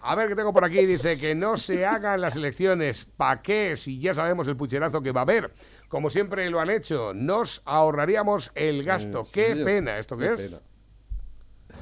A 0.00 0.14
ver 0.14 0.28
qué 0.28 0.34
tengo 0.34 0.52
por 0.52 0.64
aquí, 0.64 0.84
dice 0.86 1.18
que 1.18 1.34
no 1.34 1.56
se 1.56 1.84
hagan 1.84 2.20
las 2.20 2.36
elecciones, 2.36 3.04
¿pa' 3.04 3.42
qué? 3.42 3.74
Si 3.76 4.00
ya 4.00 4.14
sabemos 4.14 4.46
el 4.48 4.56
pucherazo 4.56 5.02
que 5.02 5.12
va 5.12 5.20
a 5.20 5.24
haber. 5.24 5.52
Como 5.88 6.10
siempre 6.10 6.48
lo 6.50 6.60
han 6.60 6.70
hecho, 6.70 7.12
nos 7.14 7.62
ahorraríamos 7.64 8.50
el 8.54 8.84
gasto. 8.84 9.22
Mm, 9.22 9.26
sí, 9.26 9.32
qué 9.34 9.46
señor. 9.50 9.64
pena, 9.64 9.98
¿esto 9.98 10.16
qué, 10.16 10.26
Qué 10.26 10.32
es? 10.34 10.40
pena. 10.50 10.62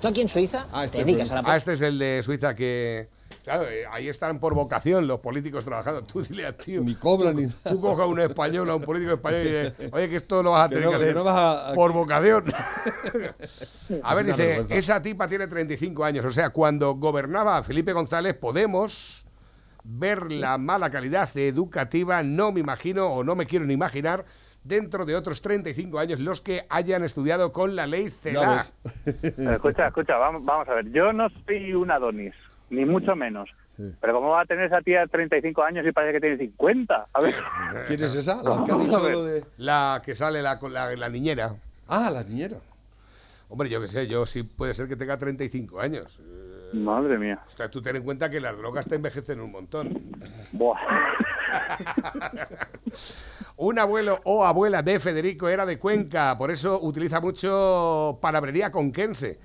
¿Tú 0.02 0.08
aquí 0.08 0.20
en 0.20 0.28
Suiza 0.28 0.66
Ah, 0.72 0.84
este 0.84 0.98
te 0.98 1.04
dedicas 1.04 1.30
a 1.32 1.36
la... 1.40 1.42
Ah, 1.52 1.56
este 1.56 1.72
es 1.72 1.80
el 1.80 1.98
de 1.98 2.22
Suiza 2.22 2.54
que, 2.54 3.08
Claro, 3.46 3.68
eh, 3.68 3.84
ahí 3.88 4.08
están 4.08 4.40
por 4.40 4.54
vocación 4.54 5.06
los 5.06 5.20
políticos 5.20 5.64
trabajando. 5.64 6.02
Tú 6.12 6.20
dile 6.22 6.46
a 6.46 6.56
tío. 6.56 6.82
Ni 6.82 6.96
cobran 6.96 7.36
ni 7.36 7.46
Tú 7.46 7.80
coja 7.80 8.02
a 8.02 8.06
un 8.06 8.20
español, 8.20 8.68
a 8.68 8.74
un 8.74 8.82
político 8.82 9.12
español 9.14 9.40
y 9.40 9.44
dices, 9.44 9.72
oye, 9.92 10.08
que 10.08 10.16
esto 10.16 10.42
lo 10.42 10.50
vas 10.50 10.66
a 10.66 10.68
Que 10.68 10.74
tener 10.74 10.90
no- 10.90 10.92
que 10.92 10.98
que 10.98 11.04
hacer 11.04 11.16
no 11.16 11.22
vas 11.24 11.36
a- 11.36 11.70
a- 11.70 11.74
por 11.74 11.92
vocación. 11.92 12.44
a 14.02 14.14
ver, 14.16 14.26
dice, 14.26 14.46
vergüenza. 14.46 14.74
esa 14.74 15.00
tipa 15.02 15.28
tiene 15.28 15.46
35 15.46 16.04
años. 16.04 16.24
O 16.24 16.30
sea, 16.32 16.50
cuando 16.50 16.94
gobernaba 16.96 17.62
Felipe 17.62 17.92
González, 17.92 18.34
Podemos 18.34 19.24
ver 19.84 20.32
la 20.32 20.58
mala 20.58 20.90
calidad 20.90 21.28
educativa, 21.36 22.22
no 22.24 22.50
me 22.50 22.58
imagino 22.58 23.06
o 23.06 23.22
no 23.22 23.36
me 23.36 23.46
quiero 23.46 23.64
ni 23.66 23.74
imaginar 23.74 24.24
dentro 24.64 25.04
de 25.04 25.14
otros 25.14 25.42
35 25.42 26.00
años 26.00 26.18
los 26.18 26.40
que 26.40 26.66
hayan 26.68 27.04
estudiado 27.04 27.52
con 27.52 27.76
la 27.76 27.86
ley 27.86 28.10
CELA. 28.10 28.64
Escucha, 29.04 29.86
escucha, 29.86 30.16
vamos, 30.16 30.44
vamos 30.44 30.68
a 30.68 30.74
ver. 30.74 30.90
Yo 30.90 31.12
no 31.12 31.28
soy 31.46 31.72
un 31.72 31.92
Adonis, 31.92 32.34
ni 32.70 32.84
mucho 32.84 33.16
menos. 33.16 33.50
Pero 34.00 34.14
¿cómo 34.14 34.30
va 34.30 34.40
a 34.40 34.46
tener 34.46 34.66
esa 34.66 34.80
tía 34.80 35.06
35 35.06 35.62
años 35.62 35.86
y 35.86 35.92
parece 35.92 36.14
que 36.14 36.20
tiene 36.20 36.38
50? 36.38 37.06
A 37.12 37.20
ver. 37.20 37.34
¿Quién 37.86 38.02
es 38.02 38.14
esa? 38.14 38.42
La 38.42 38.64
que 38.64 38.72
ha 38.72 38.76
dicho 38.76 39.10
lo 39.10 39.24
de. 39.24 39.44
La 39.58 40.00
que 40.04 40.14
sale 40.14 40.40
la, 40.40 40.58
con 40.58 40.72
la, 40.72 40.94
la 40.96 41.08
niñera. 41.10 41.54
Ah, 41.88 42.10
la 42.10 42.22
niñera. 42.22 42.56
Hombre, 43.48 43.68
yo 43.68 43.80
qué 43.80 43.88
sé, 43.88 44.08
yo 44.08 44.24
sí 44.26 44.42
puede 44.42 44.74
ser 44.74 44.88
que 44.88 44.96
tenga 44.96 45.16
35 45.18 45.78
años. 45.78 46.18
Madre 46.72 47.16
mía. 47.18 47.38
O 47.52 47.56
sea, 47.56 47.70
tú 47.70 47.80
ten 47.80 47.96
en 47.96 48.02
cuenta 48.02 48.30
que 48.30 48.40
las 48.40 48.56
drogas 48.56 48.88
te 48.88 48.96
envejecen 48.96 49.40
un 49.40 49.52
montón. 49.52 50.02
Buah. 50.52 50.78
Un 53.58 53.78
abuelo 53.78 54.20
o 54.24 54.44
abuela 54.44 54.82
de 54.82 55.00
Federico 55.00 55.48
era 55.48 55.64
de 55.64 55.78
Cuenca, 55.78 56.36
por 56.36 56.50
eso 56.50 56.78
utiliza 56.82 57.20
mucho 57.20 58.18
palabrería 58.20 58.70
conquense. 58.70 59.38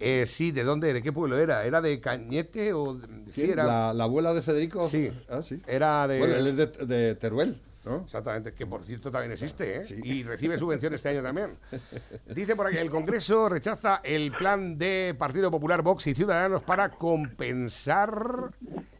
Eh, 0.00 0.24
sí, 0.26 0.52
¿de 0.52 0.62
dónde? 0.64 0.92
¿De 0.92 1.02
qué 1.02 1.12
pueblo 1.12 1.36
era? 1.38 1.64
¿Era 1.64 1.80
de 1.80 2.00
Cañete 2.00 2.72
o...? 2.72 2.94
de- 2.94 3.32
Sí, 3.32 3.50
era... 3.50 3.64
la, 3.64 3.92
la 3.94 4.04
abuela 4.04 4.32
de 4.32 4.42
Federico. 4.42 4.88
Sí. 4.88 5.10
Ah, 5.28 5.42
sí. 5.42 5.60
Era 5.66 6.06
de... 6.06 6.18
Bueno, 6.20 6.34
él 6.36 6.46
es 6.46 6.56
de, 6.56 6.66
de 6.66 7.14
Teruel, 7.16 7.60
¿no? 7.84 8.02
Exactamente, 8.04 8.52
que 8.52 8.64
por 8.66 8.84
cierto 8.84 9.10
también 9.10 9.32
existe, 9.32 9.76
¿eh? 9.78 9.80
Y 10.04 10.22
recibe 10.22 10.56
subvención 10.56 10.94
este 10.94 11.08
año 11.08 11.22
también. 11.22 11.50
Dice 12.34 12.54
por 12.56 12.66
aquí, 12.68 12.76
el 12.76 12.90
Congreso 12.90 13.48
rechaza 13.48 14.00
el 14.04 14.30
plan 14.32 14.78
de 14.78 15.14
Partido 15.18 15.50
Popular, 15.50 15.82
Vox 15.82 16.06
y 16.06 16.14
Ciudadanos 16.14 16.62
para 16.62 16.90
compensar 16.90 18.52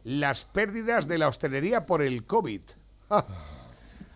las 0.03 0.45
pérdidas 0.45 1.07
de 1.07 1.17
la 1.17 1.27
hostelería 1.29 1.85
por 1.85 2.01
el 2.01 2.25
COVID. 2.25 2.61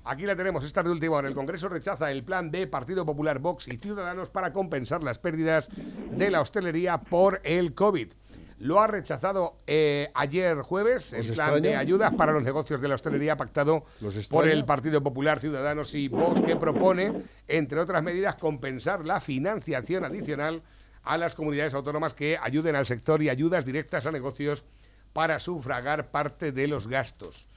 Aquí 0.05 0.25
la 0.25 0.35
tenemos, 0.35 0.65
esta 0.65 0.81
es 0.81 0.85
de 0.85 0.91
última 0.91 1.15
hora. 1.15 1.29
El 1.29 1.33
Congreso 1.33 1.69
rechaza 1.69 2.11
el 2.11 2.23
plan 2.23 2.51
de 2.51 2.67
Partido 2.67 3.05
Popular, 3.05 3.39
Vox 3.39 3.69
y 3.69 3.77
Ciudadanos 3.77 4.29
para 4.29 4.51
compensar 4.51 5.01
las 5.01 5.17
pérdidas 5.17 5.69
de 6.11 6.29
la 6.29 6.41
hostelería 6.41 6.97
por 6.97 7.39
el 7.43 7.73
COVID. 7.73 8.11
Lo 8.59 8.81
ha 8.81 8.87
rechazado 8.87 9.57
eh, 9.65 10.09
ayer 10.13 10.57
jueves 10.61 11.13
el 11.13 11.29
¿Os 11.29 11.35
plan 11.35 11.61
de 11.61 11.75
ayudas 11.75 12.13
para 12.13 12.33
los 12.33 12.43
negocios 12.43 12.81
de 12.81 12.87
la 12.87 12.95
hostelería 12.95 13.37
pactado 13.37 13.85
¿Los 14.01 14.27
por 14.27 14.47
el 14.47 14.65
Partido 14.65 15.01
Popular, 15.01 15.39
Ciudadanos 15.39 15.95
y 15.95 16.09
Vox, 16.09 16.41
que 16.41 16.55
propone, 16.55 17.23
entre 17.47 17.79
otras 17.79 18.03
medidas, 18.03 18.35
compensar 18.35 19.05
la 19.05 19.21
financiación 19.21 20.03
adicional 20.03 20.61
a 21.03 21.17
las 21.17 21.35
comunidades 21.35 21.73
autónomas 21.73 22.13
que 22.13 22.37
ayuden 22.41 22.75
al 22.75 22.85
sector 22.85 23.21
y 23.21 23.29
ayudas 23.29 23.65
directas 23.65 24.05
a 24.05 24.11
negocios 24.11 24.65
para 25.13 25.39
sufragar 25.39 26.11
parte 26.11 26.51
de 26.51 26.67
los 26.67 26.87
gastos. 26.87 27.47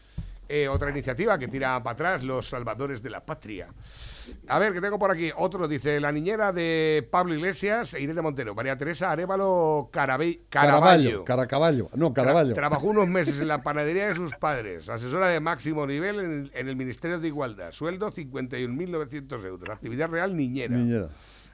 Eh, 0.49 0.68
otra 0.68 0.90
iniciativa 0.90 1.36
que 1.38 1.49
tira 1.49 1.82
para 1.82 1.94
atrás, 1.94 2.22
los 2.22 2.49
salvadores 2.49 3.03
de 3.03 3.11
la 3.11 3.24
patria. 3.24 3.66
A 4.49 4.59
ver, 4.59 4.72
que 4.72 4.80
tengo 4.80 4.99
por 4.99 5.11
aquí. 5.11 5.30
Otro 5.36 5.66
dice, 5.68 5.99
la 6.01 6.11
niñera 6.12 6.53
de 6.53 7.07
Pablo 7.11 7.34
Iglesias 7.34 7.94
e 7.94 8.01
Irene 8.01 8.22
Montero, 8.22 8.55
María 8.55 8.76
Teresa 8.76 9.11
Arevalo 9.11 9.88
Carabe- 9.92 10.40
Caraballo. 10.49 11.24
Caraballo. 11.24 11.24
Caracaballo. 11.24 11.88
No, 11.97 12.11
Tra- 12.11 12.14
Caraballo. 12.14 12.55
trabajó 12.55 12.86
unos 12.88 13.09
meses 13.18 13.38
en 13.40 13.49
la 13.49 13.62
panadería 13.62 14.07
de 14.09 14.14
sus 14.14 14.34
padres, 14.36 14.88
asesora 14.88 15.28
de 15.28 15.40
máximo 15.40 15.86
nivel 15.86 16.20
en 16.20 16.30
el, 16.32 16.51
en 16.55 16.68
el 16.68 16.76
Ministerio 16.76 17.18
de 17.18 17.26
Igualdad. 17.28 17.72
Sueldo 17.72 18.11
51.900 18.12 19.44
euros. 19.47 19.68
Actividad 19.68 20.09
real 20.09 20.36
niñera. 20.36 20.76
Niñera. 20.76 21.09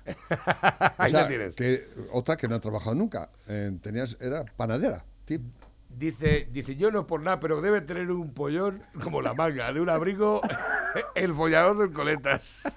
Ahí 0.98 1.06
O 1.06 1.08
sea, 1.08 1.22
la 1.22 1.28
tienes. 1.28 1.54
que 1.54 1.86
otra 2.12 2.36
que 2.36 2.48
no 2.48 2.56
ha 2.56 2.60
trabajado 2.60 2.94
nunca. 2.94 3.30
Eh, 3.48 3.70
tenías, 3.82 4.16
era 4.20 4.44
panadera. 4.56 5.04
tip. 5.24 5.42
Dice, 5.96 6.48
dice, 6.50 6.76
yo 6.76 6.90
no 6.90 7.06
por 7.06 7.22
nada, 7.22 7.38
pero 7.38 7.60
debe 7.60 7.80
tener 7.80 8.10
un 8.10 8.32
pollón 8.32 8.82
como 9.02 9.22
la 9.22 9.34
manga 9.34 9.72
de 9.72 9.80
un 9.80 9.88
abrigo, 9.88 10.40
el 11.14 11.34
follador 11.34 11.78
del 11.78 11.92
coletas. 11.92 12.62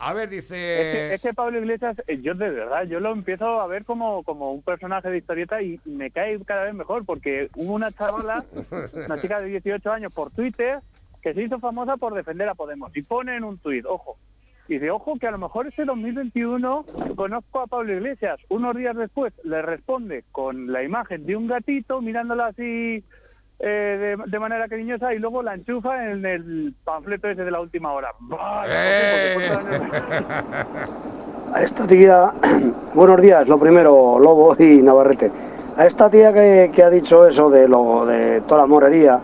A 0.00 0.12
ver, 0.12 0.28
dice... 0.28 1.14
es 1.14 1.20
que 1.20 1.34
Pablo 1.34 1.58
Iglesias, 1.58 1.96
eh, 2.06 2.18
yo 2.18 2.32
de 2.34 2.50
verdad, 2.50 2.84
yo 2.84 3.00
lo 3.00 3.12
empiezo 3.12 3.60
a 3.60 3.66
ver 3.66 3.84
como, 3.84 4.22
como 4.22 4.52
un 4.52 4.62
personaje 4.62 5.10
de 5.10 5.18
historieta 5.18 5.60
y 5.60 5.80
me 5.86 6.12
cae 6.12 6.38
cada 6.44 6.64
vez 6.64 6.74
mejor 6.74 7.04
porque 7.04 7.50
hubo 7.56 7.72
una 7.72 7.90
chavala, 7.90 8.44
una 8.92 9.20
chica 9.20 9.40
de 9.40 9.48
18 9.48 9.90
años 9.90 10.12
por 10.12 10.30
Twitter, 10.30 10.78
que 11.20 11.34
se 11.34 11.42
hizo 11.42 11.58
famosa 11.58 11.96
por 11.96 12.14
defender 12.14 12.48
a 12.48 12.54
Podemos 12.54 12.96
y 12.96 13.02
pone 13.02 13.34
en 13.36 13.42
un 13.42 13.58
tuit, 13.58 13.84
ojo, 13.86 14.16
y 14.68 14.74
dice, 14.74 14.90
ojo, 14.90 15.18
que 15.18 15.26
a 15.26 15.30
lo 15.30 15.38
mejor 15.38 15.66
este 15.66 15.84
2021 15.84 16.84
conozco 17.16 17.60
a 17.60 17.66
Pablo 17.66 17.94
Iglesias. 17.94 18.38
Unos 18.50 18.76
días 18.76 18.94
después 18.96 19.32
le 19.44 19.62
responde 19.62 20.24
con 20.30 20.70
la 20.70 20.82
imagen 20.82 21.24
de 21.24 21.36
un 21.36 21.46
gatito 21.46 22.02
mirándola 22.02 22.48
así 22.48 23.02
eh, 23.60 24.16
de, 24.18 24.30
de 24.30 24.38
manera 24.38 24.68
cariñosa 24.68 25.14
y 25.14 25.18
luego 25.18 25.42
la 25.42 25.54
enchufa 25.54 26.10
en 26.10 26.24
el 26.26 26.74
panfleto 26.84 27.28
ese 27.28 27.44
de 27.44 27.50
la 27.50 27.60
última 27.60 27.92
hora. 27.92 28.10
¡Eh! 28.68 29.36
A 31.54 31.62
esta 31.62 31.86
tía, 31.86 32.32
buenos 32.94 33.22
días, 33.22 33.48
lo 33.48 33.58
primero, 33.58 34.18
Lobo 34.18 34.54
y 34.58 34.82
Navarrete. 34.82 35.32
A 35.76 35.86
esta 35.86 36.10
tía 36.10 36.30
que, 36.30 36.70
que 36.74 36.82
ha 36.82 36.90
dicho 36.90 37.26
eso 37.26 37.48
de 37.48 37.66
lo 37.66 38.04
de 38.04 38.42
toda 38.42 38.62
la 38.62 38.66
morería, 38.66 39.18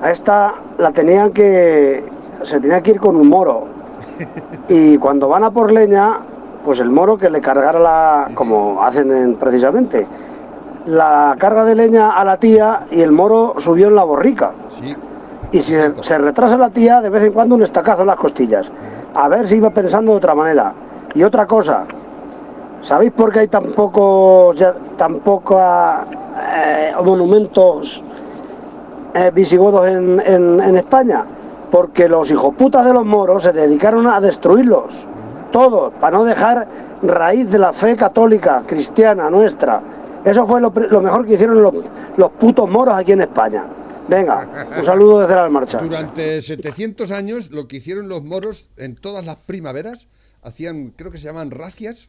a 0.00 0.10
esta 0.10 0.54
la 0.78 0.90
tenían 0.90 1.32
que, 1.32 2.02
se 2.42 2.60
tenía 2.60 2.82
que 2.82 2.92
ir 2.92 2.98
con 2.98 3.16
un 3.16 3.28
moro. 3.28 3.79
Y 4.68 4.98
cuando 4.98 5.28
van 5.28 5.44
a 5.44 5.50
por 5.50 5.72
leña, 5.72 6.18
pues 6.64 6.80
el 6.80 6.90
moro 6.90 7.16
que 7.16 7.30
le 7.30 7.40
cargara 7.40 7.78
la, 7.78 8.30
como 8.34 8.82
hacen 8.82 9.10
en- 9.10 9.34
precisamente, 9.36 10.06
la 10.86 11.36
carga 11.38 11.64
de 11.64 11.74
leña 11.74 12.10
a 12.10 12.24
la 12.24 12.36
tía 12.36 12.86
y 12.90 13.00
el 13.02 13.12
moro 13.12 13.54
subió 13.58 13.88
en 13.88 13.94
la 13.94 14.04
borrica. 14.04 14.52
Sí. 14.68 14.94
Y 15.52 15.60
si 15.60 15.74
se, 15.74 15.92
se 16.02 16.18
retrasa 16.18 16.56
la 16.56 16.70
tía, 16.70 17.00
de 17.00 17.10
vez 17.10 17.24
en 17.24 17.32
cuando 17.32 17.54
un 17.54 17.62
estacazo 17.62 18.02
en 18.02 18.06
las 18.08 18.16
costillas. 18.16 18.70
A 19.14 19.28
ver 19.28 19.46
si 19.46 19.56
iba 19.56 19.70
pensando 19.70 20.12
de 20.12 20.18
otra 20.18 20.34
manera. 20.34 20.72
Y 21.14 21.22
otra 21.24 21.46
cosa, 21.46 21.84
¿sabéis 22.80 23.10
por 23.12 23.32
qué 23.32 23.40
hay 23.40 23.48
tan 23.48 23.64
pocos, 23.64 24.56
ya- 24.56 24.74
tan 24.96 25.18
poca, 25.20 26.04
eh, 26.56 26.92
monumentos 27.04 28.04
eh, 29.14 29.30
visigodos 29.34 29.88
en, 29.88 30.20
en- 30.24 30.60
en 30.60 30.76
España? 30.76 31.24
Porque 31.70 32.08
los 32.08 32.30
hijoputas 32.30 32.84
de 32.84 32.92
los 32.92 33.04
moros 33.04 33.44
se 33.44 33.52
dedicaron 33.52 34.06
a 34.06 34.20
destruirlos. 34.20 35.06
Todos, 35.52 35.92
para 35.94 36.18
no 36.18 36.24
dejar 36.24 36.66
raíz 37.02 37.50
de 37.50 37.58
la 37.58 37.72
fe 37.72 37.96
católica, 37.96 38.64
cristiana, 38.66 39.30
nuestra. 39.30 39.82
Eso 40.24 40.46
fue 40.46 40.60
lo, 40.60 40.70
mejor 40.70 41.26
que 41.26 41.34
hicieron 41.34 41.62
los, 41.62 42.30
putos 42.38 42.68
moros 42.68 42.94
aquí 42.94 43.12
en 43.12 43.22
España. 43.22 43.64
Venga, 44.08 44.68
un 44.76 44.82
saludo 44.82 45.20
desde 45.20 45.36
la 45.36 45.48
marcha. 45.48 45.78
Durante 45.78 46.40
700 46.40 47.12
años, 47.12 47.50
lo 47.50 47.68
que 47.68 47.76
hicieron 47.76 48.08
los 48.08 48.22
moros 48.24 48.70
en 48.76 48.96
todas 48.96 49.24
las 49.24 49.36
primaveras, 49.36 50.08
hacían, 50.42 50.90
creo 50.90 51.10
que 51.10 51.18
se 51.18 51.26
llaman 51.26 51.50
racias, 51.50 52.08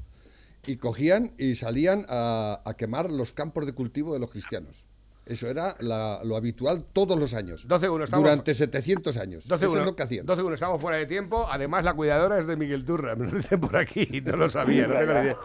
y 0.66 0.78
cogían 0.78 1.32
y 1.38 1.56
salían 1.56 2.06
a 2.10 2.74
quemar 2.78 3.10
los 3.12 3.34
campos 3.34 3.66
de 3.66 3.74
cultivo 3.74 4.14
de 4.14 4.20
los 4.20 4.32
cristianos. 4.32 4.86
Eso 5.26 5.48
era 5.48 5.76
la- 5.80 6.20
lo 6.24 6.36
habitual 6.36 6.84
todos 6.94 7.18
los 7.18 7.34
años. 7.34 7.68
12-1, 7.68 8.04
estamos- 8.06 8.24
Durante 8.24 8.54
700 8.54 9.18
años. 9.18 9.48
12 9.48 9.66
Eso 9.66 9.80
es 9.80 9.86
lo 9.86 9.96
que 9.96 10.04
hacían. 10.04 10.26
12-1, 10.26 10.54
estamos 10.56 10.82
fuera 10.82 10.98
de 10.98 11.06
tiempo. 11.06 11.48
Además, 11.50 11.86
la 11.86 11.94
cuidadora 11.94 12.40
es 12.40 12.48
de 12.48 12.56
Miguel 12.58 12.84
Turra. 12.86 13.16
Me 13.16 13.28
lo 13.28 13.38
dicen 13.38 13.60
por 13.62 13.78
aquí. 13.78 14.22
No 14.26 14.36
lo 14.36 14.50
sabía, 14.50 14.88
no 14.88 14.94
tengo 14.96 15.14
ni 15.14 15.20
idea. 15.22 15.38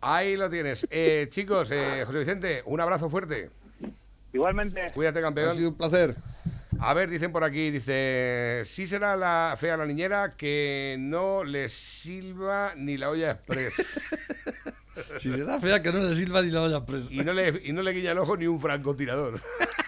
Ahí 0.00 0.36
lo 0.36 0.48
tienes. 0.48 0.86
Eh, 0.90 1.26
chicos, 1.30 1.68
eh, 1.72 2.04
José 2.06 2.18
Vicente, 2.20 2.62
un 2.66 2.80
abrazo 2.80 3.08
fuerte. 3.10 3.50
Igualmente. 4.32 4.90
Cuídate, 4.94 5.20
campeón. 5.20 5.48
Ha 5.50 5.54
sido 5.54 5.70
un 5.70 5.76
placer. 5.76 6.14
A 6.80 6.92
ver, 6.92 7.08
dicen 7.08 7.30
por 7.32 7.44
aquí, 7.44 7.70
dice, 7.70 8.62
sí 8.64 8.86
será 8.86 9.16
la 9.16 9.56
fea 9.58 9.76
la 9.76 9.86
niñera 9.86 10.34
que 10.36 10.96
no 10.98 11.44
le 11.44 11.68
silba 11.68 12.74
ni 12.76 12.96
la 12.96 13.10
olla 13.10 13.30
express. 13.32 13.74
Si 15.18 15.30
será 15.30 15.60
fea 15.60 15.82
que 15.82 15.92
no 15.92 16.00
le 16.00 16.14
sirva 16.14 16.42
ni 16.42 16.50
la 16.50 16.62
olla 16.62 16.84
presa. 16.84 17.06
y, 17.10 17.18
no 17.18 17.32
le, 17.32 17.62
y 17.64 17.72
no 17.72 17.82
le 17.82 17.92
guiña 17.92 18.12
el 18.12 18.18
ojo 18.18 18.36
ni 18.36 18.46
un 18.46 18.60
francotirador. 18.60 19.40